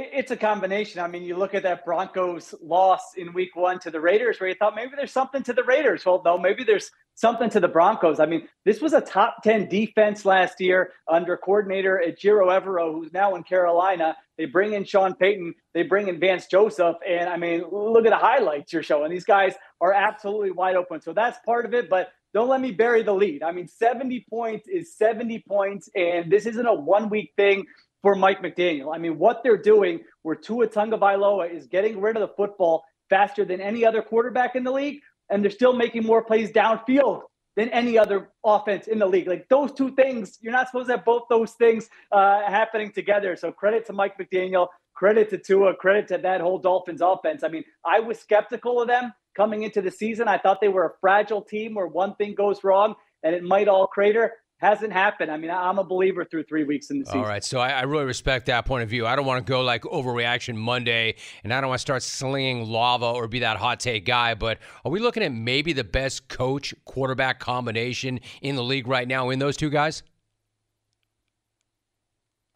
It's 0.00 0.30
a 0.30 0.36
combination. 0.36 1.00
I 1.00 1.08
mean, 1.08 1.24
you 1.24 1.36
look 1.36 1.54
at 1.54 1.64
that 1.64 1.84
Broncos 1.84 2.54
loss 2.62 3.14
in 3.16 3.32
week 3.32 3.56
one 3.56 3.80
to 3.80 3.90
the 3.90 4.00
Raiders, 4.00 4.38
where 4.38 4.48
you 4.48 4.54
thought 4.54 4.76
maybe 4.76 4.92
there's 4.94 5.10
something 5.10 5.42
to 5.42 5.52
the 5.52 5.64
Raiders. 5.64 6.06
Well, 6.06 6.22
no, 6.24 6.38
maybe 6.38 6.62
there's 6.62 6.92
something 7.16 7.50
to 7.50 7.58
the 7.58 7.66
Broncos. 7.66 8.20
I 8.20 8.26
mean, 8.26 8.48
this 8.64 8.80
was 8.80 8.92
a 8.92 9.00
top 9.00 9.42
10 9.42 9.68
defense 9.68 10.24
last 10.24 10.60
year 10.60 10.92
under 11.08 11.36
coordinator 11.36 12.00
Ejiro 12.06 12.46
Evero, 12.46 12.92
who's 12.92 13.12
now 13.12 13.34
in 13.34 13.42
Carolina. 13.42 14.16
They 14.36 14.44
bring 14.44 14.72
in 14.72 14.84
Sean 14.84 15.14
Payton, 15.14 15.54
they 15.74 15.82
bring 15.82 16.06
in 16.06 16.20
Vance 16.20 16.46
Joseph. 16.46 16.96
And 17.04 17.28
I 17.28 17.36
mean, 17.36 17.64
look 17.68 18.06
at 18.06 18.10
the 18.10 18.16
highlights 18.18 18.72
you're 18.72 18.84
showing. 18.84 19.10
These 19.10 19.24
guys 19.24 19.54
are 19.80 19.92
absolutely 19.92 20.52
wide 20.52 20.76
open. 20.76 21.00
So 21.00 21.12
that's 21.12 21.40
part 21.44 21.64
of 21.64 21.74
it. 21.74 21.90
But 21.90 22.10
don't 22.32 22.48
let 22.48 22.60
me 22.60 22.70
bury 22.70 23.02
the 23.02 23.14
lead. 23.14 23.42
I 23.42 23.50
mean, 23.50 23.66
70 23.66 24.26
points 24.30 24.68
is 24.68 24.94
70 24.96 25.44
points, 25.48 25.90
and 25.96 26.30
this 26.30 26.46
isn't 26.46 26.66
a 26.66 26.74
one 26.74 27.08
week 27.08 27.32
thing 27.36 27.66
for 28.02 28.14
Mike 28.14 28.42
McDaniel. 28.42 28.94
I 28.94 28.98
mean, 28.98 29.18
what 29.18 29.42
they're 29.42 29.56
doing 29.56 30.00
where 30.22 30.36
Tua 30.36 30.68
Tagovailoa 30.68 31.52
is 31.52 31.66
getting 31.66 32.00
rid 32.00 32.16
of 32.16 32.20
the 32.20 32.34
football 32.34 32.84
faster 33.10 33.44
than 33.44 33.60
any 33.60 33.84
other 33.84 34.02
quarterback 34.02 34.54
in 34.54 34.64
the 34.64 34.70
league, 34.70 35.00
and 35.30 35.42
they're 35.42 35.50
still 35.50 35.72
making 35.72 36.04
more 36.04 36.22
plays 36.22 36.52
downfield 36.52 37.22
than 37.56 37.68
any 37.70 37.98
other 37.98 38.30
offense 38.44 38.86
in 38.86 39.00
the 39.00 39.06
league. 39.06 39.26
Like 39.26 39.48
those 39.48 39.72
two 39.72 39.90
things, 39.96 40.38
you're 40.40 40.52
not 40.52 40.68
supposed 40.68 40.88
to 40.88 40.96
have 40.96 41.04
both 41.04 41.24
those 41.28 41.52
things 41.52 41.90
uh, 42.12 42.42
happening 42.46 42.92
together. 42.92 43.34
So 43.34 43.50
credit 43.50 43.84
to 43.86 43.92
Mike 43.92 44.16
McDaniel, 44.16 44.68
credit 44.94 45.28
to 45.30 45.38
Tua, 45.38 45.74
credit 45.74 46.06
to 46.08 46.18
that 46.18 46.40
whole 46.40 46.58
Dolphins 46.58 47.00
offense. 47.00 47.42
I 47.42 47.48
mean, 47.48 47.64
I 47.84 47.98
was 47.98 48.18
skeptical 48.20 48.80
of 48.80 48.86
them 48.86 49.12
coming 49.36 49.64
into 49.64 49.82
the 49.82 49.90
season. 49.90 50.28
I 50.28 50.38
thought 50.38 50.60
they 50.60 50.68
were 50.68 50.86
a 50.86 50.92
fragile 51.00 51.42
team 51.42 51.74
where 51.74 51.88
one 51.88 52.14
thing 52.14 52.34
goes 52.34 52.62
wrong 52.62 52.94
and 53.24 53.34
it 53.34 53.42
might 53.42 53.66
all 53.66 53.88
crater 53.88 54.34
hasn't 54.58 54.92
happened. 54.92 55.30
I 55.30 55.36
mean, 55.36 55.50
I'm 55.50 55.78
a 55.78 55.84
believer 55.84 56.24
through 56.24 56.44
three 56.44 56.64
weeks 56.64 56.90
in 56.90 56.98
the 56.98 57.06
season. 57.06 57.20
All 57.20 57.26
right, 57.26 57.42
so 57.42 57.60
I, 57.60 57.70
I, 57.70 57.82
really 57.82 58.04
respect 58.04 58.46
that 58.46 58.66
point 58.66 58.82
of 58.82 58.90
view. 58.90 59.06
I 59.06 59.14
don't 59.16 59.24
want 59.24 59.44
to 59.44 59.50
go 59.50 59.62
like 59.62 59.82
overreaction 59.82 60.56
Monday, 60.56 61.14
and 61.44 61.54
I 61.54 61.60
don't 61.60 61.68
want 61.68 61.78
to 61.78 61.82
start 61.82 62.02
slinging 62.02 62.68
lava 62.68 63.06
or 63.06 63.28
be 63.28 63.38
that 63.40 63.56
hot 63.56 63.78
take 63.78 64.04
guy. 64.04 64.34
But 64.34 64.58
are 64.84 64.90
we 64.90 64.98
looking 64.98 65.22
at 65.22 65.32
maybe 65.32 65.72
the 65.72 65.84
best 65.84 66.28
coach 66.28 66.74
quarterback 66.84 67.38
combination 67.38 68.20
in 68.42 68.56
the 68.56 68.64
league 68.64 68.88
right 68.88 69.06
now 69.06 69.30
in 69.30 69.38
those 69.38 69.56
two 69.56 69.70
guys? 69.70 70.02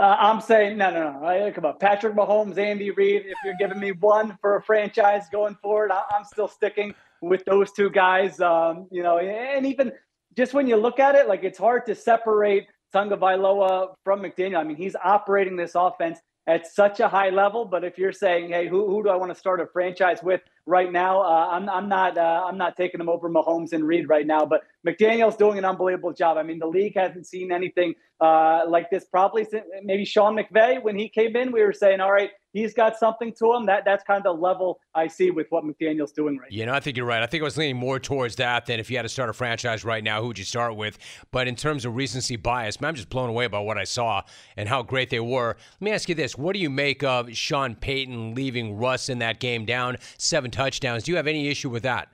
Uh, 0.00 0.16
I'm 0.18 0.40
saying 0.40 0.76
no, 0.76 0.90
no, 0.90 1.12
no. 1.12 1.24
I, 1.24 1.52
come 1.52 1.64
on, 1.64 1.78
Patrick 1.78 2.14
Mahomes, 2.14 2.58
Andy 2.58 2.90
Reid. 2.90 3.22
If 3.26 3.38
you're 3.44 3.54
giving 3.60 3.78
me 3.78 3.92
one 3.92 4.36
for 4.40 4.56
a 4.56 4.62
franchise 4.62 5.26
going 5.30 5.54
forward, 5.62 5.92
I, 5.92 6.02
am 6.16 6.24
still 6.24 6.48
sticking 6.48 6.92
with 7.20 7.44
those 7.44 7.70
two 7.70 7.90
guys. 7.90 8.40
Um, 8.40 8.88
you 8.90 9.04
know, 9.04 9.18
and 9.18 9.64
even 9.64 9.92
just 10.36 10.54
when 10.54 10.66
you 10.66 10.76
look 10.76 10.98
at 10.98 11.14
it, 11.14 11.28
like 11.28 11.44
it's 11.44 11.58
hard 11.58 11.86
to 11.86 11.94
separate 11.94 12.66
Tagovailoa 12.94 13.94
from 14.04 14.22
McDaniel. 14.22 14.58
I 14.58 14.64
mean, 14.64 14.76
he's 14.76 14.96
operating 15.02 15.56
this 15.56 15.72
offense 15.74 16.20
at 16.46 16.66
such 16.66 17.00
a 17.00 17.08
high 17.08 17.30
level. 17.30 17.64
But 17.64 17.84
if 17.84 17.98
you're 17.98 18.12
saying, 18.12 18.50
hey, 18.50 18.68
who, 18.68 18.86
who 18.88 19.02
do 19.02 19.08
I 19.08 19.16
want 19.16 19.32
to 19.32 19.38
start 19.38 19.60
a 19.60 19.66
franchise 19.66 20.22
with 20.22 20.40
right 20.66 20.90
now? 20.90 21.22
Uh, 21.22 21.48
I'm, 21.50 21.68
I'm 21.68 21.88
not 21.88 22.16
uh, 22.18 22.44
I'm 22.46 22.58
not 22.58 22.76
taking 22.76 23.00
him 23.00 23.08
over 23.08 23.28
Mahomes 23.28 23.72
and 23.72 23.86
Reid 23.86 24.08
right 24.08 24.26
now. 24.26 24.46
But 24.46 24.62
McDaniel's 24.86 25.36
doing 25.36 25.58
an 25.58 25.64
unbelievable 25.64 26.12
job. 26.12 26.36
I 26.36 26.42
mean, 26.42 26.58
the 26.58 26.66
league 26.66 26.96
hasn't 26.96 27.26
seen 27.26 27.52
anything 27.52 27.94
uh, 28.20 28.64
like 28.68 28.88
this 28.90 29.04
probably 29.04 29.44
since 29.44 29.64
maybe 29.82 30.04
Sean 30.04 30.36
McVay 30.36 30.82
when 30.82 30.96
he 30.96 31.08
came 31.08 31.34
in. 31.34 31.50
We 31.50 31.62
were 31.62 31.72
saying, 31.72 32.00
all 32.00 32.12
right, 32.12 32.30
he's 32.52 32.72
got 32.72 32.96
something 32.96 33.32
to 33.38 33.52
him. 33.52 33.66
That 33.66 33.84
that's 33.84 34.04
kind 34.04 34.18
of 34.18 34.36
the 34.36 34.40
level 34.40 34.78
I 34.94 35.08
see 35.08 35.30
with 35.30 35.48
what 35.50 35.64
McDaniel's 35.64 36.12
doing 36.12 36.38
right. 36.38 36.50
Now. 36.50 36.56
You 36.56 36.66
know, 36.66 36.72
I 36.72 36.80
think 36.80 36.96
you're 36.96 37.06
right. 37.06 37.22
I 37.22 37.26
think 37.26 37.42
I 37.42 37.44
was 37.44 37.56
leaning 37.56 37.76
more 37.76 37.98
towards 37.98 38.36
that 38.36 38.66
than 38.66 38.78
if 38.78 38.90
you 38.90 38.96
had 38.96 39.02
to 39.02 39.08
start 39.08 39.28
a 39.28 39.32
franchise 39.32 39.84
right 39.84 40.04
now, 40.04 40.20
who 40.20 40.28
would 40.28 40.38
you 40.38 40.44
start 40.44 40.76
with? 40.76 40.98
But 41.32 41.48
in 41.48 41.56
terms 41.56 41.84
of 41.84 41.96
recency 41.96 42.36
bias, 42.36 42.80
man, 42.80 42.90
I'm 42.90 42.94
just 42.94 43.08
blown 43.08 43.28
away 43.28 43.48
by 43.48 43.58
what 43.58 43.76
I 43.76 43.84
saw 43.84 44.22
and 44.56 44.68
how 44.68 44.82
great 44.82 45.10
they 45.10 45.20
were. 45.20 45.56
Let 45.80 45.80
me 45.80 45.90
ask 45.90 46.08
you 46.08 46.14
this: 46.14 46.38
What 46.38 46.52
do 46.54 46.60
you 46.60 46.70
make 46.70 47.02
of 47.02 47.34
Sean 47.36 47.74
Payton 47.74 48.34
leaving 48.36 48.76
Russ 48.76 49.08
in 49.08 49.18
that 49.18 49.40
game 49.40 49.64
down 49.64 49.96
seven 50.16 50.51
touchdowns? 50.52 51.04
Do 51.04 51.12
you 51.12 51.16
have 51.16 51.26
any 51.26 51.48
issue 51.48 51.70
with 51.70 51.82
that? 51.82 52.08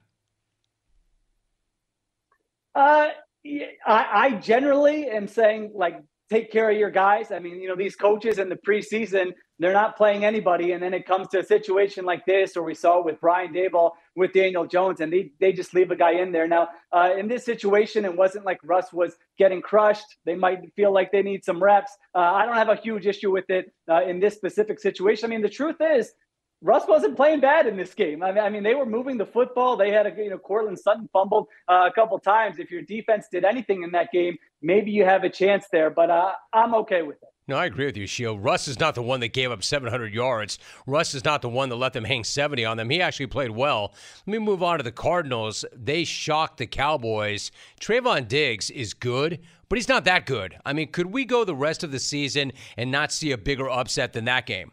Uh, 2.75 3.09
I, 3.87 4.07
I 4.13 4.31
generally 4.41 5.09
am 5.09 5.27
saying 5.27 5.73
like 5.75 6.01
take 6.31 6.53
care 6.53 6.71
of 6.71 6.77
your 6.77 6.91
guys. 6.91 7.33
I 7.33 7.39
mean, 7.39 7.61
you 7.61 7.69
know, 7.69 7.77
these 7.77 7.97
coaches 7.97 8.39
in 8.39 8.49
the 8.49 8.57
preseason, 8.57 9.33
they're 9.59 9.73
not 9.73 9.97
playing 9.97 10.25
anybody. 10.25 10.73
And 10.73 10.83
then 10.83 10.93
it 10.93 11.07
comes 11.07 11.29
to 11.29 11.41
a 11.41 11.45
situation 11.45 12.05
like 12.05 12.27
this, 12.27 12.57
or 12.57 12.63
we 12.63 12.75
saw 12.75 13.03
with 13.03 13.21
Brian 13.21 13.53
Daboll 13.53 13.93
with 14.15 14.33
Daniel 14.33 14.67
Jones, 14.67 15.01
and 15.01 15.13
they, 15.13 15.33
they 15.41 15.53
just 15.53 15.75
leave 15.75 15.91
a 15.91 15.97
guy 15.97 16.13
in 16.13 16.33
there. 16.33 16.47
Now, 16.47 16.69
uh, 16.93 17.15
in 17.19 17.29
this 17.29 17.45
situation, 17.45 18.05
it 18.05 18.15
wasn't 18.15 18.45
like 18.45 18.59
Russ 18.63 18.93
was 18.93 19.17
getting 19.39 19.63
crushed. 19.63 20.17
They 20.27 20.35
might 20.35 20.61
feel 20.77 20.93
like 20.93 21.13
they 21.13 21.23
need 21.23 21.45
some 21.45 21.63
reps. 21.63 21.93
Uh, 22.15 22.19
I 22.19 22.45
don't 22.45 22.57
have 22.57 22.69
a 22.69 22.77
huge 22.77 23.07
issue 23.07 23.31
with 23.31 23.49
it 23.49 23.73
uh, 23.91 24.05
in 24.05 24.21
this 24.21 24.35
specific 24.35 24.81
situation. 24.81 25.27
I 25.27 25.29
mean, 25.31 25.43
the 25.43 25.49
truth 25.49 25.77
is, 25.81 26.13
Russ 26.61 26.85
wasn't 26.89 27.17
playing 27.17 27.41
bad 27.41 27.67
in 27.67 27.77
this 27.77 27.95
game. 27.95 28.23
I 28.23 28.33
mean, 28.33 28.43
I 28.43 28.51
mean, 28.51 28.63
they 28.65 28.75
were 28.75 28.87
moving 28.87 29.17
the 29.17 29.27
football. 29.27 29.77
They 29.77 29.93
had 29.93 30.07
a 30.07 30.13
you 30.17 30.31
know 30.31 30.39
Courtland 30.39 30.79
Sutton 30.79 31.09
fumbled 31.13 31.47
uh, 31.69 31.89
a 31.89 31.93
couple 31.93 32.19
times. 32.19 32.59
If 32.59 32.71
your 32.71 32.83
defense 32.83 33.27
did 33.31 33.45
anything 33.45 33.85
in 33.85 33.93
that 33.93 34.11
game, 34.13 34.37
maybe 34.61 34.91
you 34.91 35.05
have 35.05 35.23
a 35.23 35.31
chance 35.31 35.67
there. 35.71 35.91
But 35.91 36.11
uh, 36.11 36.33
I'm 36.53 36.75
okay 36.75 37.03
with 37.03 37.17
it. 37.23 37.29
No, 37.47 37.57
I 37.57 37.65
agree 37.65 37.87
with 37.87 37.97
you, 37.97 38.07
Sheil. 38.07 38.39
Russ 38.39 38.69
is 38.69 38.79
not 38.79 38.95
the 38.95 39.03
one 39.03 39.21
that 39.21 39.33
gave 39.33 39.51
up 39.51 39.65
700 39.65 40.13
yards. 40.13 40.59
Russ 40.87 41.15
is 41.15 41.25
not 41.25 41.41
the 41.41 41.49
one 41.49 41.71
that 41.71 41.77
let 41.77 41.95
them 41.95 42.05
hang 42.05 42.23
70 42.23 42.63
on 42.67 42.77
them. 42.77 42.91
He 42.91 43.01
actually 43.01 43.29
played 43.29 43.53
well. 43.53 43.95
Let 44.27 44.33
me 44.33 44.39
move 44.39 44.63
on 44.63 44.77
to 44.79 44.83
the 44.83 44.93
Cardinals. 44.93 45.65
They 45.75 46.05
shocked 46.05 46.59
the 46.59 46.67
Cowboys. 46.67 47.51
Trevon 47.81 48.29
Diggs 48.29 48.69
is 48.69 48.93
good, 48.93 49.39
but 49.71 49.79
he's 49.79 49.89
not 49.89 50.05
that 50.05 50.27
good. 50.27 50.59
I 50.67 50.75
mean, 50.75 50.93
could 50.93 51.07
we 51.07 51.25
go 51.25 51.45
the 51.45 51.55
rest 51.55 51.83
of 51.83 51.91
the 51.91 51.99
season 51.99 52.53
and 52.77 52.91
not 52.91 53.13
see 53.13 53.33
a 53.33 53.39
bigger 53.39 53.71
upset 53.71 54.13
than 54.13 54.27
that 54.27 54.45
game? 54.45 54.73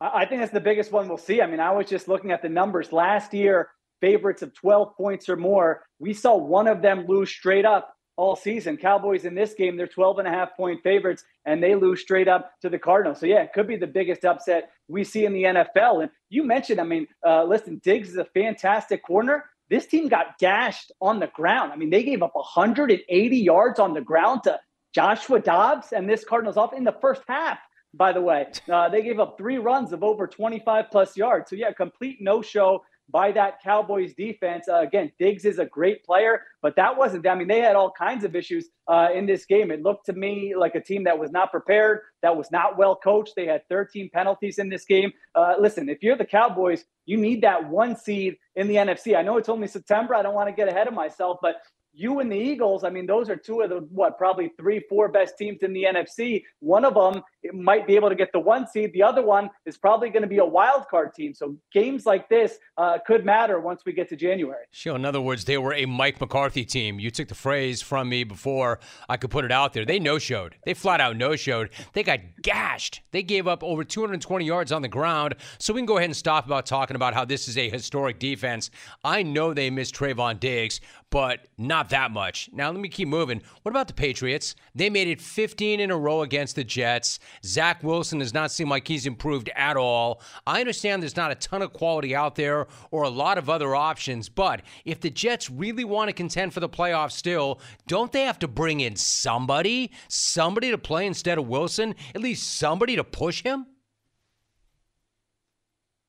I 0.00 0.26
think 0.26 0.40
that's 0.40 0.52
the 0.52 0.60
biggest 0.60 0.92
one 0.92 1.08
we'll 1.08 1.18
see. 1.18 1.42
I 1.42 1.46
mean, 1.46 1.60
I 1.60 1.72
was 1.72 1.88
just 1.88 2.06
looking 2.06 2.30
at 2.30 2.42
the 2.42 2.48
numbers 2.48 2.92
last 2.92 3.34
year, 3.34 3.70
favorites 4.00 4.42
of 4.42 4.54
12 4.54 4.96
points 4.96 5.28
or 5.28 5.36
more. 5.36 5.82
We 5.98 6.14
saw 6.14 6.36
one 6.36 6.68
of 6.68 6.82
them 6.82 7.06
lose 7.06 7.30
straight 7.30 7.64
up 7.64 7.94
all 8.16 8.36
season. 8.36 8.76
Cowboys 8.76 9.24
in 9.24 9.34
this 9.34 9.54
game, 9.54 9.76
they're 9.76 9.86
12 9.86 10.20
and 10.20 10.28
a 10.28 10.30
half 10.30 10.56
point 10.56 10.82
favorites, 10.82 11.24
and 11.46 11.62
they 11.62 11.74
lose 11.74 12.00
straight 12.00 12.28
up 12.28 12.52
to 12.62 12.68
the 12.68 12.78
Cardinals. 12.78 13.20
So, 13.20 13.26
yeah, 13.26 13.42
it 13.42 13.52
could 13.52 13.66
be 13.66 13.76
the 13.76 13.86
biggest 13.86 14.24
upset 14.24 14.70
we 14.88 15.04
see 15.04 15.24
in 15.24 15.32
the 15.32 15.44
NFL. 15.44 16.02
And 16.02 16.10
you 16.28 16.44
mentioned, 16.44 16.80
I 16.80 16.84
mean, 16.84 17.08
uh, 17.26 17.44
listen, 17.44 17.80
Diggs 17.82 18.10
is 18.10 18.16
a 18.16 18.24
fantastic 18.24 19.04
corner. 19.04 19.44
This 19.70 19.86
team 19.86 20.08
got 20.08 20.38
gashed 20.38 20.92
on 21.00 21.20
the 21.20 21.26
ground. 21.28 21.72
I 21.72 21.76
mean, 21.76 21.90
they 21.90 22.02
gave 22.02 22.22
up 22.22 22.34
180 22.34 23.36
yards 23.36 23.78
on 23.78 23.94
the 23.94 24.00
ground 24.00 24.44
to 24.44 24.58
Joshua 24.94 25.40
Dobbs 25.40 25.92
and 25.92 26.08
this 26.08 26.24
Cardinals 26.24 26.56
off 26.56 26.72
in 26.72 26.84
the 26.84 26.96
first 27.00 27.22
half 27.28 27.58
by 27.94 28.12
the 28.12 28.20
way. 28.20 28.46
Uh, 28.68 28.88
they 28.88 29.02
gave 29.02 29.18
up 29.18 29.36
three 29.38 29.56
runs 29.56 29.92
of 29.92 30.04
over 30.04 30.26
25 30.26 30.86
plus 30.90 31.16
yards. 31.16 31.48
So, 31.48 31.56
yeah, 31.56 31.72
complete 31.72 32.18
no 32.20 32.42
show 32.42 32.82
by 33.10 33.32
that 33.32 33.62
Cowboys 33.62 34.14
defense. 34.14 34.68
Uh, 34.68 34.80
again, 34.80 35.10
Diggs 35.18 35.44
is 35.44 35.58
a 35.58 35.64
great 35.64 36.04
player, 36.04 36.42
but 36.60 36.76
that 36.76 36.96
wasn't, 36.96 37.26
I 37.26 37.34
mean, 37.34 37.48
they 37.48 37.60
had 37.60 37.76
all 37.76 37.90
kinds 37.90 38.24
of 38.24 38.36
issues 38.36 38.68
uh, 38.86 39.08
in 39.14 39.26
this 39.26 39.46
game. 39.46 39.70
It 39.70 39.82
looked 39.82 40.06
to 40.06 40.12
me 40.12 40.54
like 40.56 40.74
a 40.74 40.80
team 40.80 41.04
that 41.04 41.18
was 41.18 41.30
not 41.30 41.50
prepared, 41.50 42.00
that 42.22 42.36
was 42.36 42.50
not 42.50 42.76
well 42.76 42.96
coached. 42.96 43.32
They 43.36 43.46
had 43.46 43.62
13 43.68 44.10
penalties 44.12 44.58
in 44.58 44.68
this 44.68 44.84
game. 44.84 45.12
Uh, 45.34 45.54
listen, 45.58 45.88
if 45.88 46.02
you're 46.02 46.16
the 46.16 46.26
Cowboys, 46.26 46.84
you 47.06 47.16
need 47.16 47.42
that 47.42 47.68
one 47.68 47.96
seed 47.96 48.36
in 48.56 48.68
the 48.68 48.74
NFC. 48.74 49.16
I 49.16 49.22
know 49.22 49.38
it's 49.38 49.48
only 49.48 49.68
September. 49.68 50.14
I 50.14 50.22
don't 50.22 50.34
want 50.34 50.48
to 50.48 50.54
get 50.54 50.68
ahead 50.68 50.88
of 50.88 50.94
myself, 50.94 51.38
but 51.40 51.56
you 51.98 52.20
and 52.20 52.30
the 52.30 52.36
Eagles, 52.36 52.84
I 52.84 52.90
mean, 52.90 53.06
those 53.06 53.28
are 53.28 53.36
two 53.36 53.62
of 53.62 53.70
the 53.70 53.78
what 53.90 54.16
probably 54.16 54.52
three, 54.56 54.80
four 54.88 55.08
best 55.08 55.36
teams 55.36 55.62
in 55.62 55.72
the 55.72 55.82
NFC. 55.82 56.44
One 56.60 56.84
of 56.84 56.94
them 56.94 57.22
might 57.52 57.88
be 57.88 57.96
able 57.96 58.08
to 58.08 58.14
get 58.14 58.30
the 58.32 58.38
one 58.38 58.68
seed. 58.68 58.92
The 58.92 59.02
other 59.02 59.22
one 59.22 59.50
is 59.66 59.76
probably 59.76 60.08
going 60.10 60.22
to 60.22 60.28
be 60.28 60.38
a 60.38 60.44
wild 60.44 60.86
card 60.88 61.12
team. 61.12 61.34
So 61.34 61.56
games 61.72 62.06
like 62.06 62.28
this 62.28 62.58
uh, 62.76 62.98
could 63.04 63.24
matter 63.24 63.58
once 63.58 63.82
we 63.84 63.92
get 63.92 64.08
to 64.10 64.16
January. 64.16 64.64
Sure. 64.70 64.94
In 64.94 65.04
other 65.04 65.20
words, 65.20 65.44
they 65.44 65.58
were 65.58 65.74
a 65.74 65.86
Mike 65.86 66.20
McCarthy 66.20 66.64
team. 66.64 67.00
You 67.00 67.10
took 67.10 67.26
the 67.26 67.34
phrase 67.34 67.82
from 67.82 68.08
me 68.08 68.22
before 68.22 68.78
I 69.08 69.16
could 69.16 69.30
put 69.30 69.44
it 69.44 69.50
out 69.50 69.72
there. 69.72 69.84
They 69.84 69.98
no 69.98 70.20
showed. 70.20 70.54
They 70.64 70.74
flat 70.74 71.00
out 71.00 71.16
no 71.16 71.34
showed. 71.34 71.70
They 71.94 72.04
got 72.04 72.20
gashed. 72.42 73.02
They 73.10 73.24
gave 73.24 73.48
up 73.48 73.64
over 73.64 73.82
220 73.82 74.44
yards 74.44 74.70
on 74.70 74.82
the 74.82 74.88
ground. 74.88 75.34
So 75.58 75.74
we 75.74 75.80
can 75.80 75.86
go 75.86 75.96
ahead 75.96 76.10
and 76.10 76.16
stop 76.16 76.46
about 76.46 76.64
talking 76.64 76.94
about 76.94 77.14
how 77.14 77.24
this 77.24 77.48
is 77.48 77.58
a 77.58 77.68
historic 77.68 78.20
defense. 78.20 78.70
I 79.02 79.24
know 79.24 79.52
they 79.52 79.68
missed 79.70 79.96
Trevon 79.96 80.38
Diggs, 80.38 80.80
but 81.10 81.48
not 81.56 81.87
that 81.90 82.10
much. 82.10 82.50
Now, 82.52 82.70
let 82.70 82.80
me 82.80 82.88
keep 82.88 83.08
moving. 83.08 83.42
What 83.62 83.70
about 83.70 83.88
the 83.88 83.94
Patriots? 83.94 84.54
They 84.74 84.90
made 84.90 85.08
it 85.08 85.20
15 85.20 85.80
in 85.80 85.90
a 85.90 85.96
row 85.96 86.22
against 86.22 86.56
the 86.56 86.64
Jets. 86.64 87.18
Zach 87.44 87.82
Wilson 87.82 88.18
does 88.18 88.34
not 88.34 88.50
seem 88.50 88.68
like 88.68 88.88
he's 88.88 89.06
improved 89.06 89.50
at 89.54 89.76
all. 89.76 90.20
I 90.46 90.60
understand 90.60 91.02
there's 91.02 91.16
not 91.16 91.32
a 91.32 91.36
ton 91.36 91.62
of 91.62 91.72
quality 91.72 92.14
out 92.14 92.34
there 92.34 92.66
or 92.90 93.02
a 93.02 93.08
lot 93.08 93.38
of 93.38 93.50
other 93.50 93.74
options, 93.74 94.28
but 94.28 94.62
if 94.84 95.00
the 95.00 95.10
Jets 95.10 95.50
really 95.50 95.84
want 95.84 96.08
to 96.08 96.12
contend 96.12 96.54
for 96.54 96.60
the 96.60 96.68
playoffs 96.68 97.12
still, 97.12 97.60
don't 97.86 98.12
they 98.12 98.22
have 98.22 98.38
to 98.40 98.48
bring 98.48 98.80
in 98.80 98.96
somebody? 98.96 99.90
Somebody 100.08 100.70
to 100.70 100.78
play 100.78 101.06
instead 101.06 101.38
of 101.38 101.48
Wilson? 101.48 101.94
At 102.14 102.20
least 102.20 102.58
somebody 102.58 102.96
to 102.96 103.04
push 103.04 103.42
him? 103.42 103.66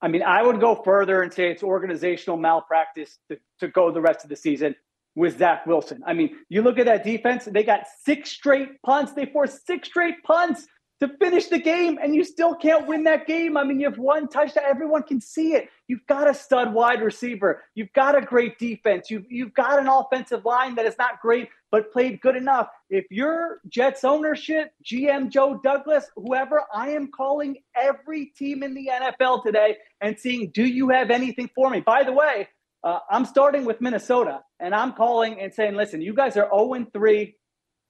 I 0.02 0.08
mean, 0.08 0.24
I 0.24 0.42
would 0.42 0.62
go 0.62 0.76
further 0.76 1.22
and 1.22 1.34
say 1.34 1.52
it's 1.52 1.64
organizational 1.64 2.38
malpractice 2.38 3.20
to, 3.30 3.38
to 3.60 3.68
go 3.68 3.92
the 3.92 4.00
rest 4.00 4.24
of 4.24 4.30
the 4.30 4.36
season 4.36 4.76
with 5.20 5.38
Zach 5.38 5.66
Wilson. 5.66 6.02
I 6.08 6.14
mean, 6.14 6.38
you 6.48 6.62
look 6.62 6.80
at 6.80 6.86
that 6.86 7.04
defense, 7.04 7.44
they 7.44 7.64
got 7.64 7.84
six 8.06 8.32
straight 8.32 8.82
punts. 8.84 9.12
They 9.12 9.26
forced 9.26 9.68
six 9.68 9.90
straight 9.90 10.24
punts 10.24 10.66
to 11.02 11.10
finish 11.20 11.48
the 11.48 11.60
game, 11.60 12.00
and 12.02 12.16
you 12.16 12.24
still 12.24 12.56
can't 12.56 12.88
win 12.88 13.04
that 13.04 13.28
game. 13.28 13.58
I 13.58 13.66
mean, 13.66 13.82
you 13.82 13.90
have 13.90 14.00
one 14.00 14.30
touchdown. 14.30 14.64
Everyone 14.66 15.04
can 15.04 15.20
see 15.20 15.56
it. 15.56 15.68
You've 15.90 16.06
got 16.08 16.30
a 16.30 16.34
stud 16.34 16.74
wide 16.74 17.02
receiver. 17.02 17.64
You've 17.76 17.92
got 17.92 18.18
a 18.18 18.22
great 18.22 18.58
defense. 18.60 19.12
You've, 19.12 19.26
you've 19.30 19.54
got 19.54 19.78
an 19.80 19.88
offensive 19.88 20.46
line 20.46 20.76
that 20.76 20.86
is 20.86 20.96
not 20.98 21.20
great, 21.22 21.50
but 21.70 21.92
played 21.92 22.22
good 22.22 22.38
enough. 22.38 22.68
If 22.90 23.06
you're 23.12 23.60
Jets 23.68 24.06
ownership, 24.06 24.72
GM 24.86 25.30
Joe 25.30 25.60
Douglas, 25.62 26.06
whoever, 26.16 26.64
I 26.74 26.92
am 26.92 27.12
calling 27.12 27.58
every 27.76 28.28
team 28.38 28.64
in 28.64 28.74
the 28.74 28.90
NFL 28.90 29.44
today 29.44 29.78
and 30.00 30.18
seeing, 30.18 30.50
do 30.54 30.64
you 30.64 30.90
have 30.90 31.12
anything 31.12 31.50
for 31.54 31.70
me? 31.70 31.82
By 31.82 32.04
the 32.04 32.14
way, 32.14 32.48
uh, 32.84 33.00
I'm 33.10 33.26
starting 33.26 33.66
with 33.66 33.82
Minnesota, 33.82 34.42
and 34.60 34.74
I'm 34.74 34.94
calling 34.94 35.40
and 35.40 35.54
saying, 35.54 35.76
listen, 35.76 36.02
you 36.02 36.14
guys 36.14 36.38
are 36.38 36.50
0 36.50 36.88
3. 36.94 37.36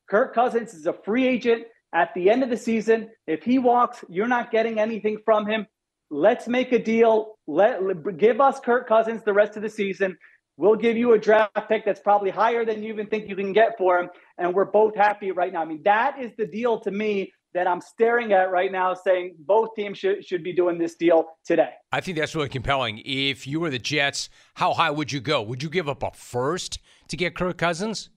Kirk 0.10 0.34
Cousins 0.34 0.74
is 0.74 0.88
a 0.88 0.94
free 0.94 1.28
agent 1.28 1.66
at 1.94 2.14
the 2.16 2.30
end 2.30 2.44
of 2.44 2.50
the 2.50 2.58
season. 2.58 3.10
If 3.28 3.44
he 3.44 3.60
walks, 3.60 4.04
you're 4.10 4.28
not 4.28 4.52
getting 4.52 4.80
anything 4.80 5.20
from 5.24 5.46
him. 5.46 5.68
Let's 6.10 6.48
make 6.48 6.72
a 6.72 6.80
deal. 6.80 7.36
Let 7.46 8.18
give 8.18 8.42
us 8.42 8.60
Kirk 8.60 8.88
Cousins 8.88 9.22
the 9.24 9.34
rest 9.34 9.56
of 9.56 9.62
the 9.62 9.70
season. 9.70 10.18
We'll 10.58 10.76
give 10.76 10.98
you 10.98 11.14
a 11.14 11.20
draft 11.20 11.70
pick 11.70 11.86
that's 11.86 12.02
probably 12.02 12.32
higher 12.32 12.66
than 12.66 12.84
you 12.84 12.92
even 12.92 13.08
think 13.08 13.30
you 13.30 13.36
can 13.36 13.54
get 13.54 13.78
for 13.78 14.00
him, 14.00 14.10
and 14.38 14.54
we're 14.54 14.66
both 14.66 14.96
happy 14.96 15.32
right 15.32 15.54
now. 15.54 15.62
I 15.62 15.66
mean, 15.66 15.84
that 15.86 16.20
is 16.20 16.32
the 16.38 16.48
deal 16.48 16.80
to 16.82 16.92
me 16.92 17.32
that 17.54 17.68
I'm 17.68 17.82
staring 17.82 18.34
at 18.34 18.52
right 18.52 18.72
now, 18.72 18.94
saying 18.94 19.36
both 19.40 19.76
teams 19.76 19.98
should 19.98 20.26
should 20.26 20.44
be 20.44 20.54
doing 20.54 20.78
this 20.78 20.96
deal 20.96 21.26
today. 21.46 21.72
I 21.92 22.02
think 22.02 22.18
that's 22.18 22.36
really 22.36 22.50
compelling. 22.50 23.02
If 23.06 23.48
you 23.48 23.60
were 23.60 23.70
the 23.70 23.80
Jets, 23.80 24.30
how 24.56 24.74
high 24.74 24.92
would 24.92 25.12
you 25.12 25.20
go? 25.20 25.42
Would 25.42 25.64
you 25.64 25.70
give 25.70 25.90
up 25.90 26.04
a 26.04 26.12
first 26.12 26.80
to 27.08 27.18
get 27.18 27.36
Kirk 27.36 27.58
Cousins? 27.58 28.10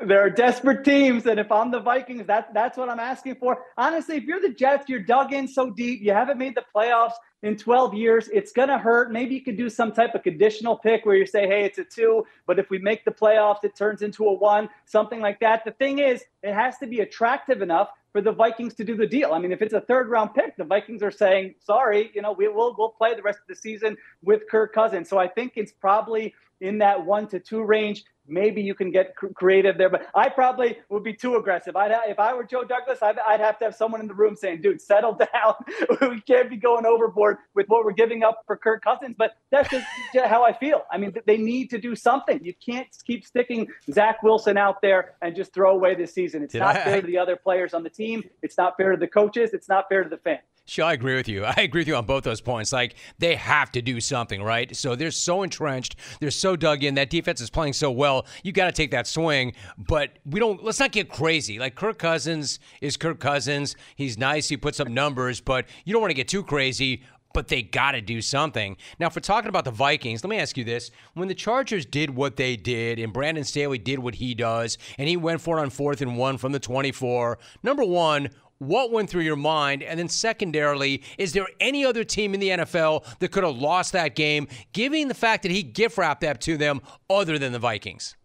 there 0.06 0.22
are 0.22 0.30
desperate 0.30 0.84
teams, 0.84 1.26
and 1.26 1.40
if 1.40 1.52
I'm 1.52 1.72
the 1.72 1.80
Vikings, 1.80 2.28
that 2.28 2.54
that's 2.54 2.78
what 2.78 2.90
I'm 2.90 3.00
asking 3.00 3.36
for. 3.36 3.64
Honestly, 3.78 4.18
if 4.18 4.24
you're 4.24 4.42
the 4.42 4.54
Jets, 4.54 4.90
you're 4.90 5.00
dug 5.00 5.34
in 5.34 5.48
so 5.48 5.70
deep, 5.70 6.02
you 6.02 6.14
haven't 6.14 6.38
made 6.38 6.56
the 6.56 6.64
playoffs 6.76 7.14
in 7.46 7.56
12 7.56 7.94
years. 7.94 8.28
It's 8.30 8.52
gonna 8.52 8.80
hurt. 8.80 9.12
Maybe 9.12 9.36
you 9.36 9.42
could 9.42 9.56
do 9.56 9.70
some 9.70 9.92
type 9.92 10.16
of 10.16 10.24
conditional 10.24 10.76
pick 10.76 11.06
where 11.06 11.16
you 11.16 11.28
say, 11.28 11.46
"Hey, 11.48 11.64
it's 11.64 11.78
a 11.78 11.84
two, 11.84 12.26
but 12.48 12.58
if 12.58 12.72
we 12.72 12.80
make 12.80 13.06
the 13.06 13.12
playoffs, 13.12 13.64
it 13.64 13.76
turns 13.76 14.02
into 14.02 14.26
a 14.26 14.34
one," 14.34 14.68
something 14.86 15.22
like 15.22 15.40
that. 15.42 15.64
The 15.64 15.72
thing 15.72 16.00
is, 16.00 16.26
it 16.42 16.54
has 16.54 16.80
to 16.80 16.88
be 16.88 17.02
attractive 17.02 17.62
enough 17.62 17.92
for 18.12 18.22
the 18.22 18.32
Vikings 18.32 18.74
to 18.76 18.84
do 18.84 18.96
the 18.96 19.06
deal. 19.06 19.32
I 19.32 19.38
mean, 19.38 19.52
if 19.52 19.62
it's 19.62 19.76
a 19.76 19.82
third 19.82 20.10
round 20.10 20.34
pick, 20.34 20.58
the 20.58 20.64
Vikings 20.64 21.04
are 21.04 21.12
saying, 21.12 21.54
"Sorry, 21.60 22.10
you 22.16 22.24
know, 22.24 22.32
we 22.32 22.48
will 22.48 22.74
we'll 22.76 22.90
play 22.90 23.14
the 23.14 23.22
rest 23.22 23.40
of 23.42 23.48
the 23.48 23.56
season 23.56 23.96
with 24.24 24.50
Kirk 24.50 24.74
Cousins." 24.74 25.08
So 25.08 25.20
I 25.20 25.28
think 25.28 25.54
it's 25.56 25.72
probably 25.72 26.34
in 26.62 26.80
that 26.80 27.06
one 27.06 27.28
to 27.30 27.40
two 27.40 27.64
range 27.64 28.04
maybe 28.28 28.62
you 28.62 28.74
can 28.76 28.92
get 28.92 29.16
creative 29.16 29.78
there. 29.78 29.90
But 29.90 30.08
I 30.16 30.30
probably 30.30 30.78
would 30.90 31.04
be 31.04 31.14
too 31.14 31.36
aggressive. 31.36 31.76
I'd 31.76 31.92
if 32.08 32.20
I 32.20 32.34
were 32.34 32.44
Joe 32.44 32.64
Douglas, 32.64 33.00
I'd, 33.02 33.18
I'd 33.20 33.40
have 33.40 33.60
to 33.60 33.66
have 33.66 33.76
someone 33.76 34.02
in 34.02 34.08
the 34.08 34.14
room 34.14 34.36
saying, 34.36 34.62
"Dude, 34.62 34.82
settle 34.82 35.14
down. 35.34 35.54
we 36.02 36.22
can't 36.22 36.50
be 36.50 36.58
going 36.58 36.86
overboard 36.86 37.38
with 37.54 37.68
what 37.68 37.86
we're 37.86 37.94
giving 37.94 38.24
up 38.24 38.42
for 38.46 38.58
Kirk 38.58 38.84
Cousins." 38.84 39.16
But 39.18 39.32
that's 39.52 39.70
just 39.70 39.86
how 40.26 40.44
I 40.44 40.54
feel. 40.54 40.84
I 40.92 40.98
mean, 40.98 41.14
they 41.26 41.38
need 41.38 41.70
to 41.72 41.78
do 41.78 41.96
something. 41.96 42.44
You 42.44 42.54
can't 42.54 42.88
keep 43.06 43.26
sticking 43.26 43.68
Zach 43.92 44.24
Wilson 44.24 44.58
out 44.58 44.82
there 44.82 45.16
and 45.22 45.36
just 45.36 45.54
throw 45.54 45.72
away 45.72 45.96
this 45.96 46.14
season. 46.14 46.44
It's 46.44 46.54
Did 46.54 46.60
not 46.60 46.76
I, 46.76 46.84
fair 46.84 47.02
to 47.02 47.08
the 47.08 47.18
other 47.18 47.36
players 47.36 47.74
on 47.74 47.84
the 47.84 47.90
team. 47.90 48.24
It's 48.42 48.58
not 48.58 48.78
fair 48.78 48.92
to 48.92 48.98
the 48.98 49.08
coaches. 49.08 49.52
It's 49.54 49.70
not 49.70 49.86
fair 49.90 50.04
to 50.04 50.10
the 50.10 50.18
fans. 50.18 50.42
Sure, 50.68 50.86
I 50.86 50.94
agree 50.94 51.16
with 51.16 51.28
you. 51.28 51.46
I 51.46 51.54
agree 51.58 51.82
with 51.82 51.88
you 51.88 51.96
on 51.96 52.06
both 52.06 52.24
those 52.24 52.42
points. 52.42 52.74
Like 52.74 52.96
they 53.20 53.36
have 53.36 53.72
to 53.74 53.82
do 53.82 54.02
something, 54.02 54.42
right? 54.42 54.76
So 54.76 54.96
they're 54.96 55.12
so 55.12 55.44
entrenched, 55.44 55.96
they're 56.20 56.32
so 56.32 56.56
dug 56.56 56.84
in. 56.84 56.96
That 56.96 57.12
defense 57.12 57.40
is 57.40 57.52
playing 57.52 57.74
so 57.74 57.92
well. 57.92 58.26
You 58.44 58.52
got 58.52 58.66
to 58.66 58.72
take 58.72 58.92
that 58.92 59.06
swing, 59.06 59.54
but 59.78 60.18
we 60.26 60.40
don't. 60.40 60.64
Let's 60.64 60.80
not 60.80 60.92
get 60.92 61.10
crazy. 61.10 61.60
Like 61.60 61.76
Kirk 61.76 62.00
Cousins 62.00 62.60
is 62.82 62.98
Kirk 62.98 63.20
Cousins. 63.20 63.76
He's 63.96 64.18
nice. 64.18 64.50
He 64.50 64.58
puts 64.58 64.80
up 64.80 64.88
numbers, 64.88 65.40
but 65.40 65.68
you 65.86 65.94
don't 65.94 66.02
want 66.02 66.10
to 66.12 66.16
get 66.16 66.28
too 66.28 66.44
crazy. 66.44 67.04
But 67.34 67.50
they 67.50 67.64
got 67.64 67.92
to 67.92 68.02
do 68.02 68.22
something. 68.22 68.78
Now, 68.98 69.08
if 69.08 69.16
we're 69.16 69.20
talking 69.20 69.50
about 69.50 69.66
the 69.66 69.72
Vikings, 69.72 70.24
let 70.24 70.30
me 70.30 70.38
ask 70.38 70.56
you 70.56 70.64
this. 70.64 70.90
When 71.16 71.28
the 71.28 71.36
Chargers 71.36 71.86
did 71.86 72.10
what 72.10 72.38
they 72.38 72.56
did, 72.56 72.98
and 72.98 73.12
Brandon 73.12 73.44
Staley 73.44 73.78
did 73.78 74.00
what 74.00 74.16
he 74.16 74.34
does, 74.34 74.78
and 74.98 75.10
he 75.10 75.18
went 75.18 75.42
for 75.42 75.58
it 75.58 75.62
on 75.62 75.70
fourth 75.70 76.00
and 76.00 76.18
one 76.18 76.38
from 76.38 76.54
the 76.54 76.60
24, 76.60 77.38
number 77.62 77.84
one, 77.84 78.30
what 78.60 78.92
went 78.92 79.10
through 79.10 79.24
your 79.24 79.36
mind? 79.36 79.84
And 79.84 80.00
then, 80.00 80.10
secondarily, 80.10 81.04
is 81.18 81.34
there 81.34 81.48
any 81.60 81.86
other 81.86 82.04
team 82.04 82.34
in 82.34 82.40
the 82.40 82.50
NFL 82.50 83.20
that 83.20 83.32
could 83.32 83.44
have 83.44 83.56
lost 83.56 83.94
that 83.94 84.16
game, 84.16 84.48
given 84.74 85.08
the 85.08 85.14
fact 85.14 85.44
that 85.44 85.52
he 85.52 85.64
gift 85.64 85.98
wrapped 85.98 86.22
that 86.22 86.42
to 86.42 86.58
them 86.58 86.82
other 87.10 87.38
than 87.38 87.52
the 87.52 87.60
Vikings? 87.60 88.16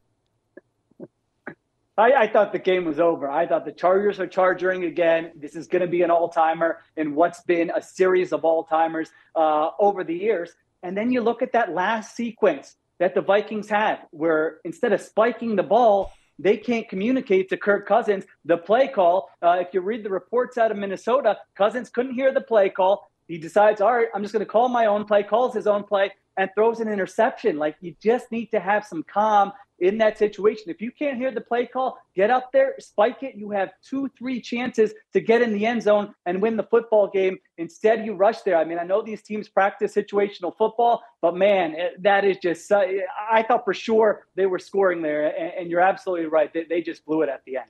I, 1.99 2.13
I, 2.13 2.27
thought 2.29 2.53
the 2.53 2.59
game 2.59 2.87
was 2.87 2.99
over. 2.99 3.29
I 3.29 3.47
thought 3.47 3.67
the 3.67 3.73
Chargers 3.73 4.19
are 4.21 4.27
charging 4.27 4.85
again. 4.85 5.33
This 5.37 5.55
is 5.55 5.67
going 5.67 5.83
to 5.83 5.89
be 5.89 6.01
an 6.01 6.11
all 6.11 6.31
timer 6.31 6.79
in 6.97 7.15
what's 7.15 7.43
been 7.43 7.71
a 7.75 7.83
series 7.83 8.33
of 8.33 8.45
all 8.45 8.65
timers 8.65 9.11
uh, 9.37 9.71
over 9.79 10.03
the 10.03 10.15
years. 10.15 10.53
And 10.83 10.97
then 10.97 11.11
you 11.11 11.21
look 11.21 11.43
at 11.43 11.53
that 11.53 11.75
last 11.75 12.17
sequence 12.17 12.77
that 13.01 13.15
the 13.15 13.21
Vikings 13.21 13.69
had, 13.69 13.99
where 14.13 14.61
instead 14.65 14.93
of 14.93 15.01
spiking 15.03 15.57
the 15.57 15.63
ball, 15.63 16.13
they 16.41 16.57
can't 16.57 16.89
communicate 16.89 17.49
to 17.51 17.57
Kirk 17.57 17.87
Cousins 17.87 18.25
the 18.45 18.57
play 18.57 18.89
call. 18.89 19.29
Uh, 19.43 19.59
if 19.61 19.69
you 19.73 19.81
read 19.83 20.03
the 20.03 20.11
reports 20.11 20.57
out 20.59 20.71
of 20.71 20.79
Minnesota, 20.79 21.37
Cousins 21.55 21.91
couldn't 21.91 22.15
hear 22.15 22.33
the 22.33 22.41
play 22.41 22.71
call. 22.71 23.11
He 23.29 23.39
decides, 23.39 23.81
all 23.81 23.95
right, 23.95 24.09
I'm 24.15 24.23
just 24.23 24.33
going 24.33 24.45
to 24.45 24.51
call 24.51 24.69
my 24.69 24.87
own 24.87 25.05
play, 25.05 25.23
calls 25.23 25.55
his 25.55 25.67
own 25.67 25.85
play, 25.85 26.11
and 26.37 26.51
throws 26.55 26.81
an 26.81 26.89
interception. 26.89 27.59
Like 27.59 27.77
you 27.81 27.95
just 28.03 28.33
need 28.33 28.47
to 28.47 28.61
have 28.61 28.87
some 28.87 29.05
calm 29.05 29.53
in 29.79 29.99
that 29.99 30.19
situation. 30.19 30.65
If 30.69 30.81
you 30.81 30.91
can't 30.91 31.17
hear 31.17 31.31
the 31.31 31.41
play 31.41 31.67
call, 31.67 31.99
get 32.15 32.31
up 32.31 32.51
there, 32.53 32.75
spike 32.79 33.23
it. 33.23 33.35
You 33.35 33.51
have 33.51 33.71
two, 33.83 34.11
three 34.19 34.41
chances 34.41 34.93
to 35.13 35.21
get 35.21 35.43
in 35.43 35.53
the 35.53 35.67
end 35.67 35.83
zone 35.83 36.15
and 36.27 36.41
win 36.41 36.57
the 36.57 36.65
football 36.65 37.09
game. 37.09 37.39
Instead, 37.59 38.05
you 38.05 38.15
rush 38.15 38.43
there. 38.43 38.57
I 38.57 38.65
mean, 38.65 38.79
I 38.79 38.85
know 38.85 39.03
these 39.03 39.23
teams 39.23 39.49
practice 39.49 39.95
situational 39.95 40.57
football, 40.57 41.03
but 41.21 41.37
man, 41.37 41.77
that 41.99 42.25
is 42.25 42.39
just, 42.39 42.71
uh, 42.73 42.83
I 43.31 43.43
thought 43.43 43.65
for 43.65 43.75
sure 43.75 44.27
they 44.37 44.47
were 44.47 44.59
scoring 44.59 45.03
there. 45.03 45.27
And, 45.27 45.53
and 45.55 45.71
you're 45.71 45.81
absolutely 45.81 46.27
right. 46.27 46.53
They, 46.53 46.65
they 46.65 46.81
just 46.81 47.05
blew 47.05 47.23
it 47.23 47.29
at 47.29 47.43
the 47.45 47.59
end. 47.59 47.67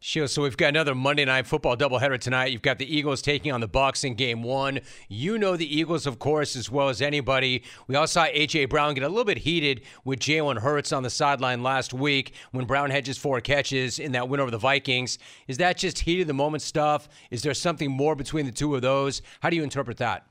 Sure. 0.00 0.26
So 0.26 0.42
we've 0.42 0.56
got 0.56 0.68
another 0.68 0.94
Monday 0.94 1.24
Night 1.24 1.46
Football 1.46 1.78
doubleheader 1.78 2.18
tonight. 2.18 2.52
You've 2.52 2.60
got 2.60 2.78
the 2.78 2.94
Eagles 2.94 3.22
taking 3.22 3.52
on 3.52 3.62
the 3.62 3.68
Bucs 3.68 4.04
in 4.04 4.14
Game 4.14 4.42
One. 4.42 4.80
You 5.08 5.38
know 5.38 5.56
the 5.56 5.78
Eagles, 5.78 6.06
of 6.06 6.18
course, 6.18 6.56
as 6.56 6.70
well 6.70 6.90
as 6.90 7.00
anybody. 7.00 7.62
We 7.88 7.94
all 7.94 8.06
saw 8.06 8.26
AJ 8.26 8.68
Brown 8.68 8.92
get 8.92 9.02
a 9.02 9.08
little 9.08 9.24
bit 9.24 9.38
heated 9.38 9.80
with 10.04 10.18
Jalen 10.18 10.58
Hurts 10.58 10.92
on 10.92 11.02
the 11.02 11.08
sideline 11.08 11.62
last 11.62 11.94
week 11.94 12.34
when 12.52 12.66
Brown 12.66 12.90
had 12.90 13.06
just 13.06 13.18
four 13.18 13.40
catches 13.40 13.98
in 13.98 14.12
that 14.12 14.28
win 14.28 14.40
over 14.40 14.50
the 14.50 14.58
Vikings. 14.58 15.18
Is 15.48 15.56
that 15.56 15.78
just 15.78 16.00
heat 16.00 16.20
of 16.20 16.26
the 16.26 16.34
moment 16.34 16.62
stuff? 16.62 17.08
Is 17.30 17.40
there 17.40 17.54
something 17.54 17.90
more 17.90 18.14
between 18.14 18.44
the 18.44 18.52
two 18.52 18.74
of 18.74 18.82
those? 18.82 19.22
How 19.40 19.48
do 19.48 19.56
you 19.56 19.62
interpret 19.62 19.96
that? 19.98 20.26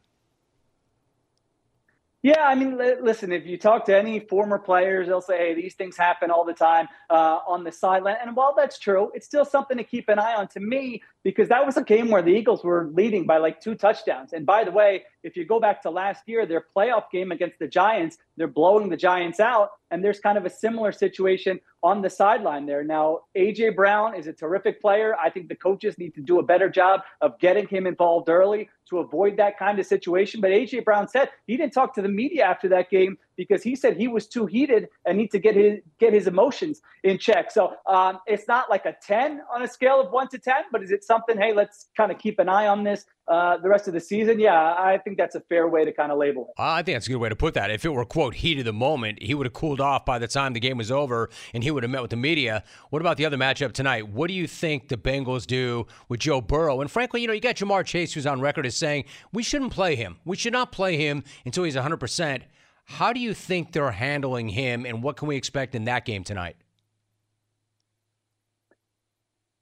Yeah, 2.24 2.42
I 2.42 2.56
mean, 2.56 2.78
li- 2.78 2.96
listen, 3.02 3.34
if 3.34 3.46
you 3.46 3.58
talk 3.58 3.84
to 3.88 3.98
any 3.98 4.22
former 4.22 4.58
players, 4.58 5.10
they'll 5.10 5.20
say, 5.20 5.38
hey, 5.38 5.56
these 5.56 5.76
things 5.76 5.98
happen 5.98 6.32
all 6.32 6.46
the 6.46 6.54
time 6.54 6.88
uh, 7.10 7.40
on 7.46 7.66
the 7.66 7.72
sideline. 7.72 8.16
And 8.22 8.34
while 8.34 8.54
that's 8.56 8.80
true, 8.80 9.12
it's 9.14 9.26
still 9.26 9.44
something 9.44 9.76
to 9.76 9.84
keep 9.84 10.08
an 10.08 10.20
eye 10.20 10.34
on 10.36 10.48
to 10.50 10.62
me 10.62 11.04
because 11.26 11.50
that 11.50 11.66
was 11.66 11.76
a 11.76 11.84
game 11.84 12.10
where 12.10 12.22
the 12.22 12.32
Eagles 12.32 12.64
were 12.64 12.90
leading 12.94 13.26
by 13.26 13.38
like 13.40 13.60
two 13.60 13.76
touchdowns. 13.76 14.32
And 14.32 14.46
by 14.46 14.64
the 14.64 14.72
way, 14.72 15.04
if 15.24 15.36
you 15.36 15.46
go 15.46 15.60
back 15.60 15.82
to 15.84 15.90
last 15.90 16.24
year, 16.26 16.46
their 16.46 16.66
playoff 16.76 17.04
game 17.12 17.32
against 17.34 17.60
the 17.60 17.68
Giants, 17.68 18.18
they're 18.38 18.48
blowing 18.48 18.90
the 18.90 18.98
Giants 18.98 19.42
out. 19.42 19.72
And 19.92 20.04
there's 20.04 20.20
kind 20.20 20.38
of 20.38 20.46
a 20.46 20.50
similar 20.50 20.92
situation 20.92 21.60
on 21.84 22.02
the 22.02 22.10
sideline 22.10 22.66
there. 22.66 22.84
Now, 22.84 23.20
AJ 23.38 23.76
Brown 23.76 24.16
is 24.16 24.28
a 24.28 24.34
terrific 24.34 24.82
player. 24.82 25.16
I 25.22 25.30
think 25.30 25.50
the 25.50 25.56
coaches 25.56 25.98
need 25.98 26.16
to 26.16 26.22
do 26.22 26.40
a 26.40 26.44
better 26.44 26.68
job 26.70 27.02
of 27.22 27.38
getting 27.40 27.68
him 27.68 27.86
involved 27.86 28.28
early 28.28 28.70
to 28.90 29.00
avoid 29.00 29.38
that 29.38 29.60
kind 29.60 29.80
of 29.80 29.86
situation. 29.86 30.42
But 30.42 30.52
AJ 30.52 30.84
Brown 30.84 31.08
said 31.08 31.30
he 31.46 31.58
didn't 31.58 31.74
talk 31.74 31.94
to 31.96 32.02
the 32.02 32.10
media 32.16 32.44
after 32.44 32.70
that 32.70 32.90
game 32.90 33.18
because 33.36 33.64
he 33.64 33.76
said 33.76 33.98
he 33.98 34.08
was 34.08 34.28
too 34.28 34.46
heated 34.46 34.90
and 35.06 35.18
need 35.18 35.32
to 35.32 35.40
get 35.40 35.56
his 35.56 35.80
get 36.00 36.14
his 36.14 36.28
emotions 36.28 36.82
in 37.04 37.18
check. 37.18 37.52
So 37.52 37.74
um, 37.88 38.20
it's 38.28 38.48
not 38.48 38.70
like 38.70 38.86
a 38.86 38.96
ten 39.06 39.42
on 39.54 39.64
a 39.64 39.68
scale 39.68 40.02
of 40.02 40.12
one 40.12 40.28
to 40.30 40.38
ten, 40.38 40.64
but 40.72 40.84
is 40.84 40.92
it 40.92 41.04
something? 41.04 41.38
Hey, 41.38 41.54
let's 41.54 41.90
kind 41.96 42.12
of 42.12 42.18
keep 42.18 42.40
an 42.40 42.50
eye 42.50 42.68
on 42.68 42.84
this 42.84 43.06
uh, 43.28 43.58
the 43.58 43.70
rest 43.70 43.88
of 43.88 43.94
the 43.94 44.00
season. 44.00 44.40
Yeah, 44.40 44.54
I 44.54 45.00
think 45.04 45.18
that's 45.18 45.36
a 45.36 45.40
fair 45.42 45.68
way 45.68 45.86
to 45.86 45.94
kind 45.94 46.12
of 46.12 46.18
label 46.18 46.48
it. 46.50 46.62
I 46.62 46.84
think 46.84 46.96
that's 46.96 47.08
a 47.08 47.12
good 47.12 47.18
way 47.18 47.30
to 47.30 47.36
put 47.36 47.54
that. 47.54 47.72
If 47.72 47.86
it 47.86 47.90
were 47.90 48.06
quote 48.06 48.36
heat 48.36 48.60
of 48.60 48.66
the 48.66 48.74
moment, 48.74 49.22
he 49.22 49.34
would 49.34 49.46
have 49.46 49.54
cooled 49.54 49.82
off 49.82 50.06
by 50.06 50.20
the 50.20 50.28
time 50.28 50.54
the 50.54 50.60
game 50.60 50.78
was 50.78 50.92
over, 50.92 51.30
and 51.54 51.64
he 51.64 51.72
would 51.72 51.84
have 51.84 51.92
met 51.92 52.02
with 52.02 52.12
the 52.12 52.18
media. 52.18 52.64
What 52.90 53.02
about 53.02 53.18
the 53.18 53.26
other 53.26 53.38
matchup 53.38 53.72
tonight? 53.72 54.10
What 54.10 54.28
do 54.28 54.34
you 54.34 54.48
think 54.48 54.90
the 54.90 54.98
Bengals 54.98 55.48
do 55.48 55.88
with 56.10 56.20
Joe 56.20 56.42
Burrow? 56.42 56.82
And 56.82 56.92
frankly, 56.92 57.22
you 57.22 57.28
know, 57.28 57.34
you 57.34 57.42
got 57.42 57.56
Ja'Marr 57.56 57.86
Chase, 57.86 58.14
who's 58.14 58.28
on 58.28 58.42
record 58.42 58.66
as 58.66 58.76
saying 58.76 59.06
we 59.32 59.44
shouldn't 59.44 59.72
play 59.72 59.96
him. 59.96 60.18
We 60.26 60.36
should 60.36 60.54
not 60.54 60.72
play 60.72 60.98
him 60.98 61.24
until 61.46 61.64
he's 61.64 61.76
100 61.76 61.98
percent. 61.98 62.44
How 62.86 63.14
do 63.14 63.20
you 63.20 63.34
think 63.34 63.72
they're 63.72 63.92
handling 63.92 64.50
him, 64.50 64.86
and 64.86 65.02
what 65.02 65.18
can 65.18 65.28
we 65.28 65.36
expect 65.36 65.76
in 65.76 65.86
that 65.86 66.06
game 66.06 66.24
tonight? 66.24 66.58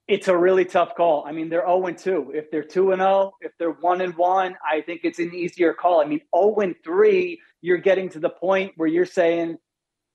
It's 0.07 0.27
a 0.27 0.37
really 0.37 0.65
tough 0.65 0.95
call. 0.95 1.23
I 1.25 1.31
mean, 1.31 1.47
they're 1.47 1.65
0 1.65 1.93
2. 1.93 2.31
If 2.35 2.51
they're 2.51 2.63
2 2.63 2.93
0, 2.95 3.33
if 3.39 3.53
they're 3.57 3.71
1 3.71 4.01
and 4.01 4.13
1, 4.15 4.57
I 4.69 4.81
think 4.81 5.01
it's 5.03 5.19
an 5.19 5.33
easier 5.33 5.73
call. 5.73 6.01
I 6.01 6.05
mean, 6.05 6.21
0 6.35 6.73
3, 6.83 7.41
you're 7.61 7.77
getting 7.77 8.09
to 8.09 8.19
the 8.19 8.29
point 8.29 8.73
where 8.75 8.89
you're 8.89 9.05
saying, 9.05 9.57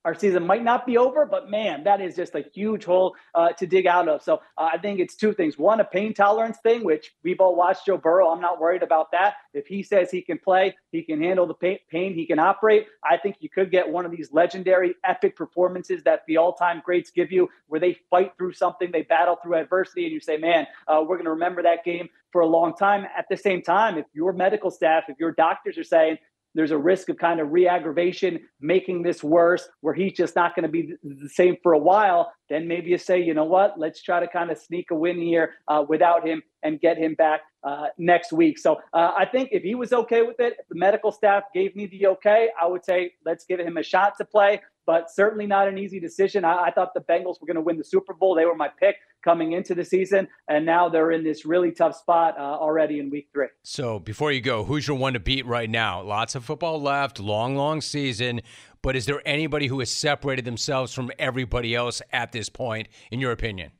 our 0.07 0.15
season 0.15 0.47
might 0.47 0.63
not 0.63 0.87
be 0.87 0.97
over, 0.97 1.27
but 1.27 1.51
man, 1.51 1.83
that 1.83 2.01
is 2.01 2.15
just 2.15 2.37
a 2.37 2.45
huge 2.55 2.85
hole 2.85 3.17
uh, 3.35 3.49
to 3.55 3.67
dig 3.67 3.89
out 3.89 4.09
of. 4.09 4.23
So 4.23 4.37
uh, 4.57 4.69
I 4.73 4.79
think 4.79 5.01
it's 5.01 5.17
two 5.17 5.35
things. 5.35 5.59
One, 5.59 5.81
a 5.81 5.85
pain 5.85 6.15
tolerance 6.15 6.59
thing, 6.63 6.85
which 6.85 7.13
we've 7.25 7.41
all 7.41 7.57
watched 7.57 7.87
Joe 7.87 7.99
Burrow. 7.99 8.29
I'm 8.29 8.41
not 8.41 8.61
worried 8.61 8.85
about 8.85 9.11
that. 9.11 9.35
If 9.53 9.67
he 9.67 9.83
says 9.83 10.09
he 10.13 10.23
can 10.23 10.39
play, 10.39 10.77
he 10.93 11.03
can 11.03 11.21
handle 11.21 11.45
the 11.45 11.55
pain, 11.91 12.15
he 12.15 12.25
can 12.25 12.39
operate. 12.39 12.87
I 13.03 13.17
think 13.17 13.39
you 13.41 13.49
could 13.49 13.73
get 13.73 13.89
one 13.89 14.07
of 14.07 14.13
these 14.13 14.33
legendary, 14.33 14.95
epic 15.05 15.35
performances 15.35 16.05
that 16.05 16.23
the 16.29 16.37
all 16.37 16.53
time 16.53 16.83
greats 16.85 17.11
give 17.11 17.33
you, 17.33 17.49
where 17.67 17.81
they 17.81 17.99
fight 18.09 18.31
through 18.39 18.53
something, 18.53 18.93
they 18.93 19.03
battle 19.03 19.37
through 19.43 19.57
adversity, 19.57 20.05
and 20.05 20.13
you 20.13 20.21
say, 20.21 20.37
man, 20.37 20.69
uh, 20.87 21.01
we're 21.01 21.17
going 21.17 21.25
to 21.25 21.33
remember 21.33 21.65
that 21.65 21.85
game 21.85 22.09
for 22.31 22.43
a 22.43 22.47
long 22.47 22.77
time. 22.77 23.07
At 23.19 23.27
the 23.29 23.37
same 23.37 23.61
time, 23.61 23.99
if 23.99 24.07
your 24.13 24.33
medical 24.33 24.71
staff, 24.71 25.05
if 25.09 25.19
your 25.19 25.33
doctors 25.33 25.77
are 25.77 25.85
saying, 25.85 26.19
there's 26.57 26.71
a 26.71 26.79
risk 26.79 27.09
of 27.09 27.19
kind 27.19 27.39
of 27.39 27.53
re-aggravation, 27.53 28.41
making 28.61 29.03
this 29.03 29.23
worse, 29.23 29.69
where 29.83 29.95
he's 29.95 30.15
just 30.15 30.35
not 30.35 30.57
going 30.57 30.65
to 30.65 30.69
be 30.69 30.95
the 31.03 31.29
same 31.29 31.57
for 31.63 31.73
a 31.73 31.79
while. 31.79 32.33
Then 32.49 32.67
maybe 32.67 32.91
you 32.91 32.99
say, 32.99 33.23
you 33.23 33.35
know 33.35 33.45
what, 33.45 33.79
let's 33.79 34.03
try 34.03 34.21
to 34.21 34.27
kind 34.27 34.51
of 34.51 34.59
sneak 34.59 34.91
a 34.91 34.95
win 34.95 35.21
here 35.21 35.55
uh, 35.69 35.85
without 35.89 36.27
him 36.27 36.43
and 36.63 36.81
get 36.81 36.97
him 36.97 37.15
back 37.15 37.43
uh, 37.63 37.87
next 37.99 38.33
week. 38.33 38.59
So 38.59 38.77
uh, 38.93 39.13
I 39.17 39.27
think 39.27 39.51
if 39.53 39.63
he 39.63 39.75
was 39.75 39.93
okay 39.93 40.23
with 40.23 40.41
it, 40.41 40.55
if 40.59 40.67
the 40.69 40.79
medical 40.79 41.13
staff 41.13 41.45
gave 41.55 41.77
me 41.77 41.87
the 41.87 42.07
okay, 42.09 42.49
I 42.61 42.67
would 42.67 42.85
say 42.85 43.13
let's 43.25 43.45
give 43.45 43.61
him 43.61 43.77
a 43.77 43.83
shot 43.83 44.15
to 44.19 44.25
play. 44.25 44.61
But 44.87 45.11
certainly 45.11 45.47
not 45.47 45.69
an 45.69 45.79
easy 45.79 46.01
decision. 46.01 46.45
I, 46.45 46.67
I 46.67 46.71
thought 46.71 46.95
the 46.95 47.01
Bengals 47.01 47.41
were 47.41 47.47
going 47.47 47.57
to 47.57 47.61
win 47.61 47.77
the 47.77 47.85
Super 47.85 48.15
Bowl. 48.15 48.35
They 48.35 48.47
were 48.47 48.55
my 48.55 48.69
pick 48.69 48.97
coming 49.23 49.53
into 49.53 49.75
the 49.75 49.85
season, 49.85 50.29
and 50.49 50.65
now 50.65 50.89
they're 50.89 51.11
in 51.11 51.25
this 51.25 51.45
really 51.45 51.73
tough 51.73 51.97
spot 51.97 52.39
uh, 52.39 52.43
already 52.43 53.01
in 53.01 53.11
Week 53.11 53.29
Three. 53.33 53.49
So 53.65 53.99
before 53.99 54.31
you 54.33 54.41
go, 54.41 54.65
who's 54.65 54.87
your 54.87 54.97
one 54.97 55.15
to 55.15 55.21
beat 55.21 55.45
right 55.47 55.69
now? 55.69 56.03
Lots 56.03 56.35
of 56.35 56.45
football 56.45 56.81
left, 56.81 57.19
long, 57.19 57.57
long 57.57 57.81
season. 57.81 58.41
But 58.83 58.95
is 58.95 59.07
there 59.07 59.21
anybody 59.27 59.67
who 59.67 59.81
has 59.81 59.91
separated 59.91 60.45
themselves 60.45 60.95
from 60.95 61.11
everybody 61.19 61.75
else 61.75 62.01
at 62.13 62.31
this 62.31 62.49
point, 62.49 62.87
in 63.11 63.19
your 63.19 63.33
opinion? 63.33 63.73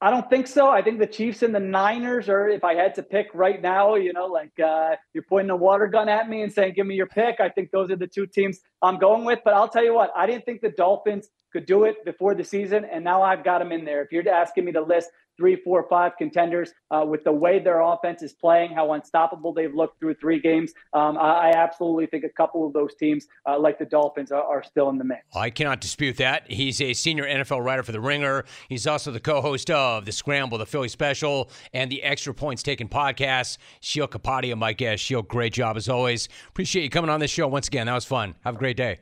I 0.00 0.10
don't 0.10 0.30
think 0.30 0.46
so. 0.46 0.68
I 0.68 0.80
think 0.80 1.00
the 1.00 1.08
Chiefs 1.08 1.42
and 1.42 1.52
the 1.52 1.60
Niners 1.60 2.28
are, 2.28 2.48
if 2.48 2.62
I 2.62 2.74
had 2.74 2.94
to 2.96 3.02
pick 3.02 3.26
right 3.34 3.60
now, 3.60 3.96
you 3.96 4.12
know, 4.12 4.26
like 4.26 4.52
uh, 4.60 4.94
you're 5.12 5.24
pointing 5.24 5.50
a 5.50 5.56
water 5.56 5.88
gun 5.88 6.08
at 6.08 6.28
me 6.28 6.42
and 6.42 6.52
saying, 6.52 6.74
give 6.74 6.86
me 6.86 6.94
your 6.94 7.08
pick. 7.08 7.40
I 7.40 7.48
think 7.48 7.72
those 7.72 7.90
are 7.90 7.96
the 7.96 8.06
two 8.06 8.26
teams 8.26 8.60
I'm 8.80 8.98
going 8.98 9.24
with. 9.24 9.40
But 9.44 9.54
I'll 9.54 9.68
tell 9.68 9.84
you 9.84 9.94
what, 9.94 10.12
I 10.16 10.26
didn't 10.26 10.44
think 10.44 10.60
the 10.60 10.70
Dolphins 10.70 11.30
could 11.52 11.66
do 11.66 11.84
it 11.84 12.04
before 12.04 12.34
the 12.36 12.44
season, 12.44 12.84
and 12.84 13.02
now 13.02 13.22
I've 13.22 13.42
got 13.42 13.58
them 13.58 13.72
in 13.72 13.84
there. 13.84 14.02
If 14.02 14.12
you're 14.12 14.28
asking 14.28 14.66
me 14.66 14.72
to 14.72 14.82
list 14.82 15.10
three, 15.38 15.56
four, 15.56 15.86
five 15.88 16.12
contenders 16.18 16.72
uh, 16.90 17.04
with 17.06 17.24
the 17.24 17.32
way 17.32 17.58
their 17.58 17.80
offense 17.80 18.22
is 18.22 18.32
playing, 18.32 18.72
how 18.72 18.92
unstoppable 18.92 19.54
they've 19.54 19.74
looked 19.74 19.98
through 20.00 20.14
three 20.14 20.40
games. 20.40 20.72
Um, 20.92 21.16
I, 21.16 21.50
I, 21.50 21.52
absolutely 21.56 22.06
think 22.06 22.24
a 22.24 22.28
couple 22.28 22.66
of 22.66 22.72
those 22.72 22.94
teams, 22.96 23.26
uh, 23.46 23.58
like 23.58 23.78
the 23.78 23.84
Dolphins, 23.84 24.32
are, 24.32 24.42
are, 24.42 24.62
still 24.62 24.90
in 24.90 24.98
the 24.98 25.04
mix. 25.04 25.24
I 25.34 25.50
cannot 25.50 25.80
dispute 25.80 26.16
that. 26.16 26.50
He's 26.50 26.80
a 26.80 26.92
senior 26.92 27.24
NFL 27.24 27.64
writer 27.64 27.82
for 27.82 27.92
The 27.92 28.00
Ringer. 28.00 28.44
He's 28.68 28.86
also 28.86 29.10
the 29.12 29.20
co 29.20 29.40
host 29.40 29.70
of 29.70 30.04
The 30.04 30.12
Scramble, 30.12 30.58
The 30.58 30.66
Philly 30.66 30.88
Special, 30.88 31.50
and 31.72 31.90
the 31.90 32.02
Extra 32.02 32.34
Points 32.34 32.62
Taken 32.62 32.88
podcast. 32.88 33.58
Sheil 33.80 34.08
Kapadia, 34.08 34.58
my 34.58 34.72
guest. 34.72 35.04
Sheil, 35.04 35.22
great 35.22 35.52
job 35.52 35.76
as 35.76 35.88
always. 35.88 36.28
Appreciate 36.48 36.82
you 36.82 36.90
coming 36.90 37.10
on 37.10 37.20
this 37.20 37.30
show 37.30 37.46
once 37.46 37.68
again. 37.68 37.86
That 37.86 37.94
was 37.94 38.04
fun. 38.04 38.34
Have 38.44 38.56
a 38.56 38.58
great 38.58 38.76
day. 38.76 38.98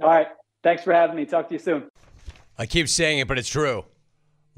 All 0.00 0.08
right. 0.08 0.28
Thanks 0.62 0.84
for 0.84 0.92
having 0.92 1.16
me. 1.16 1.24
Talk 1.24 1.48
to 1.48 1.54
you 1.54 1.58
soon. 1.58 1.84
I 2.56 2.66
keep 2.66 2.88
saying 2.88 3.18
it, 3.18 3.28
but 3.28 3.38
it's 3.38 3.48
true. 3.48 3.84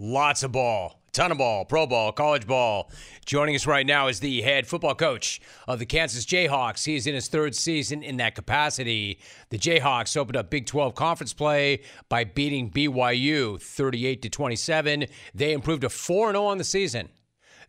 Lots 0.03 0.43
of 0.45 0.53
ball, 0.53 0.99
ton 1.13 1.31
of 1.31 1.37
ball, 1.37 1.67
pro 1.67 1.87
ball, 1.87 2.11
college 2.13 2.47
ball. 2.47 2.91
Joining 3.27 3.55
us 3.55 3.67
right 3.67 3.85
now 3.85 4.09
is 4.09 4.19
the 4.19 4.41
head 4.41 4.67
football 4.67 4.95
coach 4.95 5.43
of 5.69 5.79
the 5.79 5.85
Kansas 5.85 6.25
Jayhawks. 6.25 6.87
He 6.87 6.97
is 6.97 7.07
in 7.07 7.15
his 7.15 7.29
third 7.29 7.55
season 7.55 8.03
in 8.03 8.17
that 8.17 8.35
capacity. 8.35 9.21
The 9.51 9.59
Jayhawks 9.59 10.17
opened 10.17 10.39
up 10.39 10.49
Big 10.49 10.65
12 10.65 10.95
conference 10.95 11.35
play 11.35 11.83
by 12.09 12.25
beating 12.25 12.71
BYU 12.71 13.61
38 13.61 14.23
to 14.23 14.31
27. 14.31 15.05
They 15.35 15.53
improved 15.53 15.83
to 15.83 15.91
4 15.91 16.31
0 16.31 16.47
on 16.47 16.57
the 16.57 16.65
season. 16.65 17.11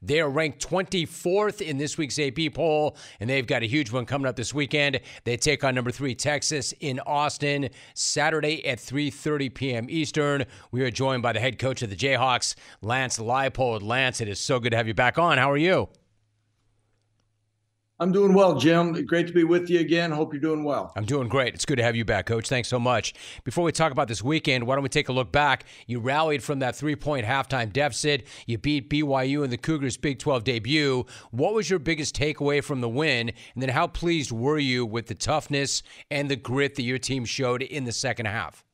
They 0.01 0.19
are 0.19 0.29
ranked 0.29 0.67
24th 0.67 1.61
in 1.61 1.77
this 1.77 1.97
week's 1.97 2.17
AP 2.17 2.53
poll, 2.53 2.97
and 3.19 3.29
they've 3.29 3.45
got 3.45 3.61
a 3.61 3.67
huge 3.67 3.91
one 3.91 4.05
coming 4.05 4.27
up 4.27 4.35
this 4.35 4.53
weekend. 4.53 4.99
They 5.25 5.37
take 5.37 5.63
on 5.63 5.75
number 5.75 5.91
three 5.91 6.15
Texas 6.15 6.73
in 6.79 6.99
Austin 7.01 7.69
Saturday 7.93 8.65
at 8.65 8.79
3:30 8.79 9.53
p.m. 9.53 9.87
Eastern. 9.89 10.45
We 10.71 10.81
are 10.81 10.91
joined 10.91 11.21
by 11.21 11.33
the 11.33 11.39
head 11.39 11.59
coach 11.59 11.81
of 11.83 11.89
the 11.89 11.95
Jayhawks, 11.95 12.55
Lance 12.81 13.19
Leipold. 13.19 13.83
Lance, 13.83 14.21
it 14.21 14.27
is 14.27 14.39
so 14.39 14.59
good 14.59 14.71
to 14.71 14.77
have 14.77 14.87
you 14.87 14.93
back 14.95 15.19
on. 15.19 15.37
How 15.37 15.51
are 15.51 15.57
you? 15.57 15.89
I'm 18.01 18.11
doing 18.11 18.33
well, 18.33 18.55
Jim. 18.55 18.93
Great 19.05 19.27
to 19.27 19.33
be 19.33 19.43
with 19.43 19.69
you 19.69 19.79
again. 19.79 20.09
Hope 20.09 20.33
you're 20.33 20.41
doing 20.41 20.63
well. 20.63 20.91
I'm 20.95 21.05
doing 21.05 21.27
great. 21.27 21.53
It's 21.53 21.65
good 21.65 21.75
to 21.75 21.83
have 21.83 21.95
you 21.95 22.03
back, 22.03 22.25
Coach. 22.25 22.49
Thanks 22.49 22.67
so 22.67 22.79
much. 22.79 23.13
Before 23.43 23.63
we 23.63 23.71
talk 23.71 23.91
about 23.91 24.07
this 24.07 24.23
weekend, 24.23 24.65
why 24.65 24.73
don't 24.73 24.81
we 24.81 24.89
take 24.89 25.09
a 25.09 25.13
look 25.13 25.31
back? 25.31 25.65
You 25.85 25.99
rallied 25.99 26.41
from 26.41 26.57
that 26.59 26.75
three 26.75 26.95
point 26.95 27.27
halftime 27.27 27.71
deficit. 27.71 28.25
You 28.47 28.57
beat 28.57 28.89
BYU 28.89 29.43
in 29.43 29.51
the 29.51 29.57
Cougars' 29.57 29.97
Big 29.97 30.17
12 30.17 30.43
debut. 30.43 31.05
What 31.29 31.53
was 31.53 31.69
your 31.69 31.77
biggest 31.77 32.15
takeaway 32.15 32.63
from 32.63 32.81
the 32.81 32.89
win? 32.89 33.29
And 33.53 33.61
then 33.61 33.69
how 33.69 33.85
pleased 33.85 34.31
were 34.31 34.57
you 34.57 34.83
with 34.83 35.05
the 35.05 35.13
toughness 35.13 35.83
and 36.09 36.27
the 36.27 36.35
grit 36.35 36.73
that 36.77 36.83
your 36.83 36.97
team 36.97 37.23
showed 37.23 37.61
in 37.61 37.83
the 37.83 37.91
second 37.91 38.25
half? 38.25 38.65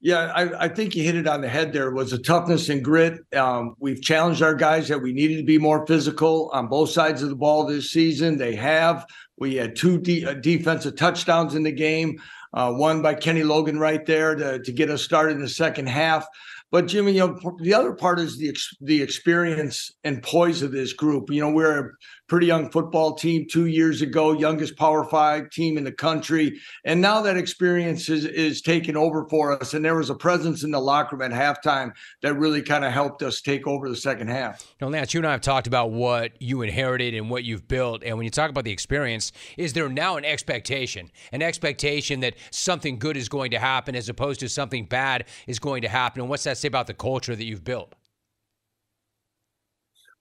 Yeah, 0.00 0.32
I, 0.32 0.66
I, 0.66 0.68
think 0.68 0.94
you 0.94 1.02
hit 1.02 1.16
it 1.16 1.26
on 1.26 1.40
the 1.40 1.48
head 1.48 1.72
there. 1.72 1.90
Was 1.90 2.12
a 2.12 2.18
toughness 2.18 2.68
and 2.68 2.84
grit. 2.84 3.20
Um, 3.34 3.74
we've 3.80 4.00
challenged 4.00 4.42
our 4.42 4.54
guys 4.54 4.86
that 4.88 5.02
we 5.02 5.12
needed 5.12 5.38
to 5.38 5.42
be 5.42 5.58
more 5.58 5.84
physical 5.86 6.50
on 6.52 6.68
both 6.68 6.90
sides 6.90 7.20
of 7.20 7.30
the 7.30 7.36
ball 7.36 7.66
this 7.66 7.90
season. 7.90 8.38
They 8.38 8.54
have. 8.54 9.04
We 9.38 9.56
had 9.56 9.74
two 9.74 9.98
de- 9.98 10.24
uh, 10.24 10.34
defensive 10.34 10.96
touchdowns 10.96 11.56
in 11.56 11.64
the 11.64 11.72
game, 11.72 12.20
uh, 12.54 12.72
one 12.74 13.02
by 13.02 13.14
Kenny 13.14 13.42
Logan 13.42 13.80
right 13.80 14.04
there 14.06 14.36
to, 14.36 14.60
to 14.60 14.72
get 14.72 14.88
us 14.88 15.02
started 15.02 15.34
in 15.36 15.42
the 15.42 15.48
second 15.48 15.88
half. 15.88 16.26
But 16.70 16.86
Jimmy, 16.86 17.12
you 17.12 17.20
know, 17.20 17.56
the 17.60 17.74
other 17.74 17.92
part 17.92 18.20
is 18.20 18.38
the 18.38 18.56
the 18.80 19.02
experience 19.02 19.90
and 20.04 20.22
poise 20.22 20.62
of 20.62 20.70
this 20.70 20.92
group. 20.92 21.30
You 21.30 21.40
know, 21.40 21.50
we're 21.50 21.94
pretty 22.28 22.46
young 22.46 22.70
football 22.70 23.14
team 23.14 23.46
two 23.50 23.66
years 23.66 24.02
ago, 24.02 24.32
youngest 24.32 24.76
Power 24.76 25.04
Five 25.04 25.50
team 25.50 25.78
in 25.78 25.84
the 25.84 25.92
country, 25.92 26.58
and 26.84 27.00
now 27.00 27.22
that 27.22 27.36
experience 27.36 28.08
is 28.08 28.24
is 28.24 28.62
taken 28.62 28.96
over 28.96 29.26
for 29.28 29.60
us. 29.60 29.74
And 29.74 29.84
there 29.84 29.96
was 29.96 30.10
a 30.10 30.14
presence 30.14 30.62
in 30.62 30.70
the 30.70 30.80
locker 30.80 31.16
room 31.16 31.32
at 31.32 31.38
halftime 31.64 31.92
that 32.22 32.34
really 32.34 32.62
kind 32.62 32.84
of 32.84 32.92
helped 32.92 33.22
us 33.22 33.40
take 33.40 33.66
over 33.66 33.88
the 33.88 33.96
second 33.96 34.28
half. 34.28 34.74
Now, 34.80 34.88
Lance, 34.88 35.14
you 35.14 35.20
and 35.20 35.26
I 35.26 35.32
have 35.32 35.40
talked 35.40 35.66
about 35.66 35.90
what 35.90 36.40
you 36.40 36.62
inherited 36.62 37.14
and 37.14 37.30
what 37.30 37.44
you've 37.44 37.66
built, 37.66 38.02
and 38.04 38.16
when 38.16 38.24
you 38.24 38.30
talk 38.30 38.50
about 38.50 38.64
the 38.64 38.72
experience, 38.72 39.32
is 39.56 39.72
there 39.72 39.88
now 39.88 40.16
an 40.16 40.24
expectation, 40.24 41.10
an 41.32 41.42
expectation 41.42 42.20
that 42.20 42.34
something 42.50 42.98
good 42.98 43.16
is 43.16 43.28
going 43.28 43.50
to 43.50 43.58
happen 43.58 43.96
as 43.96 44.08
opposed 44.08 44.40
to 44.40 44.48
something 44.48 44.84
bad 44.84 45.24
is 45.46 45.58
going 45.58 45.82
to 45.82 45.88
happen? 45.88 46.20
And 46.20 46.30
what's 46.30 46.44
that 46.44 46.58
say 46.58 46.68
about 46.68 46.86
the 46.86 46.94
culture 46.94 47.34
that 47.34 47.44
you've 47.44 47.64
built? 47.64 47.94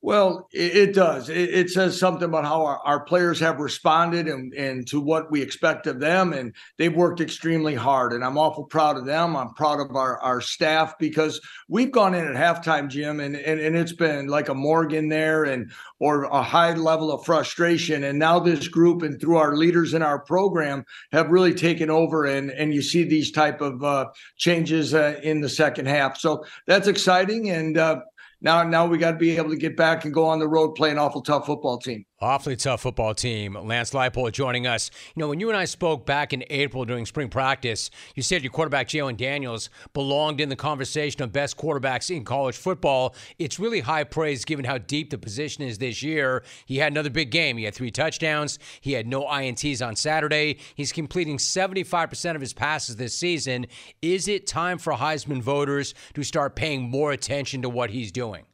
Well, 0.02 0.48
it, 0.54 0.76
it 0.76 0.94
does. 0.94 1.28
It, 1.30 1.50
it, 1.50 1.70
says 1.72 2.00
something 2.00 2.26
about 2.26 2.46
how 2.46 2.64
our, 2.64 2.80
our, 2.86 3.00
players 3.04 3.40
have 3.40 3.60
responded 3.60 4.28
and, 4.28 4.54
and 4.54 4.88
to 4.90 5.02
what 5.02 5.32
we 5.32 5.42
expect 5.42 5.88
of 5.88 6.00
them. 6.00 6.34
And 6.34 6.54
they've 6.78 6.96
worked 6.96 7.20
extremely 7.20 7.74
hard. 7.74 8.14
And 8.14 8.24
I'm 8.24 8.38
awful 8.38 8.66
proud 8.66 8.98
of 8.98 9.06
them. 9.06 9.36
I'm 9.36 9.56
proud 9.56 9.80
of 9.80 9.96
our, 9.96 10.20
our 10.20 10.40
staff 10.40 11.00
because 11.00 11.42
we've 11.68 11.92
gone 11.92 12.14
in 12.14 12.28
at 12.28 12.36
halftime, 12.36 12.90
Jim, 12.90 13.20
and, 13.20 13.36
and, 13.36 13.60
and 13.60 13.76
it's 13.76 13.92
been 13.92 14.28
like 14.28 14.50
a 14.50 14.54
Morgan 14.54 15.10
there 15.10 15.46
and 15.46 15.72
or 16.00 16.26
a 16.26 16.44
high 16.44 16.74
level 16.74 17.12
of 17.12 17.26
frustration. 17.26 18.04
And 18.04 18.20
now 18.20 18.38
this 18.38 18.68
group 18.68 19.02
and 19.02 19.20
through 19.20 19.38
our 19.38 19.56
leaders 19.56 19.96
in 19.96 20.04
our 20.04 20.20
program 20.20 20.86
have 21.12 21.32
really 21.32 21.56
taken 21.56 21.90
over 21.90 22.26
and, 22.26 22.52
and 22.52 22.72
you 22.72 22.84
see 22.84 23.04
these 23.04 23.32
type 23.32 23.62
of 23.62 23.84
uh, 23.84 24.06
changes 24.38 24.94
uh, 24.94 25.20
in 25.24 25.42
the 25.42 25.50
second 25.50 25.88
half. 25.88 26.18
So 26.20 26.46
that's 26.68 26.88
exciting. 26.88 27.50
And 27.50 27.80
uh, 27.80 28.02
now 28.42 28.64
now 28.64 28.86
we 28.86 28.98
got 28.98 29.12
to 29.12 29.18
be 29.18 29.38
able 29.38 29.50
to 29.50 29.58
get 29.58 29.78
back 29.78 30.06
and 30.06 30.14
go 30.14 30.26
on 30.26 30.40
the 30.40 30.48
road 30.48 30.76
play 30.76 30.92
an 30.92 30.98
awful 30.98 31.22
tough 31.22 31.46
football 31.46 31.78
team. 31.78 32.06
Awfully 32.20 32.56
tough 32.56 32.82
football 32.82 33.14
team. 33.14 33.54
Lance 33.54 33.92
Leipold 33.92 34.32
joining 34.32 34.66
us. 34.66 34.90
You 35.14 35.20
know, 35.20 35.28
when 35.28 35.40
you 35.40 35.50
and 35.50 35.58
I 35.58 35.66
spoke 35.66 36.08
back 36.08 36.34
in 36.34 36.44
April 36.50 36.84
during 36.84 37.06
spring 37.06 37.30
practice, 37.30 37.92
you 38.16 38.24
said 38.24 38.42
your 38.42 38.52
quarterback 38.52 38.88
Jalon 38.88 39.16
Daniels 39.16 39.70
belonged 39.94 40.42
in 40.42 40.50
the 40.50 40.56
conversation 40.56 41.22
of 41.22 41.32
best 41.32 41.58
quarterbacks 41.58 42.10
in 42.10 42.26
college 42.26 42.58
football. 42.58 43.14
It's 43.38 43.60
really 43.60 43.82
high 43.82 44.04
praise 44.04 44.46
given 44.46 44.66
how 44.66 44.80
deep 44.80 45.12
the 45.12 45.20
position 45.20 45.64
is 45.64 45.78
this 45.78 46.02
year. 46.02 46.44
He 46.66 46.78
had 46.78 46.92
another 46.92 47.12
big 47.12 47.30
game. 47.30 47.56
He 47.56 47.66
had 47.66 47.76
three 47.76 47.92
touchdowns. 47.92 48.58
He 48.82 48.94
had 48.94 49.06
no 49.06 49.26
INTs 49.26 49.86
on 49.86 49.96
Saturday. 49.96 50.58
He's 50.74 50.92
completing 50.92 51.38
75% 51.38 52.34
of 52.34 52.42
his 52.42 52.54
passes 52.54 52.96
this 52.96 53.14
season. 53.14 53.68
Is 54.02 54.28
it 54.28 54.48
time 54.48 54.80
for 54.80 54.94
Heisman 54.94 55.44
voters 55.44 55.94
to 56.16 56.24
start 56.24 56.56
paying 56.56 56.90
more 56.90 57.12
attention 57.12 57.62
to 57.62 57.70
what 57.70 57.92
he's 57.92 58.12
doing? 58.12 58.46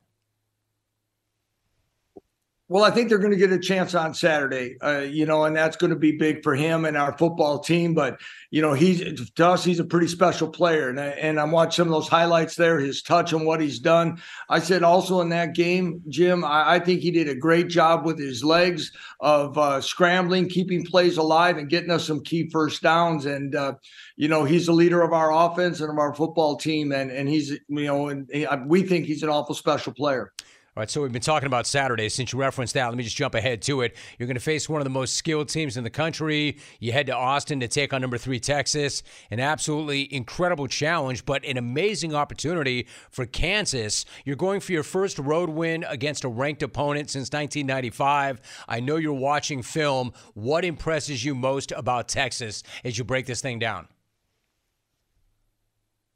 Well, 2.74 2.84
I 2.84 2.90
think 2.90 3.08
they're 3.08 3.20
going 3.20 3.30
to 3.30 3.38
get 3.38 3.52
a 3.52 3.60
chance 3.60 3.94
on 3.94 4.16
Saturday, 4.16 4.78
uh, 4.82 5.02
you 5.02 5.28
know, 5.28 5.46
and 5.46 5.56
that's 5.56 5.78
going 5.78 5.92
to 5.92 5.96
be 5.96 6.14
big 6.14 6.42
for 6.42 6.56
him 6.56 6.86
and 6.86 6.98
our 6.98 7.16
football 7.16 7.60
team. 7.60 7.94
But 7.94 8.20
you 8.50 8.64
know, 8.64 8.74
he's 8.74 9.30
to 9.30 9.48
us, 9.48 9.64
he's 9.64 9.80
a 9.80 9.86
pretty 9.86 10.08
special 10.08 10.48
player, 10.48 10.90
and 10.90 11.00
I, 11.00 11.10
and 11.10 11.40
I'm 11.40 11.52
watching 11.52 11.84
some 11.84 11.88
of 11.90 11.94
those 11.94 12.08
highlights 12.08 12.56
there, 12.56 12.80
his 12.80 13.04
touch 13.04 13.32
and 13.32 13.46
what 13.46 13.62
he's 13.62 13.78
done. 13.78 14.20
I 14.50 14.58
said 14.58 14.82
also 14.82 15.22
in 15.22 15.30
that 15.30 15.54
game, 15.54 16.02
Jim, 16.10 16.44
I, 16.44 16.74
I 16.74 16.80
think 16.80 17.02
he 17.02 17.12
did 17.12 17.30
a 17.30 17.36
great 17.36 17.68
job 17.68 18.08
with 18.08 18.18
his 18.18 18.44
legs 18.44 18.92
of 19.20 19.56
uh, 19.56 19.80
scrambling, 19.80 20.50
keeping 20.50 20.84
plays 20.84 21.18
alive, 21.18 21.60
and 21.60 21.70
getting 21.70 21.92
us 21.92 22.08
some 22.08 22.24
key 22.24 22.50
first 22.50 22.82
downs. 22.82 23.28
And 23.28 23.54
uh, 23.54 23.74
you 24.16 24.30
know, 24.30 24.46
he's 24.46 24.66
the 24.66 24.74
leader 24.74 25.04
of 25.04 25.14
our 25.14 25.32
offense 25.32 25.80
and 25.80 25.92
of 25.92 26.00
our 26.00 26.16
football 26.16 26.56
team, 26.56 26.92
and 26.92 27.12
and 27.12 27.30
he's 27.30 27.52
you 27.52 27.86
know, 27.86 28.08
and 28.08 28.28
he, 28.34 28.48
we 28.66 28.82
think 28.82 29.06
he's 29.06 29.22
an 29.22 29.30
awful 29.30 29.54
special 29.54 29.94
player. 29.94 30.34
All 30.76 30.82
right, 30.82 30.90
so 30.90 31.04
we've 31.04 31.12
been 31.12 31.22
talking 31.22 31.46
about 31.46 31.68
Saturday. 31.68 32.10
Since 32.10 32.34
you 32.34 32.40
referenced 32.40 32.74
that, 32.74 32.88
let 32.88 32.98
me 32.98 33.04
just 33.04 33.16
jump 33.16 33.36
ahead 33.36 33.62
to 33.62 33.82
it. 33.82 33.96
You're 34.18 34.26
going 34.26 34.34
to 34.34 34.42
face 34.42 34.68
one 34.68 34.82
of 34.82 34.86
the 34.86 34.90
most 34.90 35.14
skilled 35.14 35.48
teams 35.48 35.78
in 35.78 35.84
the 35.84 35.90
country. 35.92 36.58
You 36.80 36.92
head 36.92 37.06
to 37.06 37.16
Austin 37.16 37.60
to 37.60 37.68
take 37.68 37.94
on 37.94 38.02
number 38.02 38.18
three 38.18 38.40
Texas. 38.40 39.04
An 39.30 39.40
absolutely 39.40 40.12
incredible 40.12 40.66
challenge, 40.66 41.26
but 41.26 41.46
an 41.46 41.58
amazing 41.58 42.16
opportunity 42.16 42.88
for 43.12 43.28
Kansas. 43.28 44.04
You're 44.26 44.36
going 44.36 44.62
for 44.62 44.72
your 44.72 44.82
first 44.82 45.20
road 45.20 45.52
win 45.52 45.86
against 45.88 46.24
a 46.24 46.28
ranked 46.28 46.64
opponent 46.64 47.12
since 47.12 47.32
1995. 47.32 48.42
I 48.68 48.80
know 48.80 48.96
you're 48.96 49.14
watching 49.14 49.62
film. 49.62 50.12
What 50.34 50.66
impresses 50.66 51.24
you 51.24 51.36
most 51.36 51.72
about 51.72 52.08
Texas 52.08 52.64
as 52.84 52.98
you 52.98 53.04
break 53.04 53.28
this 53.28 53.42
thing 53.42 53.60
down? 53.60 53.88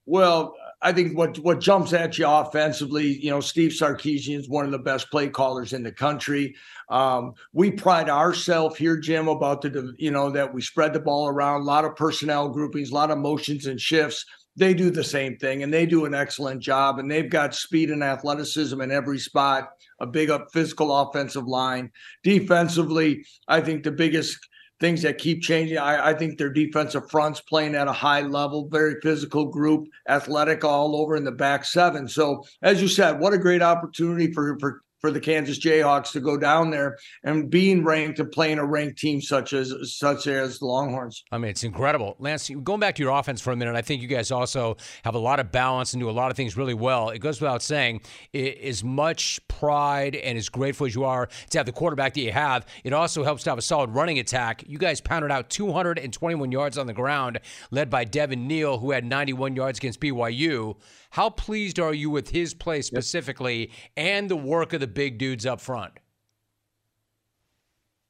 Well, 0.08 0.56
I 0.82 0.94
think 0.94 1.18
what 1.18 1.40
what 1.40 1.60
jumps 1.60 1.94
at 1.94 2.18
you 2.18 2.28
offensively, 2.28 3.20
you 3.20 3.32
know, 3.32 3.40
Steve 3.40 3.72
Sarkisian 3.72 4.38
is 4.38 4.48
one 4.50 4.66
of 4.66 4.72
the 4.72 4.78
best 4.78 5.10
play 5.10 5.28
callers 5.28 5.74
in 5.74 5.82
the 5.82 5.92
country. 5.92 6.56
Um, 6.90 7.34
we 7.52 7.72
pride 7.72 8.10
ourselves 8.10 8.78
here, 8.78 8.98
Jim, 8.98 9.28
about 9.28 9.62
the 9.62 9.94
you 9.98 10.12
know 10.12 10.30
that 10.30 10.54
we 10.54 10.62
spread 10.62 10.94
the 10.94 11.00
ball 11.00 11.28
around, 11.28 11.62
a 11.62 11.66
lot 11.66 11.86
of 11.86 11.96
personnel 11.96 12.50
groupings, 12.50 12.92
a 12.92 12.96
lot 12.96 13.10
of 13.10 13.18
motions 13.18 13.66
and 13.66 13.82
shifts. 13.82 14.24
They 14.56 14.74
do 14.74 14.90
the 14.90 15.04
same 15.04 15.38
thing, 15.38 15.64
and 15.64 15.74
they 15.74 15.86
do 15.86 16.06
an 16.06 16.14
excellent 16.14 16.62
job. 16.62 17.00
And 17.00 17.10
they've 17.10 17.30
got 17.30 17.56
speed 17.56 17.90
and 17.90 18.04
athleticism 18.04 18.80
in 18.80 18.92
every 18.92 19.20
spot. 19.20 19.70
A 20.00 20.06
big 20.06 20.30
up 20.30 20.52
physical 20.52 20.96
offensive 20.96 21.48
line. 21.48 21.92
Defensively, 22.24 23.26
I 23.48 23.62
think 23.62 23.84
the 23.84 23.92
biggest 23.92 24.38
things 24.80 25.02
that 25.02 25.18
keep 25.18 25.42
changing. 25.42 25.78
I, 25.78 26.10
I, 26.10 26.14
think 26.14 26.38
their 26.38 26.50
defensive 26.50 27.10
fronts 27.10 27.42
playing 27.42 27.76
at 27.76 27.88
a 27.88 27.94
high 27.94 28.22
level, 28.22 28.68
very 28.68 28.96
physical 29.02 29.46
group, 29.46 29.88
athletic 30.08 30.64
all 30.64 30.96
over 30.96 31.16
in 31.16 31.24
the 31.24 31.32
back 31.32 31.66
seven. 31.66 32.08
So, 32.08 32.44
as 32.62 32.82
you 32.82 32.88
said, 32.88 33.20
what 33.20 33.34
a 33.34 33.38
great 33.38 33.62
opportunity 33.62 34.32
for 34.32 34.58
for 34.60 34.84
for 35.00 35.12
the 35.12 35.20
Kansas 35.20 35.60
Jayhawks 35.60 36.12
to 36.12 36.20
go 36.20 36.38
down 36.38 36.70
there 36.70 36.98
and 37.24 37.50
being 37.50 37.84
ranked 37.84 38.20
and 38.20 38.32
playing 38.32 38.58
a 38.58 38.66
ranked 38.66 38.98
team 38.98 39.22
such 39.22 39.54
as 39.54 39.74
such 39.98 40.28
as 40.28 40.60
the 40.60 40.66
Longhorns. 40.66 41.24
I 41.32 41.38
mean, 41.38 41.52
it's 41.52 41.64
incredible. 41.64 42.16
Lance, 42.20 42.50
going 42.64 42.80
back 42.80 42.96
to 42.96 43.04
your 43.04 43.18
offense 43.18 43.42
for 43.42 43.52
a 43.52 43.56
minute, 43.56 43.76
I 43.76 43.82
think 43.82 44.02
you 44.02 44.08
guys 44.08 44.32
also 44.32 44.78
have 45.04 45.16
a 45.16 45.20
lot 45.20 45.40
of 45.40 45.52
balance 45.52 45.94
and 45.94 46.02
do 46.02 46.10
a 46.10 46.12
lot 46.12 46.32
of 46.32 46.38
things 46.38 46.58
really 46.58 46.74
well. 46.74 47.10
It 47.10 47.20
goes 47.20 47.40
without 47.40 47.62
saying, 47.62 48.02
as 48.34 48.84
much 48.84 49.40
pride 49.48 50.16
and 50.16 50.38
as 50.38 50.50
grateful 50.50 50.88
as 50.88 50.96
you 50.96 51.04
are 51.04 51.28
to 51.50 51.58
have 51.58 51.66
the 51.66 51.72
quarterback 51.72 52.14
that 52.16 52.22
you 52.22 52.32
have, 52.32 52.66
it 52.84 52.94
also 52.94 53.24
helps 53.24 53.44
to 53.44 53.52
have 53.52 53.60
a 53.60 53.62
solid 53.62 53.92
running 53.92 54.20
attack. 54.20 54.64
You 54.68 54.78
guys 54.78 55.02
pounded 55.02 55.32
out 55.32 55.50
221 55.50 56.52
yards 56.52 56.78
on 56.78 56.88
the 56.88 56.94
ground, 56.94 57.40
led 57.72 57.90
by 57.90 58.04
Devin 58.04 58.48
Neal, 58.48 58.80
who 58.80 58.92
had 58.92 59.06
91 59.06 59.56
yards 59.56 59.80
against 59.80 60.00
BYU. 60.00 60.76
How 61.12 61.30
pleased 61.30 61.80
are 61.80 61.94
you 61.94 62.10
with 62.10 62.30
his 62.30 62.54
play 62.54 62.82
specifically 62.82 63.60
yep. 63.60 63.70
and 63.96 64.30
the 64.30 64.36
work 64.36 64.74
of 64.74 64.80
the 64.80 64.88
big 64.88 65.18
dudes 65.18 65.46
up 65.46 65.62
front? 65.62 65.94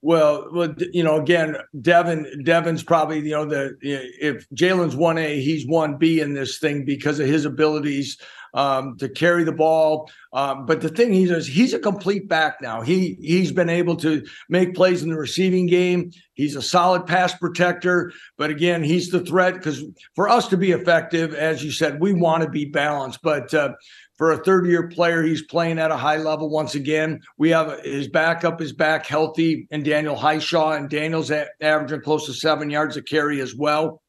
Well, 0.08 0.48
well, 0.54 0.74
you 0.94 1.04
know, 1.04 1.18
again, 1.18 1.58
Devin, 1.82 2.42
Devin's 2.46 2.82
probably, 2.82 3.20
you 3.20 3.32
know, 3.32 3.44
the 3.44 3.78
if 3.82 4.48
Jalon's 4.54 4.96
one 4.96 5.18
A, 5.18 5.42
he's 5.42 5.68
one 5.68 5.98
B 5.98 6.22
in 6.22 6.34
this 6.34 6.60
thing 6.60 6.86
because 6.86 7.20
of 7.20 7.28
his 7.28 7.44
abilities 7.44 8.18
um, 8.54 8.96
to 9.00 9.10
carry 9.10 9.44
the 9.44 9.52
ball. 9.52 10.10
Um, 10.32 10.66
but 10.66 10.80
the 10.80 10.88
thing 10.88 11.26
does, 11.28 11.46
he's 11.46 11.74
a 11.74 11.80
complete 11.80 12.30
back 12.30 12.62
now. 12.62 12.80
He 12.80 13.18
he's 13.20 13.52
been 13.52 13.70
able 13.70 13.98
to 13.98 14.26
make 14.48 14.76
plays 14.76 15.04
in 15.04 15.10
the 15.10 15.18
receiving 15.18 15.68
game. 15.68 16.12
He's 16.36 16.56
a 16.56 16.62
solid 16.62 17.06
pass 17.06 17.36
protector. 17.36 18.14
But 18.38 18.50
again, 18.50 18.84
he's 18.84 19.10
the 19.10 19.26
threat 19.26 19.56
because 19.56 19.84
for 20.16 20.30
us 20.30 20.48
to 20.48 20.58
be 20.58 20.72
effective, 20.72 21.34
as 21.34 21.66
you 21.66 21.72
said, 21.72 22.00
we 22.00 22.14
want 22.14 22.44
to 22.44 22.50
be 22.50 22.64
balanced. 22.64 23.20
But 23.22 23.54
uh, 23.54 23.74
for 24.18 24.32
a 24.32 24.44
third 24.44 24.66
year 24.66 24.88
player, 24.88 25.24
he's 25.24 25.44
playing 25.44 25.80
at 25.80 25.92
a 25.92 25.98
high 25.98 26.18
level 26.18 26.50
once 26.50 26.76
again. 26.76 27.22
We 27.38 27.50
have 27.52 27.80
his 27.84 28.08
backup 28.08 28.62
is 28.62 28.74
back 28.74 29.06
healthy, 29.06 29.68
and 29.72 29.86
Daniel 29.86 30.16
Hishaw, 30.16 30.76
and 30.76 30.90
Daniel's 30.90 31.32
averaging 31.62 32.02
close 32.02 32.26
to 32.26 32.34
seven 32.34 32.70
yards 32.70 32.98
a 32.98 33.02
carry 33.02 33.40
as 33.42 33.56
well. 33.56 34.02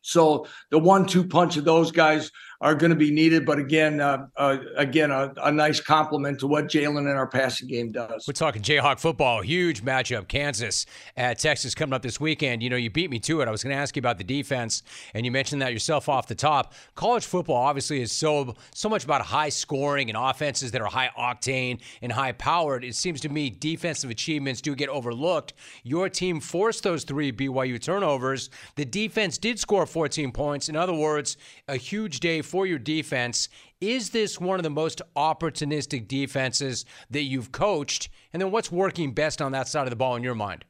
So 0.00 0.46
the 0.70 0.78
one-two 0.78 1.26
punch 1.26 1.56
of 1.56 1.64
those 1.64 1.90
guys 1.90 2.30
are 2.60 2.74
going 2.74 2.90
to 2.90 2.96
be 2.96 3.10
needed. 3.10 3.46
But 3.46 3.58
again, 3.58 4.00
uh, 4.00 4.26
uh, 4.36 4.58
again, 4.76 5.10
a, 5.10 5.32
a, 5.42 5.52
nice 5.52 5.80
compliment 5.80 6.40
to 6.40 6.48
what 6.48 6.66
Jalon 6.66 7.00
in 7.00 7.16
our 7.16 7.26
passing 7.26 7.68
game 7.68 7.92
does. 7.92 8.24
We're 8.26 8.32
talking 8.32 8.62
Jayhawk 8.62 8.98
football, 8.98 9.42
huge 9.42 9.84
matchup. 9.84 10.26
Kansas 10.26 10.84
at 11.16 11.38
Texas 11.38 11.74
coming 11.74 11.92
up 11.92 12.02
this 12.02 12.18
weekend. 12.20 12.62
You 12.62 12.70
know, 12.70 12.76
you 12.76 12.90
beat 12.90 13.10
me 13.10 13.20
to 13.20 13.40
it. 13.40 13.48
I 13.48 13.50
was 13.50 13.62
going 13.62 13.74
to 13.74 13.80
ask 13.80 13.94
you 13.94 14.00
about 14.00 14.18
the 14.18 14.24
defense, 14.24 14.82
and 15.14 15.24
you 15.24 15.30
mentioned 15.30 15.62
that 15.62 15.72
yourself 15.72 16.08
off 16.08 16.26
the 16.26 16.34
top. 16.34 16.74
College 16.96 17.26
football 17.26 17.56
obviously 17.56 18.02
is 18.02 18.10
so 18.10 18.54
so 18.74 18.88
much 18.88 19.04
about 19.04 19.22
high 19.22 19.48
scoring 19.48 20.10
and 20.10 20.18
offenses 20.18 20.72
that 20.72 20.80
are 20.80 20.88
high 20.88 21.10
octane 21.16 21.80
and 22.02 22.10
high 22.10 22.32
powered. 22.32 22.84
It 22.84 22.96
seems 22.96 23.20
to 23.20 23.28
me 23.28 23.50
defensive 23.50 24.10
achievements 24.10 24.60
do 24.60 24.74
get 24.74 24.88
overlooked. 24.88 25.54
Your 25.84 26.08
team 26.08 26.40
forced 26.40 26.82
those 26.82 27.04
three 27.04 27.30
BYU 27.30 27.80
turnovers. 27.80 28.50
The 28.74 28.84
defense 28.84 29.38
did 29.38 29.60
score 29.60 29.86
14 29.86 30.32
points. 30.32 30.68
In 30.68 30.76
other 30.76 30.94
words, 30.94 31.36
a 31.68 31.76
huge 31.76 32.20
day 32.20 32.42
for 32.48 32.66
your 32.66 32.78
defense. 32.78 33.48
Is 33.80 34.10
this 34.10 34.40
one 34.40 34.58
of 34.58 34.64
the 34.64 34.70
most 34.70 35.02
opportunistic 35.16 36.08
defenses 36.08 36.84
that 37.10 37.22
you've 37.22 37.52
coached? 37.52 38.08
And 38.32 38.42
then 38.42 38.50
what's 38.50 38.72
working 38.72 39.12
best 39.12 39.40
on 39.40 39.52
that 39.52 39.68
side 39.68 39.84
of 39.84 39.90
the 39.90 39.96
ball 39.96 40.16
in 40.16 40.22
your 40.22 40.34
mind? 40.34 40.64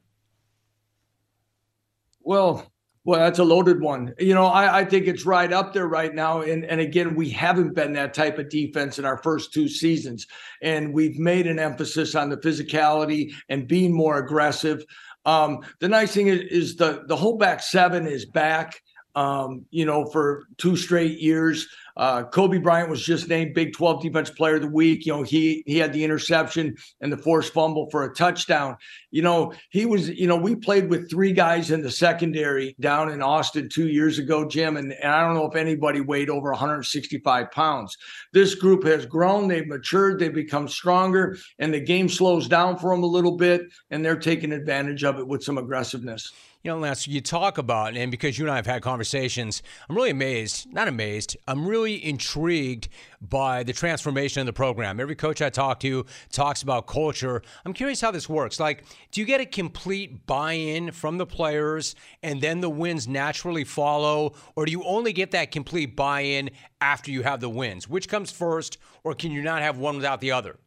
Well, 2.21 2.71
well, 3.05 3.21
that's 3.21 3.39
a 3.39 3.43
loaded 3.43 3.81
one. 3.81 4.13
You 4.19 4.35
know, 4.35 4.45
I, 4.45 4.79
I 4.79 4.85
think 4.85 5.07
it's 5.07 5.25
right 5.25 5.51
up 5.51 5.73
there 5.73 5.87
right 5.87 6.13
now. 6.13 6.41
And, 6.41 6.65
and 6.65 6.81
again, 6.81 7.15
we 7.15 7.29
haven't 7.29 7.73
been 7.73 7.93
that 7.93 8.13
type 8.13 8.37
of 8.37 8.49
defense 8.49 8.99
in 8.99 9.05
our 9.05 9.17
first 9.23 9.53
two 9.53 9.67
seasons. 9.67 10.27
And 10.61 10.93
we've 10.93 11.17
made 11.17 11.47
an 11.47 11.57
emphasis 11.57 12.13
on 12.13 12.29
the 12.29 12.37
physicality 12.37 13.33
and 13.47 13.67
being 13.67 13.93
more 13.93 14.19
aggressive. 14.19 14.83
Um, 15.25 15.61
the 15.79 15.87
nice 15.87 16.13
thing 16.13 16.27
is, 16.27 16.41
is 16.51 16.75
the 16.75 17.03
the 17.07 17.15
whole 17.15 17.37
back 17.37 17.61
seven 17.61 18.05
is 18.05 18.25
back 18.25 18.81
um, 19.19 19.65
you 19.69 19.85
know, 19.85 20.05
for 20.05 20.45
two 20.57 20.77
straight 20.77 21.19
years. 21.19 21.67
Uh, 21.97 22.23
Cobee 22.23 22.59
Bryant 22.59 22.89
was 22.89 23.03
just 23.03 23.27
named 23.27 23.53
Big 23.53 23.73
12 23.73 24.01
Defense 24.01 24.29
Player 24.29 24.55
of 24.55 24.61
the 24.61 24.69
Week. 24.69 25.05
You 25.05 25.11
know, 25.11 25.23
he 25.23 25.61
he 25.65 25.77
had 25.77 25.91
the 25.91 26.05
interception 26.05 26.77
and 27.01 27.11
the 27.11 27.17
forced 27.17 27.51
fumble 27.51 27.89
for 27.89 28.05
a 28.05 28.15
touchdown. 28.15 28.77
You 29.11 29.21
know, 29.21 29.51
he 29.71 29.85
was. 29.85 30.07
You 30.07 30.27
know, 30.27 30.37
we 30.37 30.55
played 30.55 30.89
with 30.89 31.09
three 31.09 31.33
guys 31.33 31.71
in 31.71 31.81
the 31.81 31.91
secondary 31.91 32.77
down 32.79 33.11
in 33.11 33.21
Austin 33.21 33.67
two 33.67 33.89
years 33.89 34.19
ago, 34.19 34.47
Jim, 34.47 34.77
and, 34.77 34.93
and 34.93 35.11
I 35.11 35.21
don't 35.21 35.33
know 35.33 35.49
if 35.49 35.57
anybody 35.57 35.99
weighed 35.99 36.29
over 36.29 36.51
165 36.51 37.51
pounds. 37.51 37.97
This 38.31 38.55
group 38.55 38.85
has 38.85 39.05
grown. 39.05 39.49
They've 39.49 39.67
matured. 39.67 40.19
They've 40.19 40.33
become 40.33 40.69
stronger, 40.69 41.37
and 41.57 41.73
the 41.73 41.81
game 41.81 42.07
slows 42.07 42.47
down 42.47 42.77
for 42.77 42.95
them 42.95 43.03
a 43.03 43.07
little 43.07 43.35
bit, 43.35 43.63
and 43.89 44.05
they're 44.05 44.15
taking 44.15 44.53
advantage 44.53 45.03
of 45.03 45.19
it 45.19 45.27
with 45.27 45.43
some 45.43 45.57
aggressiveness. 45.57 46.31
You 46.61 46.71
know, 46.71 46.77
Lance, 46.77 47.07
you 47.07 47.21
talk 47.21 47.57
about, 47.57 47.95
and 47.95 48.11
because 48.11 48.37
you 48.37 48.43
and 48.43 48.51
I 48.51 48.57
have 48.57 48.65
had 48.65 48.81
conversations, 48.81 49.63
I'm 49.87 49.95
really 49.95 50.09
amazed, 50.09 50.69
not 50.73 50.89
amazed, 50.89 51.37
I'm 51.47 51.65
really 51.65 52.03
intrigued 52.03 52.89
by 53.21 53.63
the 53.63 53.71
transformation 53.71 54.41
of 54.41 54.45
the 54.45 54.51
program. 54.51 54.99
Every 54.99 55.15
coach 55.15 55.41
I 55.41 55.49
talk 55.51 55.79
to 55.79 56.05
talks 56.33 56.61
about 56.61 56.85
culture. 56.85 57.41
I'm 57.63 57.71
curious 57.71 58.01
how 58.01 58.11
this 58.11 58.27
works. 58.27 58.59
Like, 58.59 58.83
do 59.11 59.21
you 59.21 59.25
get 59.25 59.39
a 59.39 59.45
complete 59.45 60.25
buy 60.27 60.51
in 60.51 60.91
from 60.91 61.17
the 61.17 61.25
players 61.25 61.95
and 62.23 62.41
then 62.41 62.59
the 62.59 62.69
wins 62.69 63.07
naturally 63.07 63.63
follow? 63.63 64.33
Or 64.57 64.65
do 64.65 64.73
you 64.73 64.83
only 64.83 65.13
get 65.13 65.31
that 65.31 65.51
complete 65.51 65.95
buy 65.95 66.21
in 66.21 66.49
after 66.81 67.09
you 67.09 67.23
have 67.23 67.39
the 67.39 67.49
wins? 67.49 67.87
Which 67.87 68.09
comes 68.09 68.31
first, 68.31 68.79
or 69.05 69.13
can 69.13 69.31
you 69.31 69.41
not 69.41 69.61
have 69.61 69.77
one 69.77 69.95
without 69.95 70.19
the 70.19 70.33
other? 70.33 70.57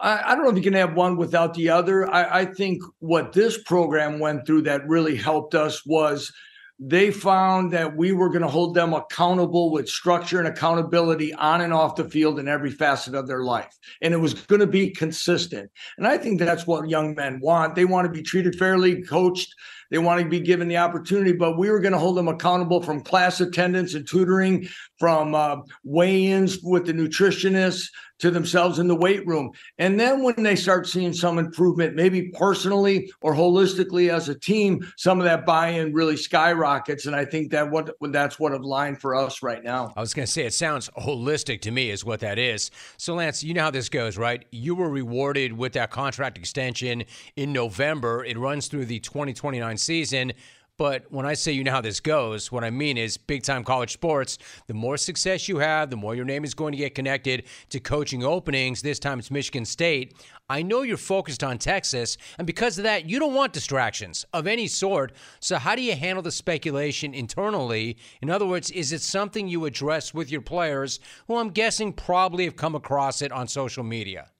I, 0.00 0.32
I, 0.32 0.34
don't 0.34 0.44
know 0.44 0.50
if 0.50 0.56
you 0.56 0.62
can 0.62 0.72
have 0.74 0.94
one 0.94 1.16
without 1.16 1.54
the 1.54 1.70
other. 1.70 2.10
I, 2.12 2.40
I 2.40 2.44
think 2.44 2.82
what 2.98 3.32
this 3.32 3.62
program 3.62 4.18
went 4.18 4.46
through 4.46 4.62
that 4.62 4.88
really 4.88 5.16
helped 5.16 5.54
us 5.54 5.84
was 5.86 6.32
they 6.78 7.10
found 7.10 7.72
that 7.72 7.94
we 7.94 8.12
were 8.12 8.30
going 8.30 8.40
to 8.40 8.48
hold 8.48 8.74
them 8.74 8.94
accountable 8.94 9.70
with 9.70 9.86
structure 9.88 10.38
and 10.38 10.48
accountability 10.48 11.34
on 11.34 11.60
and 11.60 11.74
off 11.74 11.96
the 11.96 12.08
field 12.08 12.38
in 12.38 12.48
every 12.48 12.70
facet 12.70 13.14
of 13.14 13.28
their 13.28 13.44
life. 13.44 13.76
And 14.00 14.14
it 14.14 14.16
was 14.16 14.32
going 14.32 14.60
to 14.60 14.66
be 14.66 14.90
consistent. 14.90 15.70
And 15.98 16.06
I 16.06 16.16
think 16.16 16.38
that's 16.38 16.66
what 16.66 16.88
young 16.88 17.14
men 17.14 17.38
want. 17.40 17.74
They 17.74 17.84
want 17.84 18.06
to 18.06 18.12
be 18.12 18.22
treated 18.22 18.56
fairly, 18.56 19.02
coached 19.02 19.54
they 19.90 19.98
want 19.98 20.22
to 20.22 20.28
be 20.28 20.40
given 20.40 20.68
the 20.68 20.76
opportunity, 20.76 21.32
but 21.32 21.58
we 21.58 21.68
were 21.68 21.80
going 21.80 21.92
to 21.92 21.98
hold 21.98 22.16
them 22.16 22.28
accountable 22.28 22.80
from 22.82 23.02
class 23.02 23.40
attendance 23.40 23.94
and 23.94 24.06
tutoring, 24.06 24.68
from 24.98 25.34
uh, 25.34 25.56
weigh-ins 25.84 26.60
with 26.62 26.86
the 26.86 26.92
nutritionists 26.92 27.88
to 28.20 28.30
themselves 28.30 28.78
in 28.78 28.86
the 28.86 28.94
weight 28.94 29.26
room. 29.26 29.50
And 29.78 29.98
then 29.98 30.22
when 30.22 30.42
they 30.42 30.56
start 30.56 30.86
seeing 30.86 31.12
some 31.12 31.38
improvement, 31.38 31.96
maybe 31.96 32.28
personally 32.30 33.10
or 33.20 33.34
holistically 33.34 34.12
as 34.12 34.28
a 34.28 34.38
team, 34.38 34.86
some 34.96 35.18
of 35.18 35.24
that 35.24 35.44
buy-in 35.44 35.92
really 35.92 36.16
skyrockets. 36.16 37.06
And 37.06 37.16
I 37.16 37.24
think 37.24 37.50
that 37.50 37.70
what 37.70 37.90
that's 38.00 38.38
what 38.38 38.52
aligned 38.52 39.00
for 39.00 39.14
us 39.14 39.42
right 39.42 39.64
now. 39.64 39.92
I 39.96 40.00
was 40.00 40.14
going 40.14 40.26
to 40.26 40.32
say 40.32 40.44
it 40.44 40.54
sounds 40.54 40.88
holistic 40.98 41.60
to 41.62 41.70
me, 41.70 41.90
is 41.90 42.04
what 42.04 42.20
that 42.20 42.38
is. 42.38 42.70
So 42.96 43.14
Lance, 43.14 43.42
you 43.42 43.54
know 43.54 43.62
how 43.62 43.70
this 43.70 43.88
goes, 43.88 44.16
right? 44.16 44.44
You 44.50 44.74
were 44.74 44.90
rewarded 44.90 45.52
with 45.52 45.72
that 45.72 45.90
contract 45.90 46.38
extension 46.38 47.04
in 47.36 47.52
November. 47.52 48.24
It 48.24 48.38
runs 48.38 48.68
through 48.68 48.86
the 48.86 49.00
2029 49.00 49.76
season. 49.76 50.32
But 50.80 51.04
when 51.12 51.26
I 51.26 51.34
say 51.34 51.52
you 51.52 51.62
know 51.62 51.72
how 51.72 51.82
this 51.82 52.00
goes, 52.00 52.50
what 52.50 52.64
I 52.64 52.70
mean 52.70 52.96
is 52.96 53.18
big 53.18 53.42
time 53.42 53.64
college 53.64 53.92
sports, 53.92 54.38
the 54.66 54.72
more 54.72 54.96
success 54.96 55.46
you 55.46 55.58
have, 55.58 55.90
the 55.90 55.96
more 55.98 56.14
your 56.14 56.24
name 56.24 56.42
is 56.42 56.54
going 56.54 56.72
to 56.72 56.78
get 56.78 56.94
connected 56.94 57.44
to 57.68 57.80
coaching 57.80 58.24
openings. 58.24 58.80
This 58.80 58.98
time 58.98 59.18
it's 59.18 59.30
Michigan 59.30 59.66
State. 59.66 60.16
I 60.48 60.62
know 60.62 60.80
you're 60.80 60.96
focused 60.96 61.44
on 61.44 61.58
Texas, 61.58 62.16
and 62.38 62.46
because 62.46 62.78
of 62.78 62.84
that, 62.84 63.04
you 63.04 63.18
don't 63.18 63.34
want 63.34 63.52
distractions 63.52 64.24
of 64.32 64.46
any 64.46 64.66
sort. 64.66 65.12
So, 65.38 65.58
how 65.58 65.76
do 65.76 65.82
you 65.82 65.94
handle 65.94 66.22
the 66.22 66.32
speculation 66.32 67.12
internally? 67.12 67.98
In 68.22 68.30
other 68.30 68.46
words, 68.46 68.70
is 68.70 68.90
it 68.90 69.02
something 69.02 69.48
you 69.48 69.66
address 69.66 70.14
with 70.14 70.32
your 70.32 70.40
players 70.40 70.98
who 71.26 71.36
I'm 71.36 71.50
guessing 71.50 71.92
probably 71.92 72.46
have 72.46 72.56
come 72.56 72.74
across 72.74 73.20
it 73.20 73.32
on 73.32 73.48
social 73.48 73.84
media? 73.84 74.30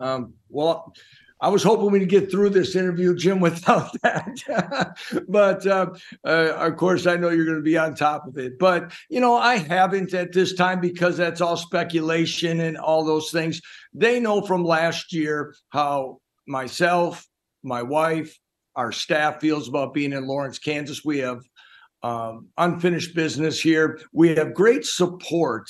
Um, 0.00 0.34
well, 0.48 0.92
I 1.40 1.48
was 1.48 1.62
hoping 1.62 1.90
we'd 1.90 2.08
get 2.08 2.30
through 2.30 2.50
this 2.50 2.74
interview, 2.74 3.14
Jim, 3.14 3.40
without 3.48 3.90
that. 4.02 4.96
but 5.28 5.66
uh, 5.66 5.90
uh, 6.24 6.54
of 6.56 6.76
course, 6.76 7.06
I 7.06 7.16
know 7.16 7.30
you're 7.30 7.44
going 7.44 7.58
to 7.58 7.62
be 7.62 7.78
on 7.78 7.94
top 7.94 8.26
of 8.26 8.38
it. 8.38 8.58
But, 8.58 8.92
you 9.08 9.20
know, 9.20 9.36
I 9.36 9.56
haven't 9.56 10.14
at 10.14 10.32
this 10.32 10.54
time 10.54 10.80
because 10.80 11.16
that's 11.16 11.40
all 11.40 11.56
speculation 11.56 12.60
and 12.60 12.76
all 12.76 13.04
those 13.04 13.30
things. 13.30 13.60
They 13.92 14.20
know 14.20 14.42
from 14.42 14.64
last 14.64 15.12
year 15.12 15.54
how 15.70 16.20
myself, 16.46 17.26
my 17.62 17.82
wife, 17.82 18.38
our 18.76 18.92
staff 18.92 19.40
feels 19.40 19.68
about 19.68 19.94
being 19.94 20.12
in 20.12 20.26
Lawrence, 20.26 20.58
Kansas. 20.58 21.04
We 21.04 21.18
have 21.18 21.42
um, 22.02 22.48
unfinished 22.58 23.14
business 23.14 23.60
here. 23.60 24.00
We 24.12 24.34
have 24.34 24.54
great 24.54 24.84
support 24.84 25.68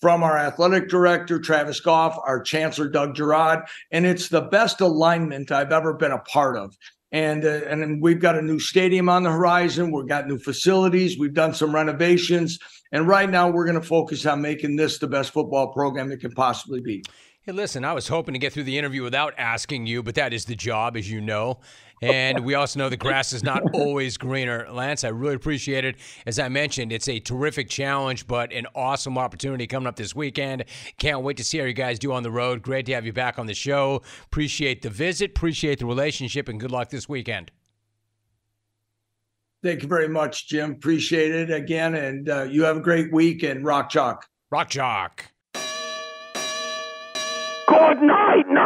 from 0.00 0.22
our 0.22 0.38
athletic 0.38 0.88
director, 0.88 1.38
Travis 1.38 1.80
Goff, 1.80 2.18
our 2.24 2.40
chancellor, 2.40 2.88
Doug 2.88 3.14
Girod. 3.14 3.66
And 3.90 4.06
it's 4.06 4.28
the 4.28 4.42
best 4.42 4.80
alignment 4.80 5.50
I've 5.50 5.72
ever 5.72 5.94
been 5.94 6.12
a 6.12 6.18
part 6.18 6.56
of. 6.56 6.76
And, 7.10 7.44
uh, 7.44 7.62
and 7.68 8.02
we've 8.02 8.20
got 8.20 8.36
a 8.36 8.42
new 8.42 8.58
stadium 8.58 9.08
on 9.08 9.22
the 9.22 9.30
horizon. 9.30 9.92
We've 9.92 10.08
got 10.08 10.28
new 10.28 10.38
facilities. 10.38 11.18
We've 11.18 11.34
done 11.34 11.54
some 11.54 11.74
renovations. 11.74 12.58
And 12.92 13.08
right 13.08 13.28
now, 13.28 13.50
we're 13.50 13.64
going 13.64 13.80
to 13.80 13.86
focus 13.86 14.26
on 14.26 14.42
making 14.42 14.76
this 14.76 14.98
the 14.98 15.08
best 15.08 15.32
football 15.32 15.72
program 15.72 16.12
it 16.12 16.20
can 16.20 16.32
possibly 16.32 16.80
be. 16.80 17.02
Hey, 17.42 17.52
listen, 17.52 17.82
I 17.82 17.94
was 17.94 18.08
hoping 18.08 18.34
to 18.34 18.38
get 18.38 18.52
through 18.52 18.64
the 18.64 18.76
interview 18.76 19.02
without 19.02 19.32
asking 19.38 19.86
you, 19.86 20.02
but 20.02 20.14
that 20.16 20.34
is 20.34 20.44
the 20.44 20.54
job, 20.54 20.98
as 20.98 21.10
you 21.10 21.22
know. 21.22 21.60
And 22.02 22.44
we 22.44 22.54
also 22.54 22.78
know 22.78 22.88
the 22.88 22.96
grass 22.96 23.32
is 23.32 23.42
not 23.42 23.62
always 23.74 24.16
greener. 24.16 24.66
Lance, 24.70 25.04
I 25.04 25.08
really 25.08 25.34
appreciate 25.34 25.84
it. 25.84 25.96
As 26.26 26.38
I 26.38 26.48
mentioned, 26.48 26.92
it's 26.92 27.08
a 27.08 27.20
terrific 27.20 27.68
challenge, 27.68 28.26
but 28.26 28.52
an 28.52 28.66
awesome 28.74 29.18
opportunity 29.18 29.66
coming 29.66 29.86
up 29.86 29.96
this 29.96 30.14
weekend. 30.14 30.64
Can't 30.98 31.22
wait 31.22 31.36
to 31.38 31.44
see 31.44 31.58
how 31.58 31.64
you 31.64 31.72
guys 31.72 31.98
do 31.98 32.12
on 32.12 32.22
the 32.22 32.30
road. 32.30 32.62
Great 32.62 32.86
to 32.86 32.94
have 32.94 33.04
you 33.04 33.12
back 33.12 33.38
on 33.38 33.46
the 33.46 33.54
show. 33.54 34.02
Appreciate 34.26 34.82
the 34.82 34.90
visit, 34.90 35.30
appreciate 35.30 35.78
the 35.78 35.86
relationship, 35.86 36.48
and 36.48 36.60
good 36.60 36.70
luck 36.70 36.90
this 36.90 37.08
weekend. 37.08 37.50
Thank 39.62 39.82
you 39.82 39.88
very 39.88 40.08
much, 40.08 40.48
Jim. 40.48 40.70
Appreciate 40.72 41.34
it 41.34 41.50
again. 41.50 41.94
And 41.94 42.28
uh, 42.28 42.42
you 42.44 42.62
have 42.62 42.76
a 42.76 42.80
great 42.80 43.12
week 43.12 43.42
and 43.42 43.64
rock 43.64 43.90
chalk. 43.90 44.24
Rock 44.50 44.70
chalk. 44.70 45.32
Good 47.66 48.02
night, 48.02 48.48
night. 48.48 48.57